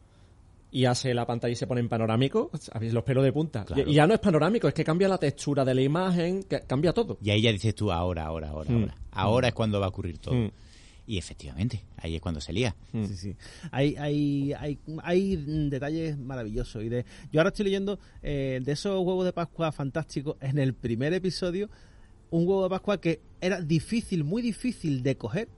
y 0.77 0.85
hace 0.85 1.15
la 1.15 1.27
pantalla 1.27 1.53
y 1.53 1.57
se 1.57 1.67
pone 1.67 1.81
en 1.81 1.89
panorámico, 1.89 2.51
habéis 2.73 2.93
los 2.93 3.03
pelos 3.03 3.25
de 3.25 3.33
punta. 3.33 3.65
Claro. 3.65 3.83
Y, 3.87 3.93
y 3.93 3.95
ya 3.95 4.07
no 4.07 4.13
es 4.13 4.21
panorámico, 4.21 4.69
es 4.69 4.75
que 4.75 4.85
cambia 4.85 5.09
la 5.09 5.17
textura 5.17 5.65
de 5.65 5.75
la 5.75 5.81
imagen, 5.81 6.43
que 6.43 6.61
cambia 6.67 6.93
todo. 6.93 7.17
y 7.23 7.31
ahí 7.31 7.41
ya 7.41 7.51
dices 7.51 7.75
tú 7.75 7.91
ahora, 7.91 8.27
ahora, 8.27 8.51
ahora, 8.51 8.71
Mm. 8.71 8.75
ahora. 8.83 8.95
Ahora 9.13 9.49
es 9.49 9.55
cuando 9.55 9.81
va 9.81 9.87
a 9.87 9.89
ocurrir 9.89 10.19
todo. 10.19 10.35
Mm. 10.35 10.51
Y 11.07 11.17
efectivamente, 11.17 11.83
ahí 11.97 12.17
es 12.17 12.21
cuando 12.21 12.43
se 12.43 12.53
lía. 12.53 12.77
Mm. 12.93 13.05
Sí, 13.07 13.17
sí. 13.17 13.37
Hay, 13.71 13.97
hay, 13.97 14.53
hay, 14.53 14.79
hay 15.03 15.37
mm, 15.39 15.71
detalles 15.71 16.19
maravillosos. 16.19 16.85
Y 16.85 16.91
de, 16.91 17.07
yo 17.33 17.41
ahora 17.41 17.49
estoy 17.49 17.65
leyendo 17.65 17.99
eh, 18.23 18.61
de 18.63 18.73
esos 18.73 18.99
huevos 19.03 19.25
de 19.25 19.33
Pascua 19.33 19.73
fantásticos. 19.73 20.37
En 20.43 20.59
el 20.59 20.75
primer 20.75 21.15
episodio, 21.15 21.71
un 22.29 22.47
huevo 22.47 22.65
de 22.65 22.69
Pascua 22.69 23.01
que 23.01 23.21
era 23.41 23.63
difícil, 23.63 24.25
muy 24.25 24.43
difícil 24.43 25.03
de 25.03 25.17
coger, 25.17 25.49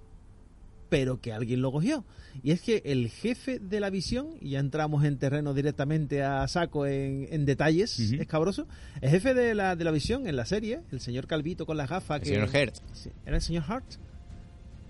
pero 0.88 1.20
que 1.20 1.32
alguien 1.32 1.60
lo 1.62 1.72
cogió. 1.72 2.04
Y 2.42 2.52
es 2.52 2.60
que 2.60 2.82
el 2.84 3.08
jefe 3.10 3.58
de 3.58 3.80
la 3.80 3.90
visión, 3.90 4.28
y 4.40 4.50
ya 4.50 4.60
entramos 4.60 5.04
en 5.04 5.18
terreno 5.18 5.54
directamente 5.54 6.22
a 6.22 6.46
saco 6.48 6.86
en, 6.86 7.26
en 7.30 7.44
detalles 7.44 7.98
Ujú. 7.98 8.20
escabrosos, 8.22 8.66
el 9.00 9.10
jefe 9.10 9.34
de 9.34 9.54
la, 9.54 9.76
de 9.76 9.84
la 9.84 9.90
visión 9.90 10.26
en 10.26 10.36
la 10.36 10.44
serie, 10.44 10.80
el 10.92 11.00
señor 11.00 11.26
Calvito 11.26 11.66
con 11.66 11.76
las 11.76 11.88
gafas. 11.88 12.18
El 12.18 12.22
que, 12.22 12.34
señor 12.34 12.48
Hurt. 12.48 12.74
Sí, 12.92 13.10
era 13.26 13.36
el 13.36 13.42
señor 13.42 13.64
Hart. 13.68 13.86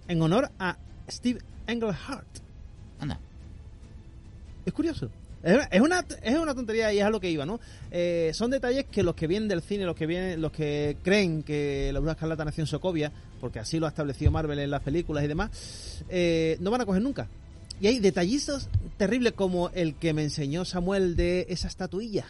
En 0.09 0.23
honor 0.23 0.51
a 0.59 0.79
Steve 1.11 1.41
Englehart. 1.67 2.27
Anda. 3.01 3.21
Es 4.65 4.73
curioso. 4.73 5.11
Es 5.43 5.81
una, 5.81 6.05
es 6.23 6.37
una, 6.37 6.55
tontería 6.55 6.93
y 6.93 6.99
es 6.99 7.05
a 7.05 7.11
lo 7.11 7.21
que 7.21 7.31
iba, 7.31 7.47
¿no? 7.47 7.61
Eh, 7.91 8.33
son 8.35 8.51
detalles 8.51 8.87
que 8.87 9.03
los 9.03 9.15
que 9.15 9.27
vienen 9.27 9.49
del 9.49 9.63
cine, 9.63 9.85
los 9.85 9.95
que 9.95 10.07
vienen, 10.07 10.41
los 10.41 10.51
que 10.51 10.97
creen 11.03 11.43
que 11.43 11.91
la 11.93 12.01
Bruja 12.01 12.13
Escarlata 12.13 12.45
nació 12.45 12.63
en 12.63 12.67
Sokovia, 12.67 13.13
porque 13.41 13.61
así 13.61 13.79
lo 13.79 13.87
ha 13.87 13.91
establecido 13.91 14.33
Marvel 14.33 14.59
en 14.59 14.71
las 14.71 14.83
películas 14.83 15.25
y 15.25 15.29
demás, 15.29 16.03
eh, 16.09 16.57
no 16.61 16.71
van 16.71 16.81
a 16.81 16.87
coger 16.87 17.03
nunca. 17.03 17.29
Y 17.81 17.87
hay 17.87 18.01
detallistas 18.01 18.69
terribles 18.97 19.35
como 19.35 19.71
el 19.71 19.95
que 19.95 20.13
me 20.13 20.25
enseñó 20.25 20.65
Samuel 20.65 21.15
de 21.15 21.47
esa 21.49 21.69
estatuilla 21.69 22.27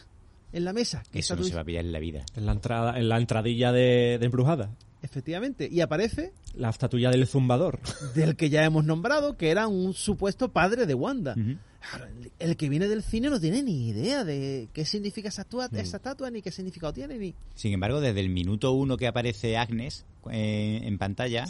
en 0.52 0.64
la 0.64 0.74
mesa. 0.74 1.02
que 1.10 1.20
Eso 1.20 1.36
no 1.36 1.44
se 1.44 1.54
va 1.54 1.62
a 1.62 1.64
pillar 1.64 1.86
en 1.86 1.92
la 1.92 1.98
vida. 1.98 2.26
En 2.36 2.44
la 2.44 2.52
entrada, 2.52 2.98
en 2.98 3.08
la 3.08 3.16
entradilla 3.16 3.72
de, 3.72 4.18
de 4.18 4.26
Embrujada. 4.26 4.70
Efectivamente. 5.02 5.68
Y 5.70 5.80
aparece 5.80 6.32
La 6.54 6.70
estatuilla 6.70 7.10
del 7.10 7.26
zumbador. 7.26 7.80
del 8.14 8.36
que 8.36 8.50
ya 8.50 8.64
hemos 8.64 8.84
nombrado, 8.84 9.36
que 9.36 9.50
era 9.50 9.68
un 9.68 9.94
supuesto 9.94 10.50
padre 10.50 10.86
de 10.86 10.94
Wanda. 10.94 11.34
Claro, 11.34 11.58
el- 12.38 12.56
que 12.56 12.68
viene 12.68 12.88
del 12.88 13.02
cine 13.02 13.30
no 13.30 13.40
tiene 13.40 13.62
ni 13.62 13.88
idea 13.88 14.24
de 14.24 14.68
qué 14.72 14.84
significa 14.84 15.28
esa, 15.28 15.44
tua- 15.44 15.68
Mm. 15.70 15.76
esa 15.76 15.96
estatua, 15.98 16.30
ni 16.30 16.42
qué 16.42 16.50
significado 16.50 16.92
tiene, 16.92 17.18
ni... 17.18 17.34
Sin 17.54 17.72
embargo, 17.72 18.00
desde 18.00 18.20
el 18.20 18.28
minuto 18.30 18.72
uno 18.72 18.96
que 18.96 19.06
aparece 19.06 19.56
Agnes 19.56 20.04
eh, 20.30 20.80
en 20.82 20.98
pantalla, 20.98 21.46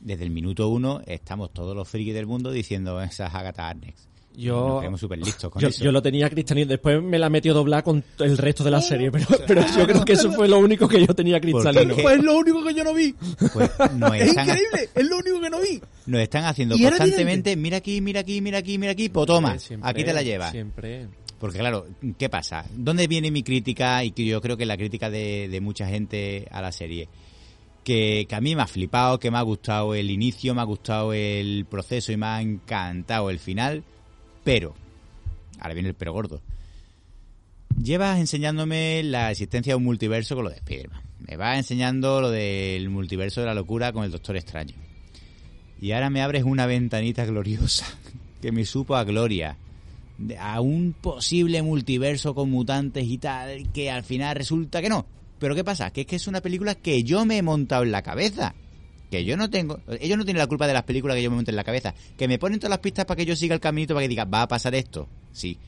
desde 0.00 0.24
el 0.24 0.30
minuto 0.30 0.68
uno 0.68 1.00
estamos 1.06 1.52
todos 1.52 1.76
los 1.76 1.88
frikis 1.88 2.12
del 2.14 2.26
mundo 2.26 2.50
diciendo 2.50 3.00
esa 3.00 3.28
es 3.28 3.34
Agatha 3.34 3.68
Harkness. 3.68 4.08
Yo, 4.34 4.80
Nos 4.90 4.98
súper 5.00 5.18
listos 5.18 5.50
con 5.50 5.60
yo, 5.60 5.68
eso. 5.68 5.84
yo 5.84 5.92
lo 5.92 6.00
tenía 6.00 6.30
cristalino. 6.30 6.66
Después 6.68 7.02
me 7.02 7.18
la 7.18 7.28
metió 7.28 7.52
doblar 7.52 7.82
con 7.84 8.02
el 8.20 8.38
resto 8.38 8.64
de 8.64 8.70
la 8.70 8.80
serie. 8.80 9.10
Pero, 9.10 9.26
pero 9.46 9.62
yo 9.76 9.86
creo 9.86 10.04
que 10.04 10.14
eso 10.14 10.32
fue 10.32 10.48
lo 10.48 10.58
único 10.58 10.88
que 10.88 11.04
yo 11.04 11.14
tenía 11.14 11.40
cristalino. 11.40 11.94
Pues 11.96 12.16
es 12.18 12.24
lo 12.24 12.38
único 12.38 12.64
que 12.64 12.74
yo 12.74 12.82
no 12.84 12.94
vi. 12.94 13.14
Pues 13.52 13.70
nos 13.96 14.14
Es 14.16 14.28
están, 14.28 14.48
increíble, 14.48 14.88
es 14.94 15.06
lo 15.08 15.18
único 15.18 15.40
que 15.40 15.50
no 15.50 15.60
vi. 15.60 15.80
nos 16.06 16.20
están 16.22 16.44
haciendo 16.44 16.76
constantemente, 16.78 17.56
mira 17.56 17.76
aquí, 17.78 18.00
mira 18.00 18.20
aquí, 18.20 18.40
mira 18.40 18.58
aquí, 18.58 18.78
mira 18.78 18.92
aquí, 18.92 19.08
pues 19.08 19.26
toma, 19.26 19.58
Siempre, 19.58 19.90
aquí 19.90 20.04
te 20.04 20.12
la 20.14 20.22
llevas. 20.22 20.50
Siempre. 20.52 21.08
Porque 21.38 21.58
claro, 21.58 21.86
¿qué 22.18 22.28
pasa? 22.28 22.64
¿Dónde 22.74 23.06
viene 23.08 23.30
mi 23.30 23.42
crítica? 23.42 24.04
Y 24.04 24.12
que 24.12 24.24
yo 24.24 24.40
creo 24.40 24.56
que 24.56 24.64
la 24.64 24.76
crítica 24.76 25.10
de, 25.10 25.48
de 25.50 25.60
mucha 25.60 25.86
gente 25.88 26.46
a 26.50 26.62
la 26.62 26.72
serie. 26.72 27.08
Que, 27.84 28.26
que 28.28 28.34
a 28.36 28.40
mí 28.40 28.54
me 28.54 28.62
ha 28.62 28.66
flipado, 28.68 29.18
que 29.18 29.30
me 29.32 29.38
ha 29.38 29.42
gustado 29.42 29.94
el 29.96 30.08
inicio, 30.08 30.54
me 30.54 30.60
ha 30.60 30.64
gustado 30.64 31.12
el 31.12 31.66
proceso 31.68 32.12
y 32.12 32.16
me 32.16 32.26
ha 32.26 32.40
encantado 32.40 33.28
el 33.28 33.40
final. 33.40 33.82
Pero, 34.44 34.74
ahora 35.58 35.74
viene 35.74 35.90
el 35.90 35.94
pero 35.94 36.12
gordo. 36.12 36.40
Llevas 37.80 38.18
enseñándome 38.18 39.02
la 39.02 39.30
existencia 39.30 39.72
de 39.72 39.76
un 39.76 39.84
multiverso 39.84 40.34
con 40.34 40.44
lo 40.44 40.50
de 40.50 40.56
Spider-Man. 40.56 41.02
Me 41.28 41.36
vas 41.36 41.56
enseñando 41.56 42.20
lo 42.20 42.30
del 42.30 42.90
multiverso 42.90 43.40
de 43.40 43.46
la 43.46 43.54
locura 43.54 43.92
con 43.92 44.04
el 44.04 44.10
Doctor 44.10 44.36
Extraño. 44.36 44.74
Y 45.80 45.92
ahora 45.92 46.10
me 46.10 46.22
abres 46.22 46.44
una 46.44 46.66
ventanita 46.66 47.24
gloriosa 47.24 47.86
que 48.42 48.52
me 48.52 48.64
supo 48.64 48.96
a 48.96 49.04
gloria 49.04 49.56
a 50.38 50.60
un 50.60 50.92
posible 50.92 51.62
multiverso 51.62 52.34
con 52.34 52.50
mutantes 52.50 53.04
y 53.04 53.18
tal, 53.18 53.70
que 53.72 53.90
al 53.90 54.04
final 54.04 54.36
resulta 54.36 54.80
que 54.80 54.88
no. 54.88 55.06
Pero 55.38 55.54
¿qué 55.54 55.64
pasa? 55.64 55.90
Que 55.90 56.02
es 56.02 56.06
que 56.06 56.16
es 56.16 56.28
una 56.28 56.40
película 56.40 56.74
que 56.76 57.02
yo 57.02 57.24
me 57.24 57.38
he 57.38 57.42
montado 57.42 57.82
en 57.82 57.92
la 57.92 58.02
cabeza. 58.02 58.54
Que 59.12 59.24
yo 59.26 59.36
no 59.36 59.50
tengo... 59.50 59.78
Ellos 60.00 60.16
no 60.16 60.24
tienen 60.24 60.38
la 60.40 60.46
culpa 60.46 60.66
de 60.66 60.72
las 60.72 60.84
películas 60.84 61.14
que 61.16 61.22
yo 61.22 61.28
me 61.30 61.36
monte 61.36 61.50
en 61.50 61.56
la 61.56 61.64
cabeza. 61.64 61.94
Que 62.16 62.26
me 62.26 62.38
ponen 62.38 62.58
todas 62.58 62.70
las 62.70 62.78
pistas 62.78 63.04
para 63.04 63.16
que 63.18 63.26
yo 63.26 63.36
siga 63.36 63.54
el 63.54 63.60
caminito, 63.60 63.92
para 63.94 64.04
que 64.04 64.08
diga, 64.08 64.24
va 64.24 64.40
a 64.42 64.48
pasar 64.48 64.74
esto. 64.74 65.06
Sí. 65.32 65.58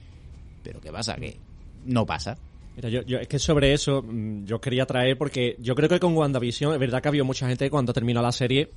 Pero 0.62 0.80
¿qué 0.80 0.90
pasa? 0.90 1.14
Que 1.16 1.36
no 1.84 2.06
pasa. 2.06 2.38
Mira, 2.74 2.88
yo, 2.88 3.02
yo- 3.02 3.18
es 3.18 3.28
que 3.28 3.38
sobre 3.38 3.74
eso 3.74 4.02
mm, 4.02 4.46
yo 4.46 4.60
quería 4.62 4.86
traer 4.86 5.18
porque 5.18 5.56
yo 5.60 5.74
creo 5.74 5.90
que 5.90 6.00
con 6.00 6.16
WandaVision 6.16 6.72
es 6.72 6.78
verdad 6.80 7.02
que 7.02 7.08
había 7.08 7.22
mucha 7.22 7.46
gente 7.46 7.66
que 7.66 7.70
cuando 7.70 7.92
terminó 7.92 8.22
la 8.22 8.32
serie 8.32 8.70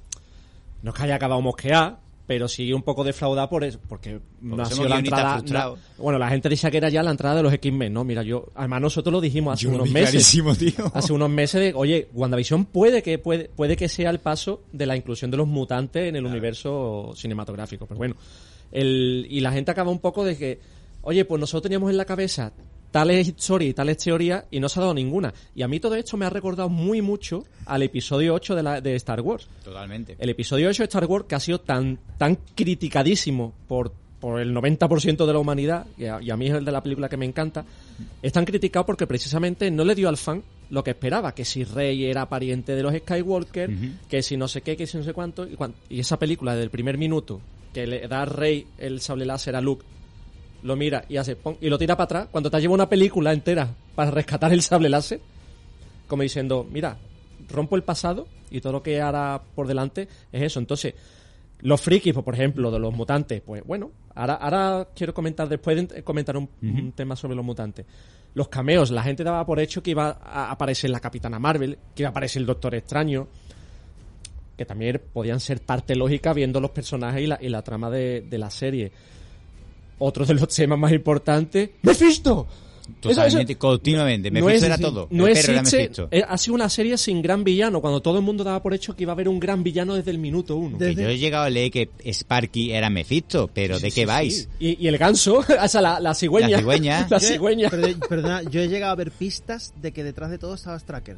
no 0.83 0.91
es 0.91 0.97
que 0.97 1.03
haya 1.03 1.15
acabado 1.15 1.41
mosqueada, 1.41 1.99
pero 2.27 2.47
sí 2.49 2.73
un 2.73 2.83
poco 2.83 3.05
defraudada 3.05 3.49
por 3.49 3.63
eso, 3.63 3.79
porque, 3.87 4.19
no 4.41 4.61
ha 4.61 4.65
sido 4.65 4.87
la 4.89 4.99
entrada. 4.99 5.41
no- 5.47 5.77
bueno, 6.03 6.19
la 6.19 6.27
gente 6.29 6.49
decía 6.49 6.69
que 6.69 6.75
era 6.77 6.89
ya 6.89 7.01
la 7.01 7.11
entrada 7.11 7.37
de 7.37 7.43
los 7.43 7.53
X-Men, 7.53 7.93
¿no? 7.93 8.03
Mira, 8.03 8.21
yo, 8.21 8.47
además 8.53 8.81
nosotros 8.81 9.13
lo 9.13 9.21
dijimos 9.21 9.53
hace 9.53 9.63
Yo 9.63 9.69
unos 9.71 9.89
meses. 9.89 10.29
tío. 10.59 10.91
Hace 10.93 11.13
unos 11.13 11.29
meses 11.29 11.61
de, 11.61 11.73
oye, 11.73 12.09
WandaVision 12.13 12.65
puede 12.65 13.01
que 13.01 13.17
puede, 13.17 13.47
puede 13.47 13.77
que 13.77 13.87
sea 13.87 14.09
el 14.09 14.19
paso 14.19 14.61
de 14.73 14.85
la 14.85 14.97
inclusión 14.97 15.31
de 15.31 15.37
los 15.37 15.47
mutantes 15.47 16.09
en 16.09 16.17
el 16.17 16.25
universo 16.25 17.13
cinematográfico. 17.15 17.85
Pero 17.87 17.97
bueno, 17.97 18.15
el, 18.73 19.25
y 19.29 19.39
la 19.39 19.51
gente 19.53 19.71
acaba 19.71 19.89
un 19.89 19.99
poco 19.99 20.25
de 20.25 20.37
que, 20.37 20.59
oye, 21.03 21.23
pues 21.23 21.39
nosotros 21.39 21.63
teníamos 21.63 21.89
en 21.89 21.97
la 21.97 22.03
cabeza 22.05 22.51
tales 22.91 23.27
historias 23.27 23.71
y 23.71 23.73
tales 23.73 23.97
teorías 23.97 24.45
y 24.51 24.59
no 24.59 24.69
se 24.69 24.79
ha 24.79 24.81
dado 24.81 24.93
ninguna. 24.93 25.33
Y 25.55 25.61
a 25.61 25.67
mí 25.67 25.79
todo 25.79 25.95
esto 25.95 26.17
me 26.17 26.25
ha 26.25 26.29
recordado 26.29 26.69
muy 26.69 27.01
mucho 27.01 27.43
al 27.65 27.83
episodio 27.83 28.33
8 28.33 28.55
de, 28.55 28.63
la, 28.63 28.81
de 28.81 28.95
Star 28.95 29.21
Wars. 29.21 29.47
Totalmente. 29.63 30.15
El 30.19 30.29
episodio 30.29 30.69
8 30.69 30.83
de 30.83 30.87
Star 30.87 31.05
Wars 31.05 31.25
que 31.27 31.35
ha 31.35 31.39
sido 31.39 31.59
tan, 31.59 31.99
tan 32.17 32.37
criticadísimo 32.55 33.53
por, 33.67 33.91
por 34.19 34.39
el 34.39 34.53
90% 34.55 35.25
de 35.25 35.33
la 35.33 35.39
humanidad, 35.39 35.85
y 35.97 36.05
a, 36.05 36.21
y 36.21 36.29
a 36.31 36.37
mí 36.37 36.47
es 36.47 36.53
el 36.53 36.63
de 36.65 36.71
la 36.71 36.81
película 36.81 37.09
que 37.09 37.17
me 37.17 37.25
encanta, 37.25 37.65
es 38.21 38.31
tan 38.31 38.45
criticado 38.45 38.85
porque 38.85 39.05
precisamente 39.07 39.69
no 39.71 39.83
le 39.83 39.93
dio 39.95 40.09
al 40.09 40.17
fan 40.17 40.43
lo 40.69 40.83
que 40.83 40.91
esperaba, 40.91 41.33
que 41.33 41.45
si 41.45 41.63
Rey 41.63 42.05
era 42.05 42.27
pariente 42.27 42.75
de 42.75 42.83
los 42.83 42.93
Skywalker, 42.93 43.69
que 44.09 44.21
si 44.21 44.37
no 44.37 44.47
sé 44.47 44.61
qué, 44.61 44.75
que 44.77 44.85
si 44.87 44.97
no 44.97 45.03
sé 45.03 45.13
cuánto, 45.13 45.45
y, 45.47 45.55
cuan- 45.55 45.73
y 45.89 45.99
esa 45.99 46.17
película 46.19 46.55
del 46.55 46.69
primer 46.69 46.97
minuto, 46.97 47.41
que 47.73 47.85
le 47.87 48.07
da 48.07 48.21
a 48.23 48.25
Rey 48.25 48.65
el 48.77 48.99
sable 49.01 49.25
láser 49.25 49.55
a 49.55 49.61
Luke, 49.61 49.85
lo 50.63 50.75
mira 50.75 51.05
y 51.09 51.17
hace 51.17 51.35
pon, 51.35 51.57
y 51.61 51.69
lo 51.69 51.77
tira 51.77 51.95
para 51.95 52.05
atrás, 52.05 52.27
cuando 52.31 52.49
te 52.49 52.59
lleva 52.59 52.73
una 52.73 52.89
película 52.89 53.31
entera 53.33 53.69
para 53.95 54.11
rescatar 54.11 54.51
el 54.53 54.61
sable 54.61 54.89
láser, 54.89 55.19
como 56.07 56.23
diciendo, 56.23 56.67
mira, 56.71 56.97
rompo 57.49 57.75
el 57.75 57.83
pasado 57.83 58.27
y 58.49 58.61
todo 58.61 58.73
lo 58.73 58.83
que 58.83 59.01
hará 59.01 59.41
por 59.55 59.67
delante 59.67 60.07
es 60.31 60.41
eso. 60.41 60.59
Entonces, 60.59 60.93
Los 61.61 61.81
frikis, 61.81 62.13
pues, 62.13 62.23
por 62.23 62.35
ejemplo, 62.35 62.69
de 62.69 62.79
los 62.79 62.93
mutantes, 62.93 63.41
pues 63.41 63.63
bueno, 63.65 63.91
ahora, 64.13 64.35
ahora 64.35 64.87
quiero 64.95 65.13
comentar, 65.13 65.49
después 65.49 65.87
de 65.89 66.03
comentar 66.03 66.37
un, 66.37 66.47
un 66.61 66.91
tema 66.91 67.15
sobre 67.15 67.35
los 67.35 67.43
mutantes. 67.43 67.85
Los 68.35 68.47
cameos, 68.49 68.91
la 68.91 69.01
gente 69.01 69.23
daba 69.23 69.43
por 69.43 69.59
hecho 69.59 69.81
que 69.81 69.91
iba 69.91 70.19
a 70.21 70.51
aparecer 70.51 70.91
la 70.91 70.99
Capitana 70.99 71.39
Marvel, 71.39 71.79
que 71.95 72.03
iba 72.03 72.09
a 72.09 72.11
aparecer 72.11 72.41
el 72.41 72.45
Doctor 72.45 72.75
Extraño, 72.75 73.27
que 74.55 74.65
también 74.65 75.01
podían 75.11 75.39
ser 75.39 75.61
parte 75.61 75.95
lógica 75.95 76.33
viendo 76.33 76.59
los 76.59 76.69
personajes 76.71 77.21
y 77.23 77.27
la, 77.27 77.39
y 77.41 77.49
la 77.49 77.63
trama 77.63 77.89
de, 77.89 78.21
de 78.21 78.37
la 78.37 78.51
serie. 78.51 78.91
Otro 79.99 80.25
de 80.25 80.33
los 80.35 80.47
temas 80.47 80.77
más 80.77 80.91
importantes, 80.91 81.69
¡Mephisto! 81.81 82.47
Eso- 82.87 82.93
Totalmente, 83.01 83.51
eso- 83.51 83.59
continuamente. 83.59 84.31
Me 84.31 84.39
no 84.39 84.49
es- 84.49 84.63
era 84.63 84.77
todo. 84.77 85.07
No 85.11 85.27
El 85.27 85.33
perro 85.33 85.51
era 85.51 85.59
existe, 85.61 85.77
Mephisto. 85.79 86.07
eh, 86.09 86.23
ha 86.25 86.37
sido 86.37 86.55
una 86.55 86.69
serie 86.69 86.97
sin 86.97 87.21
gran 87.21 87.43
villano, 87.43 87.81
cuando 87.81 88.01
todo 88.01 88.17
el 88.17 88.23
mundo 88.23 88.45
daba 88.45 88.61
por 88.63 88.73
hecho 88.73 88.95
que 88.95 89.03
iba 89.03 89.11
a 89.11 89.15
haber 89.15 89.27
un 89.27 89.41
gran 89.41 89.61
villano 89.61 89.93
desde 89.95 90.11
el 90.11 90.19
minuto 90.19 90.55
uno. 90.55 90.77
Yo 90.79 91.09
he 91.09 91.17
llegado 91.17 91.43
a 91.43 91.49
leer 91.49 91.69
que 91.69 91.89
Sparky 92.05 92.71
era 92.71 92.89
Mephisto, 92.89 93.49
pero 93.53 93.77
¿de 93.79 93.91
qué 93.91 94.05
vais? 94.05 94.47
Y, 94.59 94.81
y 94.81 94.87
el 94.87 94.97
ganso, 94.97 95.39
o 95.61 95.67
sea, 95.67 95.81
la, 95.81 95.99
la 95.99 96.15
cigüeña. 96.15 96.47
La 96.49 96.57
cigüeña. 96.59 97.07
La 97.09 97.17
Yo 97.19 97.27
he- 97.27 97.31
cigüeña. 97.33 97.69
perde- 97.69 97.95
perdona, 98.07 98.43
yo 98.43 98.61
he 98.61 98.69
llegado 98.69 98.93
a 98.93 98.95
ver 98.95 99.11
pistas 99.11 99.73
de 99.81 99.91
que 99.91 100.05
detrás 100.05 100.29
de 100.31 100.37
todo 100.37 100.53
estaba 100.53 100.79
Stracker. 100.79 101.17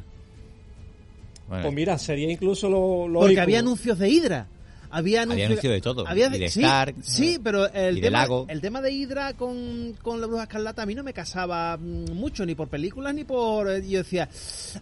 Bueno, 1.48 1.62
Pues 1.64 1.74
mira, 1.74 1.98
sería 1.98 2.30
incluso 2.30 2.68
lo, 2.68 3.06
lo 3.08 3.20
Porque 3.20 3.40
había 3.40 3.58
anuncios 3.60 3.98
de 3.98 4.08
Hydra. 4.08 4.46
Había 4.90 5.22
Había 5.22 5.22
anuncios 5.22 5.46
anuncio 5.50 5.70
de 5.70 5.80
todo, 5.80 6.06
Había 6.08 6.26
y 6.34 6.38
de 6.38 6.48
sí, 6.50 6.60
Stark, 6.60 6.94
sí, 7.02 7.38
pero 7.42 7.72
el 7.72 7.98
y 7.98 8.00
de 8.00 8.08
tema, 8.08 8.18
Lago. 8.22 8.46
el 8.48 8.60
tema 8.60 8.80
de 8.82 8.90
Hydra 8.92 9.34
con, 9.34 9.94
con 10.02 10.20
la 10.20 10.26
Bruja 10.26 10.42
Escarlata 10.44 10.82
a 10.82 10.86
mí 10.86 10.94
no 10.94 11.04
me 11.04 11.12
casaba 11.12 11.76
mm, 11.76 12.12
mucho, 12.12 12.44
ni 12.44 12.54
por 12.54 12.68
películas 12.68 13.14
ni 13.14 13.24
por... 13.24 13.70
eh, 13.70 13.82
Yo 13.88 13.98
decía, 13.98 14.28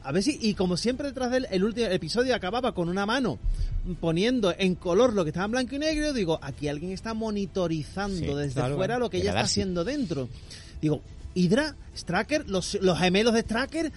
a 0.03 0.13
ver 0.13 0.23
si... 0.23 0.39
Y 0.41 0.55
como 0.55 0.77
siempre 0.77 1.09
detrás 1.09 1.31
del 1.31 1.47
el 1.51 1.63
último 1.65 1.87
episodio 1.89 2.35
acababa 2.35 2.73
con 2.75 2.89
una 2.89 3.05
mano 3.07 3.39
poniendo 4.01 4.55
en 4.59 4.75
color 4.75 5.13
lo 5.15 5.25
que 5.25 5.31
estaba 5.31 5.47
en 5.47 5.53
blanco 5.53 5.75
y 5.77 5.79
negro, 5.79 6.13
digo, 6.13 6.39
aquí 6.43 6.69
alguien 6.69 6.93
está 6.93 7.15
monitorizando 7.15 8.17
Sí, 8.19 8.35
desde 8.35 8.55
claro, 8.55 8.77
fuera 8.77 8.99
lo 8.99 9.09
que 9.11 9.19
ella 9.19 9.31
está 9.31 9.41
haciendo 9.43 9.85
dentro. 9.85 10.29
Digo, 10.81 11.01
Hydra, 11.35 11.77
Stracker, 11.97 12.49
los, 12.49 12.79
los 12.81 12.99
gemelos 12.99 13.35
de 13.35 13.41
Stracker, 13.43 13.93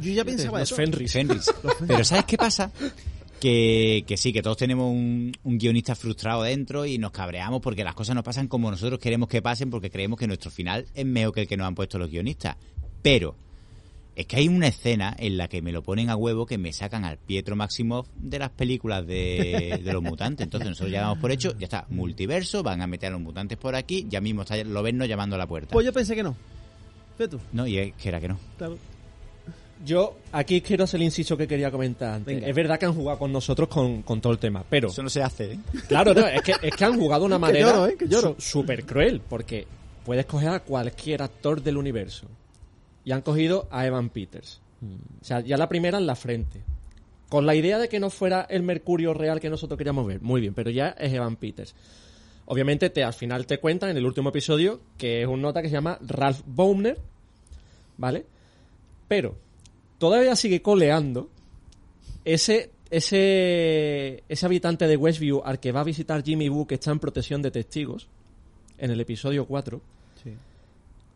yo 0.00 0.12
ya 0.12 0.24
pensaba 0.24 0.60
Los 0.60 0.68
eso. 0.70 0.76
Fenris. 0.76 1.12
Fenris. 1.14 1.52
Pero 1.86 2.04
¿sabes 2.04 2.24
qué 2.24 2.36
pasa? 2.38 2.70
Que, 3.40 4.04
que 4.06 4.16
sí, 4.16 4.32
que 4.32 4.42
todos 4.42 4.56
tenemos 4.56 4.90
un, 4.90 5.32
un 5.44 5.58
guionista 5.58 5.94
frustrado 5.94 6.42
dentro 6.42 6.84
y 6.86 6.98
nos 6.98 7.12
cabreamos 7.12 7.60
porque 7.60 7.84
las 7.84 7.94
cosas 7.94 8.16
no 8.16 8.22
pasan 8.22 8.48
como 8.48 8.70
nosotros 8.70 8.98
queremos 8.98 9.28
que 9.28 9.40
pasen 9.42 9.70
porque 9.70 9.90
creemos 9.90 10.18
que 10.18 10.26
nuestro 10.26 10.50
final 10.50 10.86
es 10.94 11.06
mejor 11.06 11.34
que 11.34 11.42
el 11.42 11.48
que 11.48 11.56
nos 11.56 11.66
han 11.66 11.74
puesto 11.74 11.98
los 11.98 12.10
guionistas. 12.10 12.56
Pero 13.02 13.36
es 14.18 14.26
que 14.26 14.34
hay 14.34 14.48
una 14.48 14.66
escena 14.66 15.14
en 15.16 15.36
la 15.36 15.46
que 15.46 15.62
me 15.62 15.70
lo 15.70 15.84
ponen 15.84 16.10
a 16.10 16.16
huevo 16.16 16.44
que 16.44 16.58
me 16.58 16.72
sacan 16.72 17.04
al 17.04 17.18
Pietro 17.18 17.54
Maximoff 17.54 18.08
de 18.16 18.40
las 18.40 18.50
películas 18.50 19.06
de, 19.06 19.80
de 19.84 19.92
los 19.92 20.02
mutantes. 20.02 20.44
Entonces 20.44 20.68
nosotros 20.68 20.90
ya 20.90 21.02
damos 21.02 21.18
por 21.18 21.30
hecho, 21.30 21.56
ya 21.56 21.66
está, 21.66 21.86
multiverso, 21.88 22.64
van 22.64 22.82
a 22.82 22.88
meter 22.88 23.10
a 23.10 23.12
los 23.12 23.20
mutantes 23.20 23.56
por 23.56 23.76
aquí, 23.76 24.06
ya 24.08 24.20
mismo 24.20 24.42
está 24.42 24.56
Loberno 24.64 25.04
llamando 25.04 25.36
a 25.36 25.38
la 25.38 25.46
puerta. 25.46 25.72
Pues 25.72 25.86
yo 25.86 25.92
pensé 25.92 26.16
que 26.16 26.24
no. 26.24 26.36
Tú. 27.30 27.40
No, 27.52 27.66
y 27.66 27.78
es 27.78 27.94
que 27.94 28.08
era 28.08 28.20
que 28.20 28.28
no. 28.28 28.38
Claro. 28.56 28.78
Yo 29.84 30.16
aquí 30.32 30.60
quiero 30.60 30.84
hacer 30.84 30.98
el 30.98 31.04
inciso 31.04 31.36
que 31.36 31.46
quería 31.46 31.70
comentar 31.70 32.14
antes. 32.14 32.34
Venga. 32.34 32.48
Es 32.48 32.54
verdad 32.54 32.78
que 32.78 32.86
han 32.86 32.94
jugado 32.94 33.18
con 33.18 33.32
nosotros 33.32 33.68
con, 33.68 34.02
con 34.02 34.20
todo 34.20 34.32
el 34.32 34.38
tema, 34.38 34.64
pero... 34.68 34.88
no 35.02 35.08
se 35.08 35.22
hace, 35.22 35.52
¿eh? 35.52 35.58
Claro, 35.86 36.14
no, 36.14 36.26
es 36.26 36.42
que, 36.42 36.54
es 36.62 36.74
que 36.74 36.84
han 36.84 36.98
jugado 36.98 37.22
de 37.22 37.26
una 37.26 37.38
manera 37.38 37.88
¿eh? 37.88 37.96
Súper 38.38 38.84
cruel, 38.84 39.20
porque 39.20 39.66
puedes 40.04 40.26
coger 40.26 40.48
a 40.48 40.60
cualquier 40.60 41.22
actor 41.22 41.62
del 41.62 41.76
universo. 41.76 42.26
Y 43.04 43.12
han 43.12 43.22
cogido 43.22 43.68
a 43.70 43.86
Evan 43.86 44.10
Peters. 44.10 44.60
O 45.20 45.24
sea, 45.24 45.40
ya 45.40 45.56
la 45.56 45.68
primera 45.68 45.98
en 45.98 46.06
la 46.06 46.16
frente. 46.16 46.60
Con 47.28 47.46
la 47.46 47.54
idea 47.54 47.78
de 47.78 47.88
que 47.88 48.00
no 48.00 48.10
fuera 48.10 48.46
el 48.48 48.62
Mercurio 48.62 49.14
real 49.14 49.40
que 49.40 49.50
nosotros 49.50 49.76
queríamos 49.76 50.06
ver. 50.06 50.20
Muy 50.20 50.40
bien, 50.40 50.54
pero 50.54 50.70
ya 50.70 50.88
es 50.98 51.12
Evan 51.12 51.36
Peters. 51.36 51.74
Obviamente 52.46 52.88
te, 52.88 53.04
al 53.04 53.12
final 53.12 53.46
te 53.46 53.58
cuentan 53.58 53.90
en 53.90 53.98
el 53.98 54.06
último 54.06 54.30
episodio 54.30 54.80
que 54.96 55.22
es 55.22 55.28
un 55.28 55.42
nota 55.42 55.60
que 55.60 55.68
se 55.68 55.74
llama 55.74 55.98
Ralph 56.00 56.40
Baumner, 56.46 56.98
¿vale? 57.98 58.24
Pero 59.06 59.36
todavía 59.98 60.36
sigue 60.36 60.62
coleando 60.62 61.28
ese, 62.24 62.70
ese, 62.90 64.22
ese 64.28 64.46
habitante 64.46 64.86
de 64.86 64.96
Westview 64.96 65.42
al 65.44 65.60
que 65.60 65.72
va 65.72 65.80
a 65.80 65.84
visitar 65.84 66.22
Jimmy 66.24 66.48
Boo 66.48 66.66
que 66.66 66.76
está 66.76 66.90
en 66.90 67.00
protección 67.00 67.42
de 67.42 67.50
testigos 67.50 68.08
en 68.78 68.90
el 68.90 69.00
episodio 69.00 69.46
4 69.46 69.80
Sí. 70.22 70.34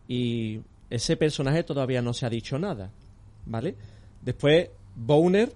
y 0.07 0.61
ese 0.89 1.16
personaje 1.16 1.64
todavía 1.64 2.03
no 2.03 2.12
se 2.14 2.24
ha 2.24 2.30
dicho 2.30 2.57
nada, 2.57 2.93
¿vale? 3.47 3.74
Después, 4.20 4.68
Boner 4.95 5.53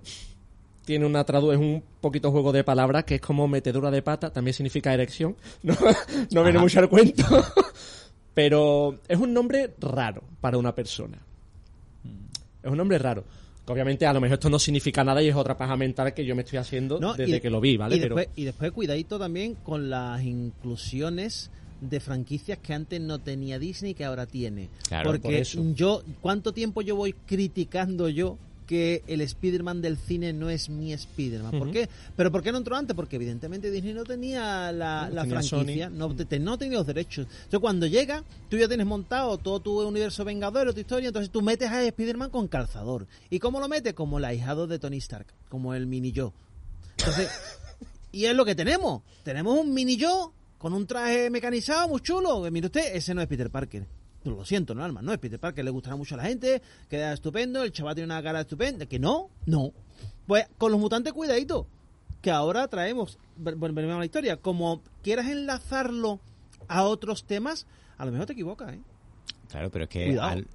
tiene 0.84 1.04
una 1.06 1.22
tradu 1.24 1.52
es 1.52 1.58
un 1.58 1.82
poquito 2.00 2.30
juego 2.32 2.52
de 2.52 2.64
palabras 2.64 3.04
que 3.04 3.16
es 3.16 3.20
como 3.20 3.46
metedura 3.46 3.90
de 3.90 4.02
pata, 4.02 4.32
también 4.32 4.54
significa 4.54 4.94
erección, 4.94 5.36
no, 5.62 5.76
no 6.32 6.42
viene 6.42 6.58
mucho 6.58 6.80
al 6.80 6.88
cuento, 6.88 7.22
pero 8.34 8.98
es 9.06 9.18
un 9.18 9.32
nombre 9.32 9.74
raro 9.78 10.22
para 10.40 10.58
una 10.58 10.74
persona. 10.74 11.18
Es 12.66 12.72
un 12.72 12.78
nombre 12.78 12.98
raro. 12.98 13.24
Que 13.64 13.72
obviamente 13.72 14.06
a 14.06 14.12
lo 14.12 14.20
mejor 14.20 14.34
esto 14.34 14.48
no 14.50 14.58
significa 14.58 15.02
nada 15.02 15.22
y 15.22 15.28
es 15.28 15.34
otra 15.34 15.56
paja 15.56 15.76
mental 15.76 16.14
que 16.14 16.24
yo 16.24 16.36
me 16.36 16.42
estoy 16.42 16.58
haciendo 16.58 17.00
No, 17.00 17.14
desde 17.14 17.40
que 17.40 17.50
lo 17.50 17.60
vi, 17.60 17.76
¿vale? 17.76 17.96
Y 17.96 18.00
Pero 18.00 18.14
después, 18.14 18.38
y 18.38 18.44
después 18.44 18.70
cuidadito 18.72 19.18
también 19.18 19.54
con 19.56 19.90
las 19.90 20.22
inclusiones 20.22 21.50
de 21.80 22.00
franquicias 22.00 22.58
que 22.58 22.74
antes 22.74 23.00
no 23.00 23.18
tenía 23.20 23.58
Disney 23.58 23.90
y 23.92 23.94
que 23.94 24.04
ahora 24.04 24.26
tiene. 24.26 24.68
Claro, 24.88 25.10
por 25.10 25.20
Porque 25.20 25.40
eso. 25.40 25.62
yo, 25.74 26.02
¿cuánto 26.20 26.52
tiempo 26.52 26.80
yo 26.82 26.96
voy 26.96 27.12
criticando 27.12 28.08
yo 28.08 28.38
que 28.66 29.02
el 29.06 29.20
Spider-Man 29.20 29.80
del 29.80 29.96
cine 29.96 30.32
no 30.32 30.50
es 30.50 30.68
mi 30.68 30.92
Spider-Man? 30.92 31.58
¿Por 31.58 31.70
qué? 31.70 31.88
¿Pero 32.16 32.32
por 32.32 32.42
qué 32.42 32.50
no 32.52 32.58
entró 32.58 32.76
antes? 32.76 32.96
Porque 32.96 33.16
evidentemente 33.16 33.70
Disney 33.70 33.94
no 33.94 34.04
tenía 34.04 34.72
la, 34.72 35.08
No, 35.08 35.14
la 35.14 35.22
tenía 35.22 35.42
franquicia, 35.42 35.88
no, 35.90 36.14
te- 36.16 36.38
no 36.40 36.58
tenía 36.58 36.78
los 36.78 36.86
derechos. 36.86 37.26
Entonces 37.30 37.60
cuando 37.60 37.86
llega, 37.86 38.24
tú 38.48 38.56
ya 38.58 38.66
tienes 38.68 38.86
montado 38.86 39.38
todo 39.38 39.60
tu 39.60 39.80
universo 39.82 40.24
vengador, 40.24 40.74
tu 40.74 40.80
historia, 40.80 41.08
entonces 41.08 41.30
tú 41.30 41.42
metes 41.42 41.70
a 41.70 41.84
Spider-Man 41.84 42.30
con 42.30 42.48
calzador. 42.48 43.06
¿Y 43.30 43.38
cómo 43.38 43.60
lo 43.60 43.68
metes? 43.68 43.94
Como 43.94 44.18
el 44.18 44.24
ahijado 44.24 44.66
de 44.66 44.78
Tony 44.78 44.96
Stark, 44.98 45.26
como 45.48 45.72
el 45.74 45.86
mini 45.86 46.10
yo. 46.12 46.32
Entonces, 46.98 47.28
y 48.12 48.24
es 48.24 48.34
lo 48.34 48.44
que 48.44 48.54
tenemos. 48.54 49.02
Tenemos 49.22 49.58
un 49.58 49.72
mini 49.74 49.96
yo 49.96 50.32
con 50.58 50.72
un 50.72 50.86
traje 50.86 51.30
mecanizado 51.30 51.86
muy 51.88 52.00
chulo. 52.00 52.50
Mire 52.50 52.66
usted, 52.66 52.96
ese 52.96 53.14
no 53.14 53.20
es 53.22 53.28
Peter 53.28 53.50
Parker. 53.50 53.86
Lo 54.30 54.44
siento, 54.44 54.74
no, 54.74 54.84
Alma, 54.84 55.02
no 55.02 55.12
es 55.12 55.18
Peter 55.18 55.38
Parker. 55.38 55.64
Le 55.64 55.70
gustará 55.70 55.96
mucho 55.96 56.14
a 56.14 56.18
la 56.18 56.24
gente, 56.24 56.60
queda 56.88 57.12
estupendo, 57.12 57.62
el 57.62 57.72
chaval 57.72 57.94
tiene 57.94 58.06
una 58.12 58.22
cara 58.22 58.40
estupenda. 58.40 58.86
Que 58.86 58.98
no, 58.98 59.28
no. 59.46 59.72
Pues 60.26 60.46
con 60.58 60.72
los 60.72 60.80
mutantes, 60.80 61.12
cuidadito. 61.12 61.66
Que 62.22 62.30
ahora 62.30 62.66
traemos, 62.68 63.18
vol- 63.40 63.56
volvemos 63.58 63.94
a 63.94 63.98
la 63.98 64.04
historia. 64.04 64.36
Como 64.38 64.82
quieras 65.02 65.26
enlazarlo 65.28 66.20
a 66.68 66.82
otros 66.84 67.24
temas, 67.24 67.66
a 67.98 68.04
lo 68.04 68.12
mejor 68.12 68.26
te 68.26 68.32
equivocas, 68.32 68.74
¿eh? 68.74 68.80
Claro, 69.48 69.70
pero 69.70 69.84
es 69.84 69.90
que 69.90 70.18
al- 70.18 70.46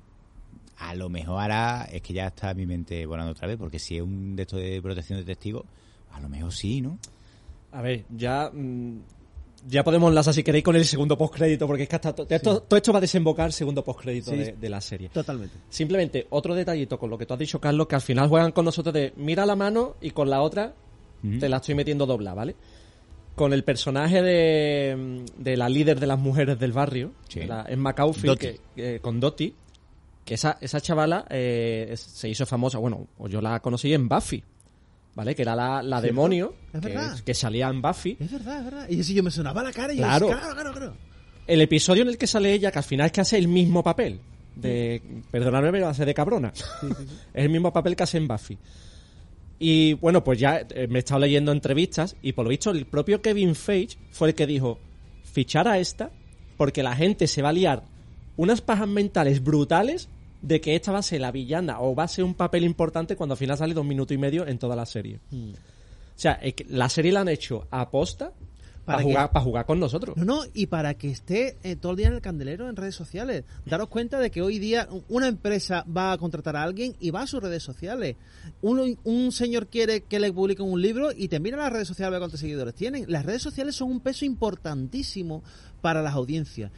a 0.78 0.96
lo 0.96 1.10
mejor 1.10 1.40
ahora 1.42 1.88
es 1.92 2.02
que 2.02 2.14
ya 2.14 2.28
está 2.28 2.54
mi 2.54 2.66
mente 2.66 3.06
volando 3.06 3.32
otra 3.32 3.48
vez, 3.48 3.58
porque 3.58 3.80
si 3.80 3.96
es 3.98 4.02
un 4.02 4.36
de 4.36 4.42
estos 4.44 4.60
de 4.60 4.82
protección 4.82 5.20
de 5.20 5.26
testigos, 5.26 5.64
a 6.12 6.20
lo 6.20 6.28
mejor 6.28 6.52
sí, 6.52 6.82
¿no? 6.82 6.98
A 7.72 7.82
ver, 7.82 8.04
ya. 8.10 8.50
mm, 8.52 9.00
ya 9.68 9.84
podemos 9.84 10.10
enlazar 10.10 10.34
si 10.34 10.44
queréis 10.44 10.64
con 10.64 10.76
el 10.76 10.86
segundo 10.86 11.18
postcrédito, 11.18 11.68
porque 11.68 11.84
es 11.84 11.90
que 11.90 11.96
hasta 11.96 12.14
to- 12.16 12.26
esto, 12.30 12.62
todo 12.64 12.78
esto 12.78 12.92
va 12.92 12.98
a 12.98 13.02
desembocar 13.02 13.52
segundo 13.52 13.84
postcrédito 13.84 14.32
Sí. 14.32 14.38
de, 14.38 14.52
de 14.54 14.70
la 14.70 14.82
serie. 14.82 15.10
Totalmente. 15.10 15.56
Simplemente, 15.70 16.28
otro 16.32 16.56
detallito 16.56 16.98
con 16.98 17.10
lo 17.10 17.18
que 17.18 17.26
tú 17.26 17.34
has 17.34 17.40
dicho, 17.40 17.60
Carlos, 17.62 17.88
que 17.88 17.96
al 17.96 18.02
final 18.02 18.28
juegan 18.30 18.52
con 18.52 18.66
nosotros 18.66 18.94
de 18.94 19.14
mira 19.18 19.46
la 19.46 19.56
mano 19.56 19.96
y 20.02 20.12
con 20.12 20.30
la 20.30 20.42
otra 20.42 20.74
te 21.40 21.48
la 21.50 21.58
estoy 21.58 21.76
metiendo 21.76 22.06
dobla, 22.08 22.34
¿vale? 22.34 22.56
Con 23.36 23.54
el 23.54 23.64
personaje 23.64 24.22
de, 24.24 25.24
de 25.38 25.56
la 25.58 25.70
líder 25.70 26.00
de 26.00 26.08
las 26.08 26.18
mujeres 26.20 26.58
del 26.60 26.72
barrio, 26.74 27.12
Sí. 27.30 27.42
la 27.44 27.64
Dottie. 28.30 28.60
que, 28.76 28.82
que- 28.94 29.00
con 29.00 29.20
Dottie, 29.20 29.54
que 30.26 30.34
esa, 30.34 30.58
esa 30.62 30.82
chavala 30.82 31.26
eh, 31.30 31.94
se 31.96 32.28
hizo 32.30 32.46
famosa, 32.46 32.80
bueno, 32.80 33.08
o 33.20 33.28
yo 33.28 33.40
la 33.42 33.60
conocí 33.60 33.94
en 33.94 34.10
Buffy, 34.10 34.44
¿vale? 35.16 35.36
Que 35.36 35.42
era 35.42 35.56
la, 35.56 35.82
la 35.84 36.02
demonio, 36.02 36.54
Es 36.74 36.82
que, 36.82 36.88
verdad. 36.90 37.20
que 37.20 37.34
salía 37.34 37.68
en 37.70 37.82
Buffy. 37.82 38.18
Es 38.20 38.32
verdad, 38.32 38.60
es 38.60 38.66
verdad. 38.66 38.90
Y 38.90 39.04
si 39.04 39.14
yo 39.14 39.24
me 39.24 39.32
sonaba 39.32 39.64
la 39.64 39.72
cara 39.72 39.94
y 39.94 39.98
Claro. 39.98 40.30
yo, 40.30 40.38
claro, 40.38 40.54
claro, 40.54 40.72
claro. 40.74 40.94
El 41.48 41.62
episodio 41.62 42.04
en 42.04 42.10
el 42.10 42.18
que 42.18 42.28
sale 42.28 42.54
ella, 42.54 42.72
que 42.72 42.80
al 42.80 42.84
final 42.86 43.08
es 43.08 43.12
que 43.12 43.22
hace 43.22 43.38
el 43.38 43.48
mismo 43.48 43.84
papel. 43.84 44.20
De, 44.56 45.02
perdonadme, 45.32 45.72
pero 45.72 45.88
hace 45.88 46.06
de 46.06 46.14
cabrona. 46.14 46.52
es 47.34 47.44
el 47.44 47.50
mismo 47.50 47.72
papel 47.74 47.96
que 47.96 48.04
hace 48.04 48.18
en 48.18 48.28
Buffy. 48.28 48.58
Y 49.60 49.94
bueno, 49.94 50.24
pues 50.24 50.40
ya 50.40 50.66
eh, 50.70 50.88
me 50.90 50.98
he 50.98 51.00
estado 51.00 51.20
leyendo 51.22 51.52
entrevistas 51.52 52.16
y 52.22 52.34
por 52.34 52.46
lo 52.46 52.50
visto 52.50 52.72
el 52.72 52.86
propio 52.86 53.22
Kevin 53.22 53.56
Feige 53.56 53.98
fue 54.12 54.30
el 54.30 54.36
que 54.36 54.48
dijo 54.48 54.80
fichar 55.24 55.68
a 55.68 55.78
esta 55.78 56.10
porque 56.58 56.84
la 56.84 56.96
gente 56.96 57.28
se 57.28 57.42
va 57.42 57.50
a 57.50 57.54
liar 57.54 57.84
unas 58.38 58.62
pajas 58.62 58.88
mentales 58.88 59.44
brutales 59.44 60.10
de 60.42 60.60
que 60.62 60.76
esta 60.76 60.92
va 60.92 61.00
a 61.00 61.04
ser 61.04 61.22
la 61.22 61.32
villana 61.32 61.80
o 61.82 61.94
va 61.96 62.04
a 62.04 62.08
ser 62.08 62.24
un 62.24 62.34
papel 62.34 62.64
importante 62.64 63.16
cuando 63.16 63.34
al 63.34 63.38
final 63.38 63.58
sale 63.58 63.74
dos 63.74 63.86
minutos 63.86 64.16
y 64.16 64.18
medio 64.18 64.48
en 64.48 64.58
toda 64.58 64.76
la 64.76 64.86
serie. 64.86 65.20
O 65.32 65.54
sea, 66.22 66.34
es 66.34 66.54
que 66.56 66.66
la 66.70 66.90
serie 66.90 67.12
la 67.12 67.22
han 67.22 67.30
hecho 67.30 67.68
a 67.72 67.90
posta 67.90 68.32
Para, 68.86 69.00
que- 69.00 69.04
jugar, 69.06 69.32
para 69.32 69.46
jugar 69.46 69.66
con 69.66 69.80
nosotros. 69.80 70.18
No, 70.18 70.26
no, 70.26 70.44
y 70.54 70.66
para 70.68 70.96
que 70.96 71.10
esté 71.10 71.58
eh, 71.64 71.76
todo 71.76 71.92
el 71.94 71.98
día 72.00 72.08
en 72.08 72.14
el 72.14 72.22
candelero 72.22 72.68
en 72.70 72.76
redes 72.76 72.96
sociales. 72.96 73.44
Daros 73.66 73.88
cuenta 73.90 74.20
de 74.20 74.30
que 74.32 74.42
hoy 74.42 74.58
día 74.60 74.88
una 75.10 75.28
empresa 75.28 75.86
va 75.96 76.12
a 76.12 76.18
contratar 76.18 76.56
a 76.56 76.64
alguien 76.64 76.96
y 77.00 77.12
va 77.12 77.22
a 77.22 77.28
sus 77.28 77.42
redes 77.42 77.62
sociales. 77.64 78.16
Un, 78.62 78.98
un 79.04 79.32
señor 79.32 79.68
quiere 79.68 80.02
que 80.02 80.20
le 80.20 80.34
publiquen 80.34 80.66
un 80.68 80.82
libro 80.82 81.12
y 81.16 81.28
te 81.28 81.40
mira 81.40 81.58
las 81.58 81.72
redes 81.72 81.88
sociales 81.88 82.08
a 82.08 82.12
ver 82.12 82.20
cuántos 82.20 82.40
seguidores 82.40 82.74
tienen. 82.76 83.06
Las 83.08 83.26
redes 83.26 83.42
sociales 83.44 83.76
son 83.76 83.92
un 83.92 84.00
peso 84.00 84.26
importantísimo 84.26 85.44
para 85.82 86.02
las 86.02 86.14
audiencias. 86.14 86.72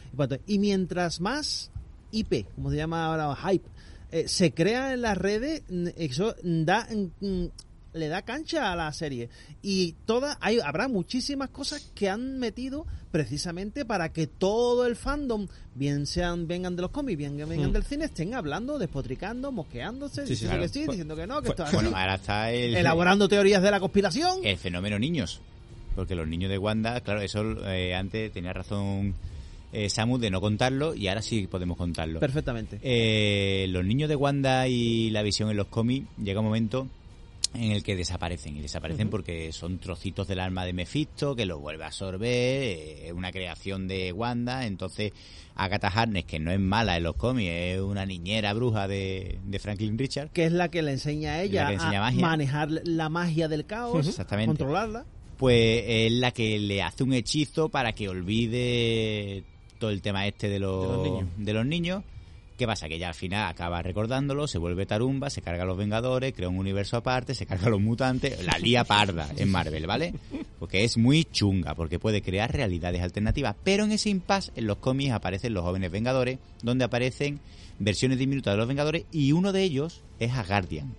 Y 0.48 0.60
mientras 0.60 1.20
más 1.22 1.72
IP, 2.14 2.46
como 2.56 2.72
se 2.72 2.78
llama 2.78 3.06
ahora, 3.06 3.36
hype, 3.36 3.68
eh, 4.12 4.28
se 4.30 4.54
crea 4.54 4.94
en 4.94 5.02
las 5.02 5.18
redes, 5.18 5.64
mm, 5.70 5.88
eso 5.98 6.36
da... 6.44 6.88
mm, 7.20 7.46
le 7.96 8.08
da 8.08 8.24
cancha 8.24 8.72
a 8.72 8.76
la 8.76 8.92
serie 8.92 9.30
y 9.62 9.94
todas 10.08 10.36
hay 10.42 10.60
habrá 10.60 10.88
muchísimas 10.88 11.50
cosas 11.50 11.92
que 11.94 12.10
han 12.10 12.40
metido 12.40 12.88
precisamente 13.12 13.86
para 13.86 14.10
que 14.12 14.26
todo 14.26 14.88
el 14.88 14.96
fandom 14.96 15.48
bien 15.76 16.08
sean 16.08 16.48
vengan 16.48 16.76
de 16.76 16.82
los 16.82 16.90
cómics 16.90 17.20
bien 17.20 17.38
que 17.38 17.46
vengan 17.46 17.70
Hmm. 17.70 17.74
del 17.74 17.84
cine 17.84 18.06
estén 18.06 18.34
hablando 18.34 18.80
despotricando 18.80 19.52
Sí, 19.52 20.22
sí, 20.26 20.30
diciendo 20.32 20.56
claro. 20.56 20.62
que 20.64 20.70
sí 20.70 20.88
diciendo 20.88 21.16
que 21.16 21.28
no 21.28 21.42
que 21.44 21.50
esto 21.50 21.62
es 21.62 21.68
así, 21.68 21.76
bueno, 21.76 21.96
ahora 21.96 22.16
está 22.16 22.52
el, 22.52 22.76
elaborando 22.78 23.30
teorías 23.30 23.62
de 23.62 23.70
la 23.70 23.80
conspiración 23.80 24.40
el 24.44 24.58
fenómeno 24.58 24.98
niños. 24.98 25.40
Porque 25.96 26.16
los 26.16 26.28
niños 26.28 26.50
de 26.50 26.58
Wanda, 26.58 27.00
claro, 27.02 27.22
eso 27.22 27.44
eh, 27.68 27.94
antes 27.94 28.32
tenía 28.32 28.54
razón 28.54 29.14
eh, 29.74 29.90
Samus 29.90 30.22
de 30.22 30.30
no 30.30 30.40
contarlo 30.40 30.94
y 30.96 31.08
ahora 31.08 31.22
sí 31.22 31.48
podemos 31.48 31.76
contarlo. 31.78 32.20
perfectamente 32.20 32.80
Eh, 32.84 33.66
los 33.70 33.84
niños 33.84 34.08
de 34.08 34.16
Wanda 34.16 34.68
y 34.68 35.10
la 35.10 35.22
visión 35.24 35.50
en 35.50 35.58
los 35.58 35.68
cómics 35.68 36.08
llega 36.24 36.40
un 36.40 36.46
momento 36.46 36.88
en 37.56 37.72
el 37.72 37.84
que 37.84 37.96
desaparecen 37.96 38.58
y 38.58 38.62
desaparecen 38.62 39.10
porque 39.10 39.52
son 39.52 39.78
trocitos 39.78 40.28
del 40.28 40.40
alma 40.40 40.66
de 40.66 40.74
Mephisto 40.74 41.36
que 41.36 41.46
los 41.46 41.60
vuelve 41.60 41.84
a 41.84 41.88
absorber 41.88 42.30
eh, 42.32 43.08
es 43.08 43.12
una 43.14 43.32
creación 43.32 43.88
de 43.88 44.12
Wanda 44.12 44.66
entonces 44.66 45.12
Agatha 45.56 45.90
Harkness 45.90 46.26
que 46.26 46.40
no 46.40 46.52
es 46.52 46.60
mala 46.60 46.98
en 46.98 47.04
los 47.04 47.16
cómics 47.16 47.52
es 47.52 47.80
una 47.80 48.08
niñera 48.08 48.54
bruja 48.54 48.88
de, 48.88 49.38
de 49.46 49.60
Franklin 49.60 49.98
Richard 50.00 50.30
que 50.32 50.46
es 50.46 50.52
la 50.52 50.70
que 50.70 50.82
le 50.82 50.94
enseña 50.94 51.34
a 51.34 51.44
ella 51.44 51.72
enseña 51.72 52.00
a 52.00 52.12
magia. 52.12 52.22
manejar 52.28 52.70
la 52.86 53.10
magia 53.10 53.48
del 53.48 53.66
caos 53.68 54.08
Exactamente. 54.08 54.48
controlarla 54.48 55.06
pues 55.38 55.84
es 55.86 56.12
la 56.14 56.32
que 56.32 56.58
le 56.58 56.82
hace 56.82 57.04
un 57.04 57.14
hechizo 57.14 57.70
para 57.70 57.94
que 57.94 58.10
olvide 58.10 59.44
todo 59.84 59.92
el 59.92 60.02
tema 60.02 60.26
este 60.26 60.48
de 60.48 60.60
los, 60.60 60.82
De 60.82 60.94
los 60.94 61.04
niños. 61.04 61.28
de 61.36 61.54
los 61.54 61.66
niños. 61.66 62.04
¿Qué 62.58 62.66
pasa? 62.66 62.88
Que 62.88 63.00
ya 63.00 63.10
al 63.10 63.16
final 63.16 63.50
acaba 63.50 63.82
recordándolo, 63.82 64.48
se 64.48 64.58
vuelve 64.58 64.86
tarumba, 64.86 65.30
se 65.30 65.42
carga 65.42 65.64
a 65.64 65.66
los 65.66 65.78
Vengadores, 65.78 66.34
crea 66.34 66.48
un 66.48 66.58
universo 66.58 66.96
aparte, 66.96 67.36
se 67.36 67.46
carga 67.46 67.68
a 67.68 67.70
los 67.70 67.82
mutantes, 67.82 68.46
la 68.46 68.58
lía 68.60 68.86
parda 68.86 69.30
en 69.36 69.52
Marvel, 69.52 69.86
¿vale? 69.86 70.14
Porque 70.58 70.86
es 70.86 70.98
muy 70.98 71.26
chunga, 71.26 71.76
porque 71.76 72.00
puede 72.00 72.22
crear 72.22 72.50
realidades 72.54 73.02
alternativas. 73.02 73.58
Pero 73.62 73.84
en 73.84 73.92
ese 73.92 74.10
impasse, 74.10 74.54
en 74.56 74.68
los 74.68 74.78
cómics 74.78 75.12
aparecen 75.12 75.54
los 75.54 75.66
jóvenes 75.66 75.92
Vengadores, 75.92 76.40
donde 76.62 76.86
aparecen 76.86 77.42
versiones 77.80 78.18
diminutas 78.18 78.54
de 78.54 78.58
los 78.60 78.68
Vengadores, 78.70 79.04
y 79.12 79.34
uno 79.34 79.52
de 79.52 79.64
ellos 79.64 80.02
es 80.20 80.32
Asgardian, 80.32 80.96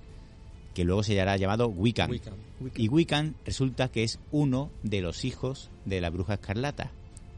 que 0.74 0.84
luego 0.84 1.02
se 1.02 1.18
hará 1.18 1.38
llamado 1.38 1.68
Wiccan. 1.68 2.10
Wiccan. 2.10 2.34
Y 2.76 2.88
Wiccan 2.88 3.34
resulta 3.46 3.88
que 3.88 4.02
es 4.02 4.18
uno 4.30 4.70
de 4.82 5.00
los 5.00 5.24
hijos 5.24 5.70
de 5.86 6.02
la 6.02 6.10
bruja 6.10 6.34
escarlata. 6.34 6.90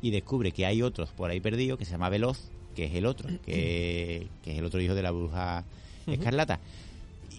Y 0.03 0.11
descubre 0.11 0.53
que 0.53 0.67
hay 0.67 0.83
otros 0.83 1.11
por 1.11 1.31
ahí 1.31 1.41
perdidos 1.41 1.79
que 1.79 1.85
se 1.85 1.93
llama 1.93 2.09
Veloz, 2.09 2.51
que 2.75 2.85
es 2.85 2.95
el 2.95 3.07
otro, 3.07 3.29
que, 3.45 4.29
que 4.43 4.53
es 4.53 4.59
el 4.59 4.65
otro 4.65 4.81
hijo 4.81 4.95
de 4.95 5.03
la 5.03 5.11
bruja 5.11 5.65
escarlata. 6.07 6.61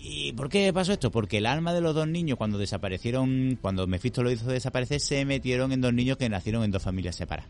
¿Y 0.01 0.31
por 0.33 0.49
qué 0.49 0.71
pasó 0.73 0.93
esto? 0.93 1.11
Porque 1.11 1.39
el 1.39 1.45
alma 1.45 1.73
de 1.73 1.81
los 1.81 1.95
dos 1.95 2.07
niños, 2.07 2.37
cuando 2.37 2.57
desaparecieron, 2.57 3.57
cuando 3.61 3.87
Mephisto 3.87 4.23
lo 4.23 4.31
hizo 4.31 4.49
desaparecer, 4.49 4.99
se 4.99 5.25
metieron 5.25 5.71
en 5.71 5.81
dos 5.81 5.93
niños 5.93 6.17
que 6.17 6.29
nacieron 6.29 6.63
en 6.63 6.71
dos 6.71 6.83
familias 6.83 7.15
separadas. 7.15 7.49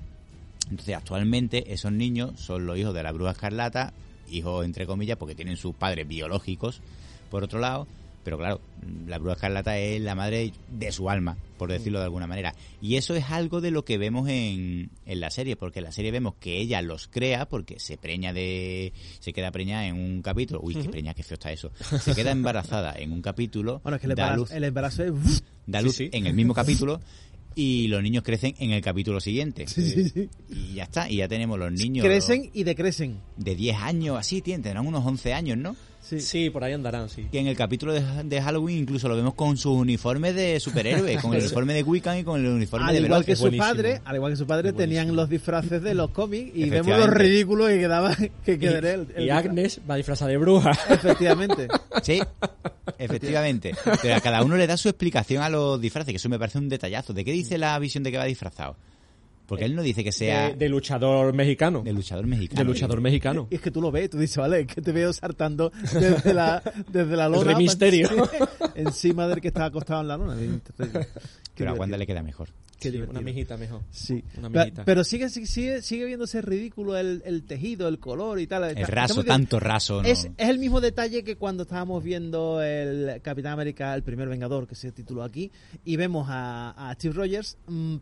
Entonces, 0.70 0.96
actualmente, 0.96 1.74
esos 1.74 1.92
niños 1.92 2.40
son 2.40 2.66
los 2.66 2.78
hijos 2.78 2.94
de 2.94 3.04
la 3.04 3.12
bruja 3.12 3.32
escarlata, 3.32 3.94
hijos 4.30 4.66
entre 4.66 4.86
comillas, 4.86 5.18
porque 5.18 5.36
tienen 5.36 5.58
sus 5.58 5.76
padres 5.76 6.08
biológicos, 6.08 6.82
por 7.30 7.44
otro 7.44 7.60
lado, 7.60 7.88
pero 8.28 8.38
claro, 8.38 8.60
la 9.08 9.20
bruja 9.20 9.36
escarlata 9.36 9.78
es 9.78 10.02
la 10.02 10.14
madre 10.14 10.52
de 10.70 10.92
su 10.92 11.10
alma, 11.10 11.38
por 11.58 11.72
decirlo 11.72 12.00
de 12.00 12.04
alguna 12.04 12.28
manera. 12.28 12.54
Y 12.82 12.98
eso 12.98 13.16
es 13.16 13.24
algo 13.32 13.62
de 13.62 13.72
lo 13.72 13.86
que 13.86 13.98
vemos 13.98 14.28
en, 14.28 14.90
en 15.06 15.20
la 15.22 15.30
serie, 15.30 15.56
porque 15.56 15.80
en 15.80 15.86
la 15.86 15.94
serie 15.94 16.12
vemos 16.12 16.34
que 16.38 16.60
ella 16.60 16.82
los 16.82 17.08
crea, 17.08 17.48
porque 17.48 17.80
se 17.80 17.96
preña 17.96 18.34
de. 18.34 18.92
se 19.22 19.32
queda 19.32 19.50
preñada 19.52 19.88
en 19.88 19.96
un 19.96 20.22
capítulo. 20.22 20.60
Uy, 20.62 20.76
qué 20.76 20.90
preña, 20.90 21.14
qué 21.14 21.24
feo 21.24 21.36
está 21.36 21.54
eso. 21.54 21.72
Se 22.02 22.14
queda 22.16 22.32
embarazada 22.32 22.96
en 22.98 23.14
un 23.14 23.22
capítulo, 23.22 23.80
bueno 23.82 23.96
es 23.96 24.02
que 24.02 24.08
el 24.08 24.16
da 24.16 24.24
embarazo, 24.24 24.40
luz, 24.42 24.52
el 24.52 24.64
embarazo 24.66 25.04
es 25.06 25.44
da 25.66 25.80
Sí, 25.80 25.86
luz 25.86 25.96
sí. 25.96 26.10
en 26.12 26.28
el 26.28 26.34
mismo 26.34 26.54
capítulo. 26.54 27.00
Y 27.56 27.88
los 27.88 28.04
niños 28.04 28.24
crecen 28.24 28.56
en 28.60 28.72
el 28.72 28.82
capítulo 28.82 29.22
siguiente. 29.22 29.66
Y 30.50 30.74
ya 30.74 30.84
está, 30.84 31.10
y 31.10 31.16
ya 31.16 31.30
tenemos 31.30 31.58
los 31.58 31.72
niños 31.72 32.06
crecen 32.06 32.50
y 32.54 32.64
decrecen 32.66 33.22
de 33.38 33.56
10 33.56 33.78
años, 33.78 34.18
así, 34.20 34.42
tienen, 34.42 34.64
tendrán 34.64 34.86
unos 34.86 35.06
11 35.06 35.34
años, 35.34 35.58
¿no? 35.58 35.78
Sí. 36.08 36.20
Sí, 36.22 36.50
por 36.50 36.64
ahí 36.64 36.74
andarán, 36.74 37.10
sí. 37.10 37.28
que 37.32 37.40
en 37.40 37.48
el 37.48 37.56
capítulo 37.56 37.94
de, 37.94 38.02
de 38.24 38.42
Halloween 38.42 38.80
incluso 38.80 39.08
lo 39.10 39.16
vemos 39.16 39.34
con 39.34 39.58
sus 39.58 39.74
uniformes 39.74 40.36
de 40.36 40.60
superhéroes, 40.60 41.22
con 41.22 41.34
el 41.34 41.40
uniforme 41.44 41.74
de 41.74 41.84
Wiccan 41.84 42.20
y 42.20 42.24
con 42.24 42.40
el 42.40 42.48
uniforme 42.52 42.88
al 42.88 42.94
de 42.94 43.02
igual 43.02 43.24
Veloz. 43.24 43.26
que 43.26 43.36
su 43.36 43.58
padre, 43.58 44.02
al 44.06 44.16
igual 44.16 44.32
que 44.34 44.38
su 44.38 44.48
padre 44.48 44.74
tenían 44.74 45.16
los 45.16 45.30
disfraces 45.30 45.82
de 45.82 45.94
los 45.94 46.12
cómics 46.12 46.52
y 46.56 46.70
vemos 46.70 46.88
Efectivamente. 46.88 47.08
lo 47.08 47.14
ridículo 47.14 47.68
que 47.68 47.80
quedaba 47.80 48.16
que 48.46 48.54
Y, 48.54 48.58
quedaría 48.58 48.94
el, 48.96 49.08
el 49.16 49.26
y. 49.26 49.30
Agnes 49.30 49.82
va 49.90 49.96
disfrazada 49.96 50.32
de 50.32 50.38
bruja. 50.38 50.72
efectivamente. 50.90 51.68
Sí, 52.04 52.22
efectivamente. 52.98 53.74
Pero 54.02 54.16
a 54.16 54.22
cada 54.22 54.44
uno 54.44 54.56
le 54.56 54.68
da 54.68 54.78
su 54.78 54.90
explicación 54.90 55.44
a 55.44 55.50
los 55.50 55.80
disfraces, 55.80 56.12
que 56.12 56.18
eso 56.18 56.30
me 56.30 56.40
parece 56.40 56.58
un 56.58 56.70
detallazo. 56.70 57.14
¿De 57.14 57.24
qué 57.26 57.32
dice 57.32 57.58
la 57.58 57.78
visión 57.80 58.04
de 58.04 58.12
que 58.12 58.18
va 58.18 58.26
disfrazado? 58.26 58.76
Porque 59.48 59.66
él 59.66 59.76
no 59.76 59.82
dice 59.82 60.04
que 60.04 60.12
sea 60.12 60.50
De, 60.50 60.56
de 60.56 60.70
luchador 60.70 61.34
mexicano. 61.34 61.82
de 61.82 61.94
luchador 61.94 62.28
mexicano. 62.28 62.60
De 62.60 62.66
luchador 62.66 63.02
mexicano. 63.02 63.48
Y 63.50 63.56
es 63.56 63.62
que 63.62 63.72
tú 63.72 63.82
lo 63.82 63.92
ves, 63.92 64.10
tú 64.10 64.18
dices, 64.20 64.38
vale, 64.38 64.62
es 64.62 64.68
que 64.68 64.82
te 64.82 64.92
veo 64.92 65.12
saltando 65.14 65.72
desde 65.94 66.34
la, 66.34 66.62
desde 66.92 67.16
la 67.16 67.30
lona. 67.30 67.54
Rey 67.54 67.56
Misterio. 67.56 68.10
encima 68.76 69.28
del 69.28 69.42
que 69.42 69.48
estaba 69.48 69.68
acostado 69.68 70.02
en 70.02 70.08
la 70.10 70.18
lona. 70.18 70.36
Qué 70.38 71.08
Pero 71.56 71.72
a 71.72 71.74
Wanda 71.74 71.98
le 71.98 72.06
queda 72.06 72.22
mejor. 72.22 72.50
Qué 72.80 72.90
Sí, 72.90 72.92
divertido. 72.92 73.20
una 73.20 73.26
mijita 73.26 73.58
mejor. 73.58 73.82
Sí, 73.90 74.24
Una 74.38 74.50
mijita. 74.50 74.86
pero 74.86 75.04
sigue, 75.04 75.30
sigue- 75.30 75.48
sigue, 75.48 75.82
sigue 75.82 76.06
viéndose 76.06 76.42
ridículo 76.44 76.96
el, 76.96 77.24
el 77.26 77.44
tejido, 77.44 77.88
el 77.88 77.98
color 77.98 78.40
y 78.40 78.46
tal. 78.46 78.66
El 78.66 78.78
Está- 78.78 78.88
raso, 78.92 79.24
tanto 79.24 79.60
raso, 79.60 80.04
¿no? 80.04 80.08
Es, 80.08 80.26
es 80.38 80.50
el 80.50 80.60
mismo 80.60 80.80
detalle 80.80 81.24
que 81.24 81.36
cuando 81.38 81.64
estábamos 81.64 82.04
viendo 82.04 82.62
el 82.62 83.20
Capitán 83.24 83.54
América, 83.54 83.96
el 83.96 84.04
primer 84.04 84.30
Vengador, 84.30 84.68
que 84.68 84.76
se 84.76 84.92
tituló 84.92 85.24
aquí, 85.24 85.52
y 85.86 85.96
vemos 85.96 86.28
a, 86.30 86.90
a 86.90 86.94
Steve 86.94 87.16
Rogers 87.16 87.58
mm, 87.68 87.96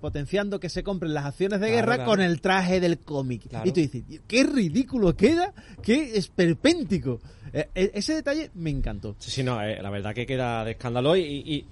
potenciando 0.00 0.60
que 0.60 0.68
se 0.68 0.82
compren 0.82 1.14
las 1.14 1.24
acciones 1.24 1.60
de 1.60 1.68
Claro, 1.68 1.76
guerra 1.76 1.94
claro. 1.96 2.10
con 2.10 2.20
el 2.20 2.40
traje 2.40 2.80
del 2.80 2.98
cómic. 2.98 3.48
Claro. 3.48 3.68
Y 3.68 3.72
tú 3.72 3.80
dices, 3.80 4.04
"Tío, 4.06 4.20
qué 4.28 4.44
ridículo 4.44 5.16
queda, 5.16 5.52
qué 5.82 6.16
esperpéntico. 6.18 7.20
Eh, 7.52 7.68
eh, 7.74 7.90
ese 7.94 8.14
detalle 8.14 8.50
me 8.54 8.70
encantó. 8.70 9.16
Sí, 9.18 9.30
sí, 9.30 9.42
no, 9.42 9.60
eh, 9.62 9.80
la 9.82 9.90
verdad 9.90 10.14
que 10.14 10.24
queda 10.24 10.64
de 10.64 10.72
escándalo 10.72 11.16
y, 11.16 11.22
y- 11.22 11.64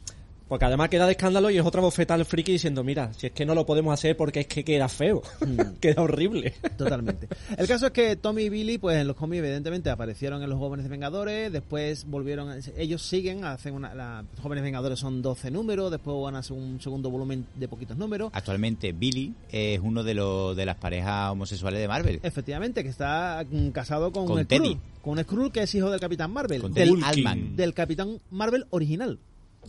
Porque 0.49 0.65
además 0.65 0.89
queda 0.89 1.05
de 1.05 1.13
escándalo 1.13 1.51
y 1.51 1.59
es 1.59 1.65
otra 1.67 1.83
bofeta 1.83 2.15
al 2.15 2.25
friki 2.25 2.53
diciendo, 2.53 2.83
mira, 2.83 3.13
si 3.13 3.27
es 3.27 3.33
que 3.33 3.45
no 3.45 3.55
lo 3.55 3.67
podemos 3.67 3.93
hacer 3.93 4.17
porque 4.17 4.41
es 4.41 4.47
que 4.47 4.65
queda 4.65 4.89
feo. 4.89 5.23
queda 5.81 6.01
horrible. 6.03 6.55
Totalmente. 6.79 7.29
El 7.57 7.67
caso 7.67 7.87
es 7.87 7.93
que 7.93 8.17
Tommy 8.17 8.45
y 8.45 8.49
Billy, 8.49 8.79
pues 8.79 8.97
en 8.97 9.07
los 9.07 9.15
cómics, 9.17 9.41
evidentemente, 9.41 9.91
aparecieron 9.91 10.43
en 10.43 10.49
los 10.49 10.59
Jóvenes 10.59 10.89
Vengadores, 10.89 11.53
después 11.53 12.07
volvieron, 12.07 12.49
a- 12.49 12.57
ellos 12.79 13.03
siguen, 13.03 13.45
hacen 13.45 13.75
una, 13.75 13.95
la- 13.95 14.23
los 14.33 14.41
Jóvenes 14.41 14.65
Vengadores 14.65 14.99
son 14.99 15.21
12 15.21 15.51
números, 15.51 15.91
después 15.91 16.17
van 16.23 16.37
a 16.37 16.39
hacer 16.39 16.57
un 16.57 16.81
segundo 16.81 17.11
volumen 17.11 17.45
de 17.55 17.69
poquitos 17.69 17.99
números. 17.99 18.31
Actualmente 18.33 18.93
Billy 18.93 19.35
es 19.53 19.81
uno 19.83 20.03
de 20.03 20.15
los 20.15 20.57
de 20.57 20.65
las 20.65 20.77
parejas 20.77 21.31
homosexuales 21.33 21.79
de 21.81 21.89
Marvel. 21.89 22.21
Efectivamente, 22.23 22.83
que 22.83 22.89
está 22.89 23.45
mm, 23.51 23.69
casado 23.69 24.13
con, 24.13 24.27
Con 24.27 24.39
un 24.39 24.47
Teddy. 24.47 24.69
Skrull, 24.71 24.81
con 25.03 25.19
un 25.19 25.25
Skrull 25.25 25.53
que 25.53 25.63
es 25.65 25.75
hijo 25.75 25.91
del 25.91 26.01
Capitán 26.01 26.33
Marvel, 26.33 26.63
Con 26.63 26.73
del, 26.73 26.89
Teddy 26.89 27.03
Altman. 27.05 27.55
del 27.57 27.75
Capitán 27.75 28.19
Marvel 28.31 28.65
original. 28.71 29.19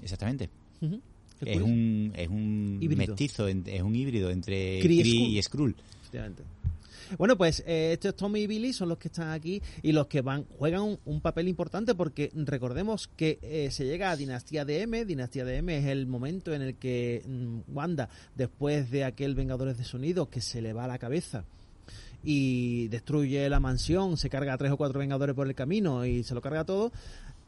Exactamente. 0.02 0.50
Es 0.82 0.92
curioso. 1.40 1.66
un, 1.66 2.14
es 2.16 2.28
un 2.28 2.78
Híbrido. 2.82 2.98
mestizo, 3.16 3.48
es 3.48 3.82
un 3.82 3.96
híbrido 3.96 4.30
entre 4.30 4.80
Kree 4.82 4.96
y 4.96 5.02
Kree 5.02 5.14
Skrull. 5.14 5.38
y 5.38 5.42
Skrull. 5.42 5.76
Efectivamente. 6.02 6.44
Bueno, 7.18 7.36
pues 7.38 7.64
eh, 7.66 7.94
estos 7.94 8.16
Tommy 8.16 8.42
y 8.42 8.48
Billy 8.48 8.72
son 8.72 8.90
los 8.90 9.00
que 9.00 9.08
están 9.08 9.30
aquí 9.32 9.62
y 9.82 9.94
los 9.94 10.06
que 10.06 10.22
van 10.22 10.44
juegan 10.60 10.82
un, 10.84 11.00
un 11.06 11.22
papel 11.22 11.48
importante 11.48 11.96
porque 11.96 12.30
recordemos 12.36 13.10
que 13.16 13.40
eh, 13.42 13.70
se 13.72 13.86
llega 13.86 14.12
a 14.12 14.16
Dinastía 14.16 14.64
de 14.64 14.82
M. 14.84 15.06
Dinastía 15.06 15.44
de 15.44 15.56
M 15.58 15.76
es 15.76 15.86
el 15.86 16.06
momento 16.06 16.54
en 16.54 16.62
el 16.62 16.76
que 16.76 17.24
mm, 17.28 17.62
Wanda, 17.76 18.10
después 18.36 18.92
de 18.92 19.06
aquel 19.06 19.34
Vengadores 19.34 19.78
de 19.80 19.86
Sonido 19.86 20.30
que 20.30 20.40
se 20.42 20.62
le 20.62 20.72
va 20.74 20.84
a 20.84 20.88
la 20.88 21.00
cabeza 21.00 21.46
y 22.24 22.90
destruye 22.90 23.50
la 23.50 23.60
mansión, 23.60 24.18
se 24.18 24.30
carga 24.30 24.54
a 24.54 24.58
tres 24.58 24.72
o 24.72 24.78
cuatro 24.78 25.00
Vengadores 25.00 25.34
por 25.36 25.48
el 25.48 25.56
camino 25.56 26.06
y 26.06 26.24
se 26.24 26.36
lo 26.36 26.42
carga 26.42 26.64
todo, 26.66 26.92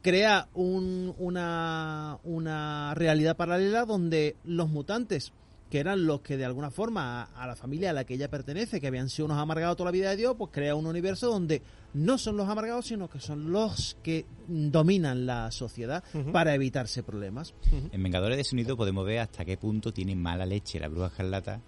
crea 0.02 0.48
un- 0.54 1.14
una, 1.18 2.18
una 2.24 2.94
realidad 2.96 3.36
paralela 3.38 3.86
donde 3.86 4.36
los 4.44 4.70
mutantes 4.70 5.32
que 5.72 5.80
eran 5.80 6.06
los 6.06 6.20
que 6.22 6.36
de 6.36 6.44
alguna 6.44 6.70
forma 6.70 7.24
a, 7.24 7.44
a 7.44 7.48
la 7.48 7.56
familia 7.56 7.90
a 7.92 7.94
la 7.94 8.04
que 8.04 8.16
ella 8.16 8.30
pertenece, 8.30 8.82
que 8.82 8.88
habían 8.88 9.10
sido 9.10 9.26
unos 9.26 9.38
amargados 9.38 9.78
toda 9.78 9.88
la 9.88 9.92
vida 9.92 10.10
de 10.10 10.18
Dios, 10.18 10.36
pues 10.38 10.52
crea 10.54 10.76
un 10.76 10.86
universo 10.86 11.32
donde 11.32 11.62
no 11.94 12.18
son 12.18 12.38
los 12.38 12.48
amargados, 12.50 12.86
sino 12.86 13.10
que 13.10 13.20
son 13.20 13.52
los 13.52 13.98
que 14.04 14.26
dominan 14.48 15.26
la 15.26 15.50
sociedad 15.52 16.04
para 16.34 16.54
evitarse 16.54 17.04
problemas. 17.04 17.54
En 17.92 18.04
Vengadores 18.04 18.38
de 18.38 18.44
Sonido 18.44 18.76
podemos 18.76 19.06
ver 19.06 19.20
hasta 19.20 19.46
qué 19.46 19.56
punto 19.58 19.94
tiene 19.94 20.16
mala 20.16 20.46
leche 20.46 20.80
la 20.80 20.90
bruja 20.90 21.08
escarlata 21.08 21.62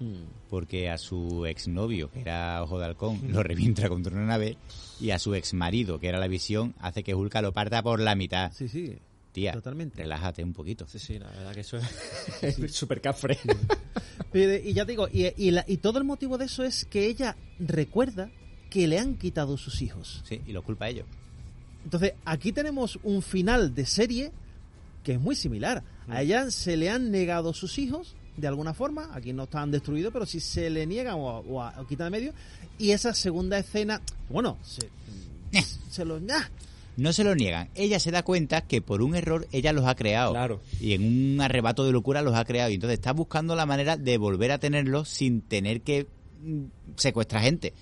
porque 0.50 0.90
a 0.90 0.98
su 0.98 1.46
exnovio, 1.46 2.12
que 2.12 2.22
era 2.22 2.62
Ojo 2.62 2.80
de 2.80 2.86
Halcón, 2.86 3.22
lo 3.30 3.42
revienta 3.42 3.88
contra 3.88 4.14
una 4.14 4.26
nave 4.26 4.58
y 5.00 5.12
a 5.12 5.20
su 5.20 5.34
exmarido, 5.34 6.00
que 6.00 6.10
era 6.10 6.20
la 6.20 6.28
visión, 6.28 6.74
hace 6.80 7.04
que 7.04 7.16
Hulka 7.16 7.42
lo 7.42 7.54
parta 7.54 7.82
por 7.82 8.02
la 8.02 8.16
mitad. 8.16 8.52
Sí, 8.52 8.68
sí. 8.68 8.98
Tía, 9.34 9.52
totalmente. 9.52 9.98
relájate 9.98 10.44
un 10.44 10.54
poquito. 10.54 10.88
Sí, 10.88 11.00
sí, 11.00 11.20
la 11.20 11.28
verdad 11.30 11.54
que 11.54 11.60
eso 11.62 11.78
es 12.42 12.72
súper 12.76 13.02
cafre. 13.02 13.38
Y 14.34 14.74
ya 14.74 14.86
te 14.86 14.92
digo, 14.94 15.08
y, 15.12 15.28
y 15.38 15.52
la- 15.52 15.66
y 15.68 15.78
todo 15.78 15.98
el 16.00 16.06
motivo 16.06 16.38
de 16.38 16.46
eso 16.46 16.64
es 16.64 16.86
que 16.86 17.08
ella 17.08 17.36
recuerda 17.60 18.30
que 18.70 18.88
le 18.88 19.00
han 19.00 19.16
quitado 19.18 19.58
sus 19.58 19.82
hijos. 19.82 20.24
Sí, 20.28 20.42
y 20.48 20.52
lo 20.54 20.64
culpa 20.64 20.86
a 20.86 20.90
ellos. 20.90 21.06
Entonces, 21.84 22.14
aquí 22.26 22.52
tenemos 22.52 22.98
un 23.04 23.22
final 23.22 23.76
de 23.76 23.86
serie 23.86 24.32
que 25.04 25.14
es 25.14 25.20
muy 25.20 25.36
similar. 25.36 25.84
A 26.08 26.22
ella 26.22 26.50
se 26.50 26.78
le 26.78 26.90
han 26.90 27.12
negado 27.12 27.54
sus 27.54 27.78
hijos, 27.78 28.16
de 28.38 28.48
alguna 28.48 28.74
forma. 28.74 29.10
Aquí 29.14 29.34
no 29.34 29.44
están 29.44 29.70
destruidos, 29.72 30.14
pero 30.14 30.26
sí 30.26 30.40
se 30.40 30.70
le 30.70 30.86
niegan 30.88 31.16
o, 31.16 31.40
o, 31.40 31.62
a- 31.62 31.80
o 31.82 31.86
quitan 31.88 32.12
de 32.12 32.20
medio. 32.20 32.34
Y 32.80 32.92
esa 32.92 33.14
segunda 33.14 33.58
escena, 33.60 34.02
bueno, 34.30 34.58
se, 34.64 34.90
se 35.92 36.06
lo. 36.06 36.20
¡ah! 36.32 36.50
No 36.96 37.14
se 37.14 37.24
lo 37.24 37.36
niegan. 37.36 37.70
Ella 37.76 38.00
se 38.00 38.12
da 38.12 38.24
cuenta 38.24 38.62
que 38.62 38.82
por 38.82 39.02
un 39.02 39.16
error 39.16 39.48
ella 39.52 39.74
los 39.74 39.86
ha 39.86 39.96
creado. 39.96 40.32
Claro. 40.32 40.62
Y 40.80 40.94
en 40.94 41.34
un 41.34 41.42
arrebato 41.42 41.86
de 41.86 41.92
locura 41.92 42.22
los 42.22 42.36
ha 42.36 42.46
creado. 42.46 42.70
Y 42.70 42.76
entonces 42.76 43.00
está 43.00 43.14
buscando 43.14 43.56
la 43.56 43.66
manera 43.66 43.98
de 43.98 44.18
volver 44.18 44.52
a 44.52 44.60
tenerlos 44.60 45.10
sin 45.10 45.42
tener 45.42 45.82
que 45.82 46.08
mm, 46.42 46.64
secuestrar 46.96 47.44
gente. 47.44 47.74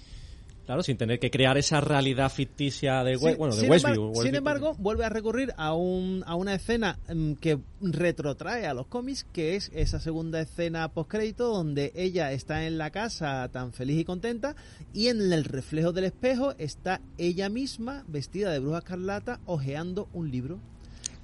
Claro, 0.72 0.84
sin 0.84 0.96
tener 0.96 1.20
que 1.20 1.30
crear 1.30 1.58
esa 1.58 1.82
realidad 1.82 2.32
ficticia 2.32 3.04
de, 3.04 3.18
We- 3.18 3.32
Sí, 3.34 3.38
bueno, 3.38 3.54
de 3.56 3.60
sin, 3.62 3.70
Westview. 3.70 3.92
embargo, 3.94 4.08
Westview. 4.08 4.26
sin 4.26 4.36
embargo, 4.36 4.76
vuelve 4.80 5.04
a 5.04 5.10
recurrir 5.10 5.54
a, 5.58 5.74
un, 5.74 6.24
a 6.26 6.36
una 6.36 6.56
escena 6.56 6.98
mm, 7.14 7.34
que 7.34 7.60
retrotrae 7.82 8.66
a 8.66 8.74
los 8.74 8.88
cómics, 8.88 9.26
que 9.34 9.58
es 9.58 9.70
esa 9.74 10.00
segunda 10.00 10.40
escena 10.40 10.88
postcrédito 10.88 11.50
donde 11.54 11.92
ella 11.94 12.32
está 12.32 12.66
en 12.66 12.78
la 12.78 12.90
casa 12.90 13.50
tan 13.52 13.74
feliz 13.74 14.00
y 14.00 14.06
contenta 14.06 14.56
y 14.94 15.08
en 15.10 15.34
el 15.34 15.44
reflejo 15.44 15.92
del 15.92 16.06
espejo 16.06 16.54
está 16.58 17.02
ella 17.18 17.50
misma 17.50 18.06
vestida 18.08 18.50
de 18.52 18.60
bruja 18.60 18.78
escarlata 18.78 19.42
hojeando 19.48 20.08
un 20.14 20.32
libro 20.32 20.58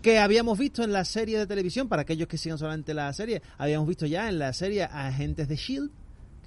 que 0.01 0.19
habíamos 0.19 0.57
visto 0.59 0.83
en 0.83 0.91
la 0.91 1.05
serie 1.05 1.39
de 1.39 1.47
televisión, 1.47 1.87
para 1.87 2.01
aquellos 2.01 2.27
que 2.27 2.37
sigan 2.37 2.57
solamente 2.57 2.93
la 2.93 3.11
serie, 3.13 3.41
habíamos 3.57 3.87
visto 3.87 4.05
ya 4.05 4.27
en 4.29 4.39
la 4.39 4.51
serie 4.51 4.83
Agentes 4.83 5.47
de 5.47 5.55
S.H.I.E.L.D., 5.55 5.91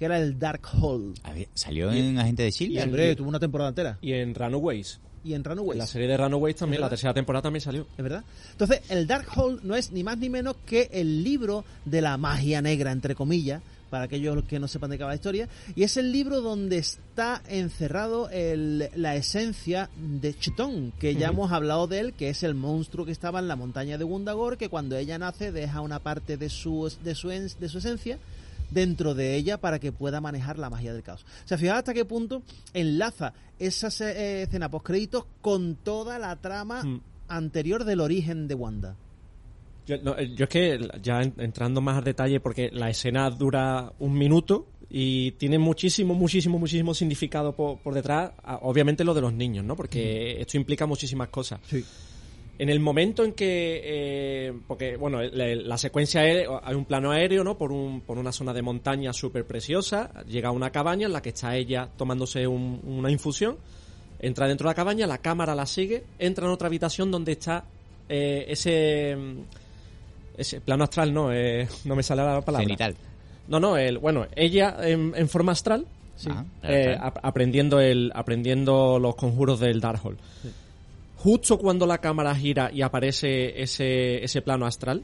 que 0.01 0.05
era 0.05 0.17
el 0.17 0.39
Dark 0.39 0.61
Hole. 0.81 1.13
A 1.21 1.31
ver, 1.31 1.47
salió 1.53 1.91
en 1.91 2.17
Agente 2.17 2.41
de 2.41 2.49
Y 2.49 2.51
Shield. 2.53 2.79
hombre, 2.85 3.15
tuvo 3.15 3.29
una 3.29 3.39
temporada 3.39 3.69
entera. 3.69 3.99
Y 4.01 4.13
en 4.13 4.33
Runaways. 4.33 4.99
Y 5.23 5.35
en 5.35 5.43
Runaways. 5.43 5.77
La 5.77 5.85
serie 5.85 6.07
de 6.07 6.17
Runaways 6.17 6.55
también, 6.55 6.81
la 6.81 6.89
tercera 6.89 7.13
temporada 7.13 7.43
también 7.43 7.61
salió. 7.61 7.85
¿Es 7.95 8.03
verdad? 8.03 8.23
Entonces, 8.53 8.81
el 8.89 9.05
Dark 9.05 9.27
Hole 9.35 9.59
no 9.61 9.75
es 9.75 9.91
ni 9.91 10.03
más 10.03 10.17
ni 10.17 10.27
menos 10.31 10.55
que 10.65 10.89
el 10.91 11.23
libro 11.23 11.63
de 11.85 12.01
la 12.01 12.17
magia 12.17 12.63
negra, 12.63 12.91
entre 12.91 13.13
comillas, 13.13 13.61
para 13.91 14.05
aquellos 14.05 14.43
que 14.45 14.57
no 14.57 14.67
sepan 14.69 14.89
de 14.89 14.97
qué 14.97 15.03
va 15.03 15.09
la 15.09 15.15
historia, 15.15 15.49
y 15.75 15.83
es 15.83 15.97
el 15.97 16.13
libro 16.13 16.39
donde 16.41 16.77
está 16.77 17.43
encerrado 17.49 18.29
el- 18.29 18.89
la 18.95 19.15
esencia 19.17 19.89
de 19.97 20.33
Chitón, 20.33 20.93
que 20.97 21.13
ya 21.15 21.27
hemos 21.27 21.51
hablado 21.51 21.87
de 21.87 21.99
él, 21.99 22.13
que 22.13 22.29
es 22.29 22.41
el 22.43 22.53
monstruo 22.55 23.05
que 23.05 23.11
estaba 23.11 23.39
en 23.39 23.49
la 23.49 23.57
montaña 23.57 23.97
de 23.97 24.05
Gundagor, 24.05 24.57
que 24.57 24.69
cuando 24.69 24.95
ella 24.97 25.19
nace 25.19 25.51
deja 25.51 25.81
una 25.81 25.99
parte 25.99 26.37
de 26.37 26.47
su, 26.49 26.89
de 27.03 27.13
su, 27.15 27.31
en- 27.31 27.49
de 27.59 27.67
su 27.69 27.79
esencia 27.79 28.17
dentro 28.71 29.13
de 29.13 29.35
ella 29.35 29.59
para 29.59 29.79
que 29.79 29.91
pueda 29.91 30.19
manejar 30.21 30.57
la 30.57 30.69
magia 30.69 30.93
del 30.93 31.03
caos. 31.03 31.23
O 31.45 31.47
sea, 31.47 31.57
fijaos 31.57 31.79
hasta 31.79 31.93
qué 31.93 32.05
punto 32.05 32.41
enlaza 32.73 33.33
esa 33.59 33.89
eh, 34.11 34.43
escena 34.43 34.69
post 34.71 34.85
créditos 34.87 35.25
con 35.41 35.75
toda 35.75 36.17
la 36.17 36.35
trama 36.37 36.83
Mm. 36.83 37.01
anterior 37.27 37.83
del 37.83 37.99
origen 37.99 38.47
de 38.47 38.55
Wanda. 38.55 38.95
Yo, 39.85 39.97
no, 40.03 40.17
eh, 40.17 40.31
yo 40.35 40.43
es 40.45 40.49
que, 40.49 40.89
ya 41.01 41.21
en- 41.21 41.33
entrando 41.37 41.81
más 41.81 41.97
al 41.97 42.03
detalle, 42.03 42.39
porque 42.39 42.69
la 42.71 42.89
escena 42.89 43.29
dura 43.29 43.91
un 43.99 44.13
minuto 44.13 44.67
y 44.89 45.31
tiene 45.33 45.57
muchísimo, 45.57 46.13
muchísimo, 46.13 46.59
muchísimo 46.59 46.93
significado 46.93 47.55
por, 47.55 47.79
por 47.79 47.93
detrás, 47.93 48.31
a- 48.43 48.57
obviamente 48.61 49.03
lo 49.03 49.13
de 49.13 49.21
los 49.21 49.33
niños, 49.33 49.65
¿no? 49.65 49.75
Porque 49.75 50.39
esto 50.39 50.57
implica 50.57 50.85
muchísimas 50.85 51.29
cosas. 51.29 51.59
Sí. 51.67 51.83
En 52.59 52.69
el 52.69 52.79
momento 52.79 53.23
en 53.25 53.33
que, 53.33 53.81
eh, 53.83 54.53
porque 54.67 54.95
bueno, 54.95 55.21
la, 55.23 55.55
la 55.55 55.77
secuencia 55.79 56.23
es, 56.27 56.47
hay 56.63 56.75
un 56.75 56.85
plano 56.85 57.11
aéreo, 57.11 57.43
¿no? 57.43 57.57
Por, 57.57 57.71
un, 57.71 58.01
por 58.01 58.19
una 58.19 58.31
zona 58.31 58.53
de 58.53 58.61
montaña 58.61 59.13
súper 59.13 59.45
preciosa, 59.47 60.11
llega 60.27 60.49
a 60.49 60.51
una 60.51 60.69
cabaña 60.69 61.07
en 61.07 61.13
la 61.13 61.21
que 61.23 61.29
está 61.29 61.55
ella 61.55 61.89
tomándose 61.97 62.45
un- 62.45 62.79
una 62.85 63.09
infusión, 63.09 63.57
entra 64.19 64.47
dentro 64.47 64.67
de 64.67 64.71
la 64.71 64.75
cabaña, 64.75 65.07
la 65.07 65.17
cámara 65.17 65.55
la 65.55 65.65
sigue, 65.65 66.03
entra 66.19 66.45
en 66.45 66.51
otra 66.51 66.67
habitación 66.67 67.09
donde 67.09 67.31
está 67.31 67.63
eh, 68.07 68.45
ese, 68.47 69.17
ese 70.37 70.61
plano 70.61 70.83
astral, 70.83 71.13
no, 71.13 71.31
eh, 71.33 71.67
no 71.85 71.95
me 71.95 72.03
sale 72.03 72.23
la 72.23 72.41
palabra. 72.41 72.65
Cenital. 72.65 72.95
No, 73.47 73.59
no, 73.59 73.75
el, 73.77 73.97
bueno, 73.97 74.27
ella 74.35 74.77
en, 74.81 75.13
en 75.15 75.29
forma 75.29 75.53
astral, 75.53 75.87
Sí. 76.13 76.29
Ah, 76.31 76.45
eh, 76.61 76.95
claro. 76.99 77.13
aprendiendo 77.23 77.79
el 77.79 78.11
aprendiendo 78.13 78.99
los 78.99 79.15
conjuros 79.15 79.59
del 79.59 79.81
Darkhold. 79.81 80.19
Justo 81.23 81.57
cuando 81.57 81.85
la 81.85 81.99
cámara 81.99 82.33
gira 82.35 82.71
y 82.73 82.81
aparece 82.81 83.61
ese, 83.61 84.23
ese 84.23 84.41
plano 84.41 84.65
astral, 84.65 85.03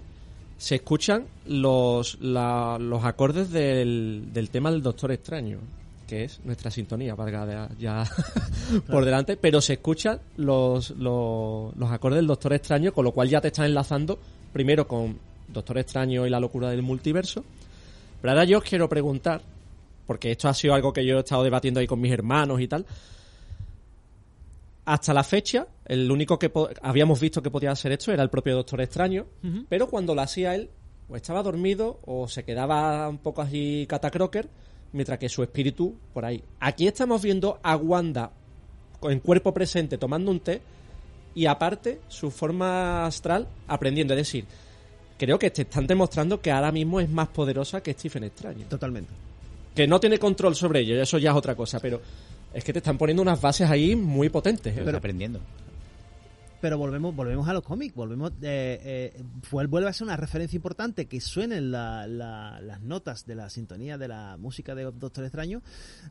se 0.57 0.75
escuchan 0.75 1.25
los, 1.45 2.17
la- 2.21 2.77
los 2.79 3.03
acordes 3.03 3.51
del, 3.51 4.29
del 4.33 4.49
tema 4.49 4.71
del 4.71 4.81
Doctor 4.81 5.11
Extraño, 5.11 5.59
que 6.07 6.23
es 6.23 6.39
nuestra 6.43 6.71
sintonía, 6.71 7.13
valga 7.13 7.45
de- 7.45 7.75
ya 7.79 8.03
por 8.89 9.05
delante, 9.05 9.37
pero 9.37 9.61
se 9.61 9.73
escuchan 9.73 10.19
los, 10.37 10.89
los, 10.91 11.75
los 11.77 11.91
acordes 11.91 12.17
del 12.17 12.27
Doctor 12.27 12.53
Extraño, 12.53 12.91
con 12.93 13.05
lo 13.05 13.11
cual 13.11 13.29
ya 13.29 13.39
te 13.41 13.49
están 13.49 13.65
enlazando 13.65 14.17
primero 14.51 14.87
con 14.87 15.19
Doctor 15.49 15.77
Extraño 15.77 16.25
y 16.25 16.29
la 16.31 16.39
locura 16.39 16.69
del 16.71 16.81
multiverso. 16.81 17.43
Pero 18.21 18.31
ahora 18.31 18.45
yo 18.45 18.57
os 18.57 18.63
quiero 18.63 18.89
preguntar, 18.89 19.41
porque 20.07 20.31
esto 20.31 20.49
ha 20.49 20.53
sido 20.55 20.73
algo 20.73 20.91
que 20.91 21.05
yo 21.05 21.17
he 21.17 21.19
estado 21.19 21.43
debatiendo 21.43 21.79
ahí 21.79 21.85
con 21.85 22.01
mis 22.01 22.11
hermanos 22.11 22.59
y 22.59 22.67
tal. 22.67 22.85
Hasta 24.89 25.13
la 25.13 25.23
fecha, 25.25 25.67
el 25.85 26.09
único 26.09 26.39
que 26.39 26.49
po- 26.49 26.69
habíamos 26.81 27.19
visto 27.19 27.41
que 27.41 27.51
podía 27.51 27.71
hacer 27.71 27.91
esto 27.91 28.13
era 28.13 28.23
el 28.23 28.29
propio 28.29 28.55
Doctor 28.55 28.79
Extraño, 28.79 29.25
pero 29.67 29.87
cuando 29.87 30.15
lo 30.15 30.21
hacía 30.21 30.55
él, 30.55 30.69
o 31.09 31.15
estaba 31.17 31.43
dormido 31.43 31.99
o 32.05 32.27
se 32.29 32.43
quedaba 32.43 33.09
un 33.09 33.17
poco 33.17 33.41
así 33.41 33.85
catacroker, 33.89 34.47
mientras 34.93 35.19
que 35.19 35.27
su 35.27 35.43
espíritu 35.43 35.93
por 36.13 36.23
ahí. 36.23 36.41
Aquí 36.61 36.87
estamos 36.87 37.21
viendo 37.21 37.59
a 37.63 37.75
Wanda 37.75 38.31
en 39.01 39.19
cuerpo 39.19 39.53
presente 39.53 39.97
tomando 39.97 40.31
un 40.31 40.39
té 40.39 40.61
y 41.35 41.45
aparte 41.47 41.99
su 42.07 42.31
forma 42.31 43.05
astral 43.05 43.45
aprendiendo. 43.67 44.13
Es 44.13 44.19
decir, 44.19 44.45
creo 45.17 45.37
que 45.37 45.51
te 45.51 45.63
están 45.63 45.85
demostrando 45.85 46.39
que 46.39 46.49
ahora 46.51 46.71
mismo 46.71 47.01
es 47.01 47.09
más 47.09 47.27
poderosa 47.27 47.81
que 47.83 47.91
Stephen 47.93 48.23
Extraño 48.23 48.65
Totalmente. 48.69 49.11
que 49.75 49.85
no 49.85 49.99
tiene 49.99 50.17
control 50.17 50.55
sobre 50.55 50.79
ello, 50.79 51.01
eso 51.01 51.17
ya 51.17 51.31
es 51.31 51.35
otra 51.37 51.55
cosa, 51.55 51.79
pero 51.81 52.01
es 52.53 52.63
que 52.63 52.73
te 52.73 52.79
están 52.79 52.97
poniendo 52.97 53.21
unas 53.21 53.39
bases 53.41 53.69
ahí 53.69 53.95
muy 53.95 54.29
potentes. 54.29 54.75
¿eh? 54.75 54.81
Pero 54.83 54.97
aprendiendo. 54.97 55.39
Pero 56.59 56.77
volvemos, 56.79 57.15
volvemos 57.15 57.47
a 57.47 57.53
los 57.53 57.61
cómics, 57.63 57.93
volvemos, 57.93 58.31
eh, 58.41 59.13
eh, 59.13 59.23
vuelve 59.51 59.87
a 59.89 59.93
ser 59.93 60.05
una 60.05 60.17
referencia 60.17 60.55
importante 60.55 61.05
que 61.05 61.21
suenen 61.21 61.69
la- 61.71 62.07
la- 62.07 62.59
las 62.61 62.81
notas 62.81 63.27
de 63.27 63.35
la 63.35 63.49
sintonía 63.51 63.99
de 63.99 64.07
la 64.07 64.37
música 64.37 64.73
de 64.73 64.85
Doctor 64.85 65.23
Extraño. 65.23 65.61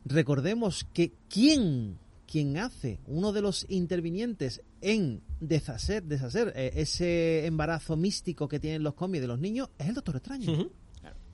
Recordemos 0.05 0.87
que 0.93 1.11
quien, 1.29 1.97
quien 2.31 2.57
hace 2.59 2.99
uno 3.07 3.33
de 3.33 3.41
los 3.41 3.65
intervinientes 3.69 4.61
en 4.79 5.21
deshacer, 5.41 6.03
deshacer 6.03 6.53
eh, 6.55 6.71
ese 6.75 7.45
embarazo 7.45 7.97
místico 7.97 8.47
que 8.47 8.61
tienen 8.61 8.83
los 8.83 8.93
cómics 8.93 9.21
de 9.23 9.27
los 9.27 9.39
niños 9.39 9.69
es 9.77 9.87
el 9.89 9.95
Doctor 9.95 10.15
Extraño, 10.15 10.69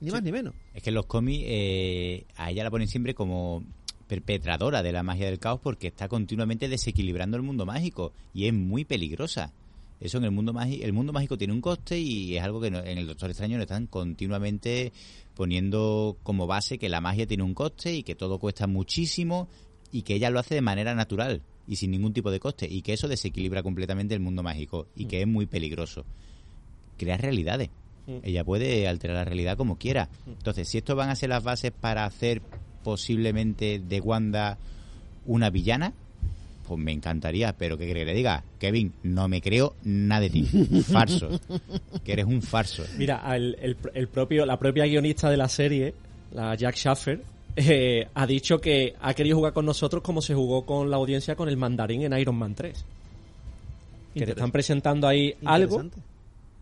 ni 0.01 0.09
más 0.09 0.23
ni 0.23 0.31
menos. 0.31 0.55
Es 0.73 0.81
que 0.81 0.89
en 0.89 0.95
los 0.95 1.05
cómics 1.05 1.43
eh, 1.45 2.25
a 2.35 2.49
ella 2.49 2.63
la 2.63 2.71
ponen 2.71 2.87
siempre 2.87 3.13
como 3.13 3.63
perpetradora 4.13 4.83
de 4.83 4.91
la 4.91 5.01
magia 5.01 5.25
del 5.25 5.39
caos 5.39 5.59
porque 5.61 5.87
está 5.87 6.07
continuamente 6.07 6.69
desequilibrando 6.69 7.35
el 7.35 7.43
mundo 7.43 7.65
mágico 7.65 8.13
y 8.33 8.45
es 8.45 8.53
muy 8.53 8.85
peligrosa. 8.85 9.51
Eso 9.99 10.17
en 10.19 10.25
el 10.25 10.31
mundo 10.31 10.53
mágico, 10.53 10.83
el 10.85 10.93
mundo 10.93 11.13
mágico 11.13 11.37
tiene 11.37 11.53
un 11.53 11.61
coste 11.61 11.97
y 11.99 12.37
es 12.37 12.43
algo 12.43 12.61
que 12.61 12.69
no- 12.69 12.79
en 12.83 12.97
el 12.99 13.07
Doctor 13.07 13.29
Extraño 13.31 13.57
le 13.57 13.63
están 13.63 13.87
continuamente 13.87 14.91
poniendo 15.33 16.17
como 16.23 16.45
base 16.45 16.77
que 16.77 16.89
la 16.89 17.01
magia 17.01 17.25
tiene 17.25 17.43
un 17.43 17.53
coste 17.55 17.93
y 17.95 18.03
que 18.03 18.13
todo 18.15 18.37
cuesta 18.37 18.67
muchísimo 18.67 19.47
y 19.91 20.03
que 20.03 20.15
ella 20.15 20.29
lo 20.29 20.39
hace 20.39 20.55
de 20.55 20.61
manera 20.61 20.93
natural 20.93 21.41
y 21.67 21.77
sin 21.77 21.91
ningún 21.91 22.13
tipo 22.13 22.29
de 22.31 22.39
coste 22.39 22.67
y 22.69 22.81
que 22.81 22.93
eso 22.93 23.07
desequilibra 23.07 23.63
completamente 23.63 24.13
el 24.13 24.19
mundo 24.19 24.43
mágico 24.43 24.87
y 24.95 25.05
que 25.05 25.21
es 25.21 25.27
muy 25.27 25.45
peligroso. 25.47 26.05
Crea 26.97 27.17
realidades. 27.17 27.69
Mm. 28.05 28.17
Ella 28.23 28.43
puede 28.43 28.87
alterar 28.87 29.15
la 29.15 29.25
realidad 29.25 29.57
como 29.57 29.77
quiera. 29.77 30.09
Entonces, 30.27 30.67
si 30.67 30.77
esto 30.77 30.95
van 30.95 31.09
a 31.09 31.15
ser 31.15 31.29
las 31.29 31.43
bases 31.43 31.71
para 31.71 32.03
hacer 32.05 32.41
posiblemente 32.83 33.79
de 33.79 33.99
Wanda 34.01 34.57
una 35.25 35.49
villana, 35.49 35.93
pues 36.67 36.79
me 36.79 36.91
encantaría, 36.91 37.53
pero 37.57 37.77
¿qué 37.77 37.85
quiere 37.85 38.01
que 38.01 38.05
le 38.07 38.13
diga? 38.13 38.43
Kevin, 38.59 38.93
no 39.03 39.27
me 39.27 39.41
creo 39.41 39.75
nada 39.83 40.21
de 40.21 40.29
ti. 40.29 40.43
Farso. 40.91 41.29
que 42.03 42.13
eres 42.13 42.25
un 42.25 42.41
farso. 42.41 42.83
Mira, 42.97 43.21
el, 43.35 43.57
el- 43.61 43.77
el 43.93 44.07
propio, 44.07 44.45
la 44.45 44.57
propia 44.57 44.85
guionista 44.85 45.29
de 45.29 45.37
la 45.37 45.49
serie, 45.49 45.93
la 46.33 46.55
Jack 46.55 46.75
Schaffer, 46.75 47.21
eh, 47.55 48.07
ha 48.13 48.25
dicho 48.25 48.59
que 48.59 48.95
ha 49.01 49.13
querido 49.13 49.37
jugar 49.37 49.53
con 49.53 49.65
nosotros 49.65 50.01
como 50.03 50.21
se 50.21 50.33
jugó 50.33 50.65
con 50.65 50.89
la 50.89 50.97
audiencia 50.97 51.35
con 51.35 51.47
el 51.49 51.57
mandarín 51.57 52.01
en 52.03 52.17
Iron 52.17 52.35
Man 52.35 52.55
3. 52.55 52.85
Que 54.15 54.25
te 54.25 54.31
están 54.31 54.51
presentando 54.51 55.07
ahí 55.07 55.33
algo 55.45 55.81
Interesante. 55.81 56.12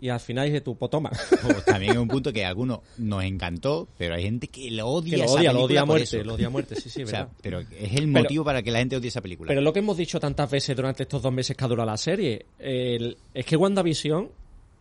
Y 0.02 0.10
al 0.10 0.20
final 0.20 0.48
dice 0.48 0.60
tú, 0.62 0.76
pues 0.76 0.90
toma. 0.92 1.12
Pues 1.42 1.64
también 1.64 1.94
es 1.94 1.98
un 2.00 2.08
punto 2.10 2.34
que 2.34 2.44
a 2.44 2.50
algunos 2.50 2.80
nos 2.98 3.24
encantó, 3.24 3.88
pero 3.98 4.16
hay 4.16 4.24
gente 4.24 4.48
que 4.48 4.70
lo 4.72 4.88
odia. 4.88 5.12
que 5.12 5.18
lo 5.18 5.24
esa 5.26 5.34
odia, 5.36 5.54
lo 5.54 5.60
película 5.60 5.66
odia 5.66 5.82
a 5.82 5.86
muerte, 5.86 6.24
lo 6.26 6.34
odia 6.34 6.48
a 6.48 6.50
muerte, 6.50 6.76
sí, 6.76 6.90
sí, 6.90 7.04
O 7.06 7.08
sea, 7.08 7.30
pero 7.42 7.60
es 7.62 7.94
el 7.96 8.08
motivo 8.08 8.44
para 8.44 8.62
que 8.64 8.72
la 8.72 8.80
gente 8.80 8.98
odie 8.98 9.08
esa 9.10 9.22
película. 9.22 9.48
Pero 9.48 9.62
lo 9.62 9.72
que 9.72 9.80
hemos 9.80 9.96
dicho 9.96 10.20
tantas 10.20 10.50
veces 10.52 10.76
durante 10.76 11.04
estos 11.04 11.22
dos 11.22 11.32
meses 11.32 11.56
que 11.56 11.64
ha 11.64 11.68
durado 11.68 11.90
la 11.90 11.98
serie, 11.98 12.46
el- 12.60 13.18
es 13.34 13.46
que 13.46 13.56
WandaVision 13.56 14.30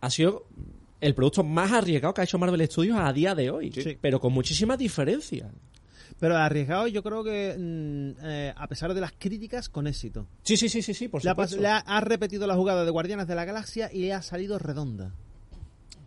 ha 0.01 0.09
sido 0.09 0.45
el 0.99 1.13
producto 1.15 1.43
más 1.43 1.71
arriesgado 1.71 2.13
que 2.13 2.21
ha 2.21 2.23
hecho 2.23 2.37
Marvel 2.37 2.65
Studios 2.67 2.97
a 2.99 3.11
día 3.13 3.33
de 3.35 3.49
hoy, 3.49 3.71
Sí. 3.71 3.97
pero 4.01 4.19
con 4.19 4.33
muchísimas 4.33 4.77
diferencias. 4.77 5.47
Pero 6.21 6.37
arriesgado 6.37 6.87
yo 6.87 7.01
creo 7.03 7.23
que, 7.23 7.55
mm, 7.57 8.23
eh, 8.25 8.53
a 8.55 8.67
pesar 8.67 8.93
de 8.93 9.01
las 9.01 9.11
críticas, 9.11 9.67
con 9.67 9.87
éxito. 9.87 10.27
Sí, 10.43 10.55
sí, 10.55 10.69
sí, 10.69 10.81
sí, 10.81 10.93
sí, 10.93 11.07
por 11.09 11.21
Le 11.23 11.29
ha, 11.31 11.33
pas- 11.33 11.47
supuesto. 11.49 11.61
le 11.63 11.67
ha- 11.67 11.79
ha 11.79 11.99
repetido 11.99 12.45
la 12.47 12.55
jugada 12.55 12.85
de 12.85 12.91
Guardianes 12.91 13.27
de 13.27 13.35
la 13.35 13.43
Galaxia 13.43 13.89
y 13.91 14.01
le 14.01 14.13
ha 14.13 14.21
salido 14.21 14.57
redonda. 14.59 15.11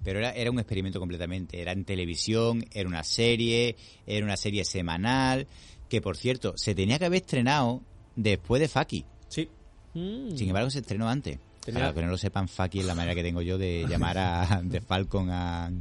Pero 0.05 0.21
era, 0.21 0.31
era 0.31 0.51
un 0.51 0.59
experimento 0.61 1.01
completamente. 1.01 1.61
Era 1.61 1.73
en 1.73 1.85
televisión, 1.85 2.65
era 2.73 2.89
una 2.89 3.03
serie, 3.03 3.75
era 4.07 4.25
una 4.25 4.37
serie 4.37 4.65
semanal, 4.65 5.47
que 5.89 6.01
por 6.01 6.17
cierto, 6.17 6.55
se 6.57 6.75
tenía 6.75 6.99
que 6.99 7.07
haber 7.07 7.23
estrenado 7.23 7.83
después 8.15 8.61
de 8.61 8.69
Faki. 8.69 9.05
Sí. 9.29 9.49
Mm. 9.95 10.37
Sin 10.37 10.47
embargo, 10.49 10.71
se 10.71 10.79
estrenó 10.79 11.09
antes. 11.09 11.39
Tenía- 11.65 11.81
Para 11.81 11.87
los 11.87 11.95
que 11.97 12.03
no 12.03 12.11
lo 12.13 12.19
sepan, 12.19 12.47
Faki 12.47 12.81
es 12.81 12.85
la 12.87 12.95
manera 12.95 13.15
que 13.17 13.23
tengo 13.25 13.43
yo 13.43 13.59
de 13.59 13.85
llamar 13.89 14.17
a 14.19 14.61
de 14.65 14.81
Falcon 14.81 15.29
a... 15.31 15.73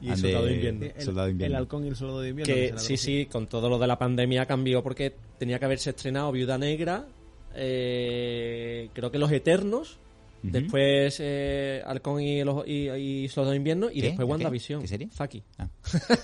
Y 0.00 0.10
a 0.10 0.16
Soldado 0.16 0.46
de- 0.46 0.54
Invierno. 0.54 0.84
El, 0.96 1.02
Soldado 1.02 1.26
de 1.26 1.32
Invierno. 1.32 1.56
el 1.56 1.60
halcón 1.62 1.84
y 1.84 1.88
el 1.88 1.96
soldado 1.96 2.20
de 2.22 2.28
invierno. 2.30 2.54
Que 2.54 2.72
sí, 2.78 2.96
sí, 2.96 3.26
con 3.26 3.46
todo 3.48 3.68
lo 3.68 3.78
de 3.78 3.86
la 3.86 3.98
pandemia 3.98 4.46
cambió 4.46 4.82
porque 4.82 5.14
tenía 5.38 5.58
que 5.58 5.64
haberse 5.66 5.90
estrenado 5.90 6.32
Viuda 6.32 6.56
Negra, 6.58 7.06
eh, 7.54 8.88
creo 8.92 9.10
que 9.10 9.18
Los 9.18 9.30
Eternos, 9.32 9.98
después 10.42 11.18
eh, 11.20 11.82
Halcón 11.84 12.20
y, 12.22 12.42
los, 12.44 12.66
y, 12.66 12.88
y 12.90 13.28
Soldado 13.28 13.50
de 13.52 13.56
Invierno 13.58 13.90
y 13.90 13.96
¿Qué? 14.00 14.02
después 14.08 14.26
¿Qué? 14.26 14.30
WandaVision. 14.30 14.80
¿Qué 14.82 14.88
serie? 14.88 15.08
Faki. 15.10 15.42
Ah. 15.58 15.68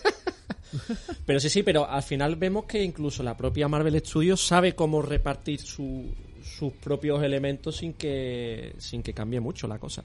Pero 1.24 1.40
sí, 1.40 1.48
sí, 1.48 1.62
pero 1.62 1.88
al 1.88 2.02
final 2.02 2.36
vemos 2.36 2.64
que 2.64 2.82
incluso 2.82 3.22
la 3.22 3.36
propia 3.36 3.68
Marvel 3.68 3.98
Studios 4.04 4.44
sabe 4.44 4.74
cómo 4.74 5.00
repartir 5.00 5.60
su- 5.60 6.12
sus 6.46 6.72
propios 6.72 7.22
elementos 7.22 7.76
sin 7.76 7.92
que 7.94 8.74
sin 8.78 9.02
que 9.02 9.12
cambie 9.12 9.40
mucho 9.40 9.66
la 9.66 9.78
cosa. 9.78 10.02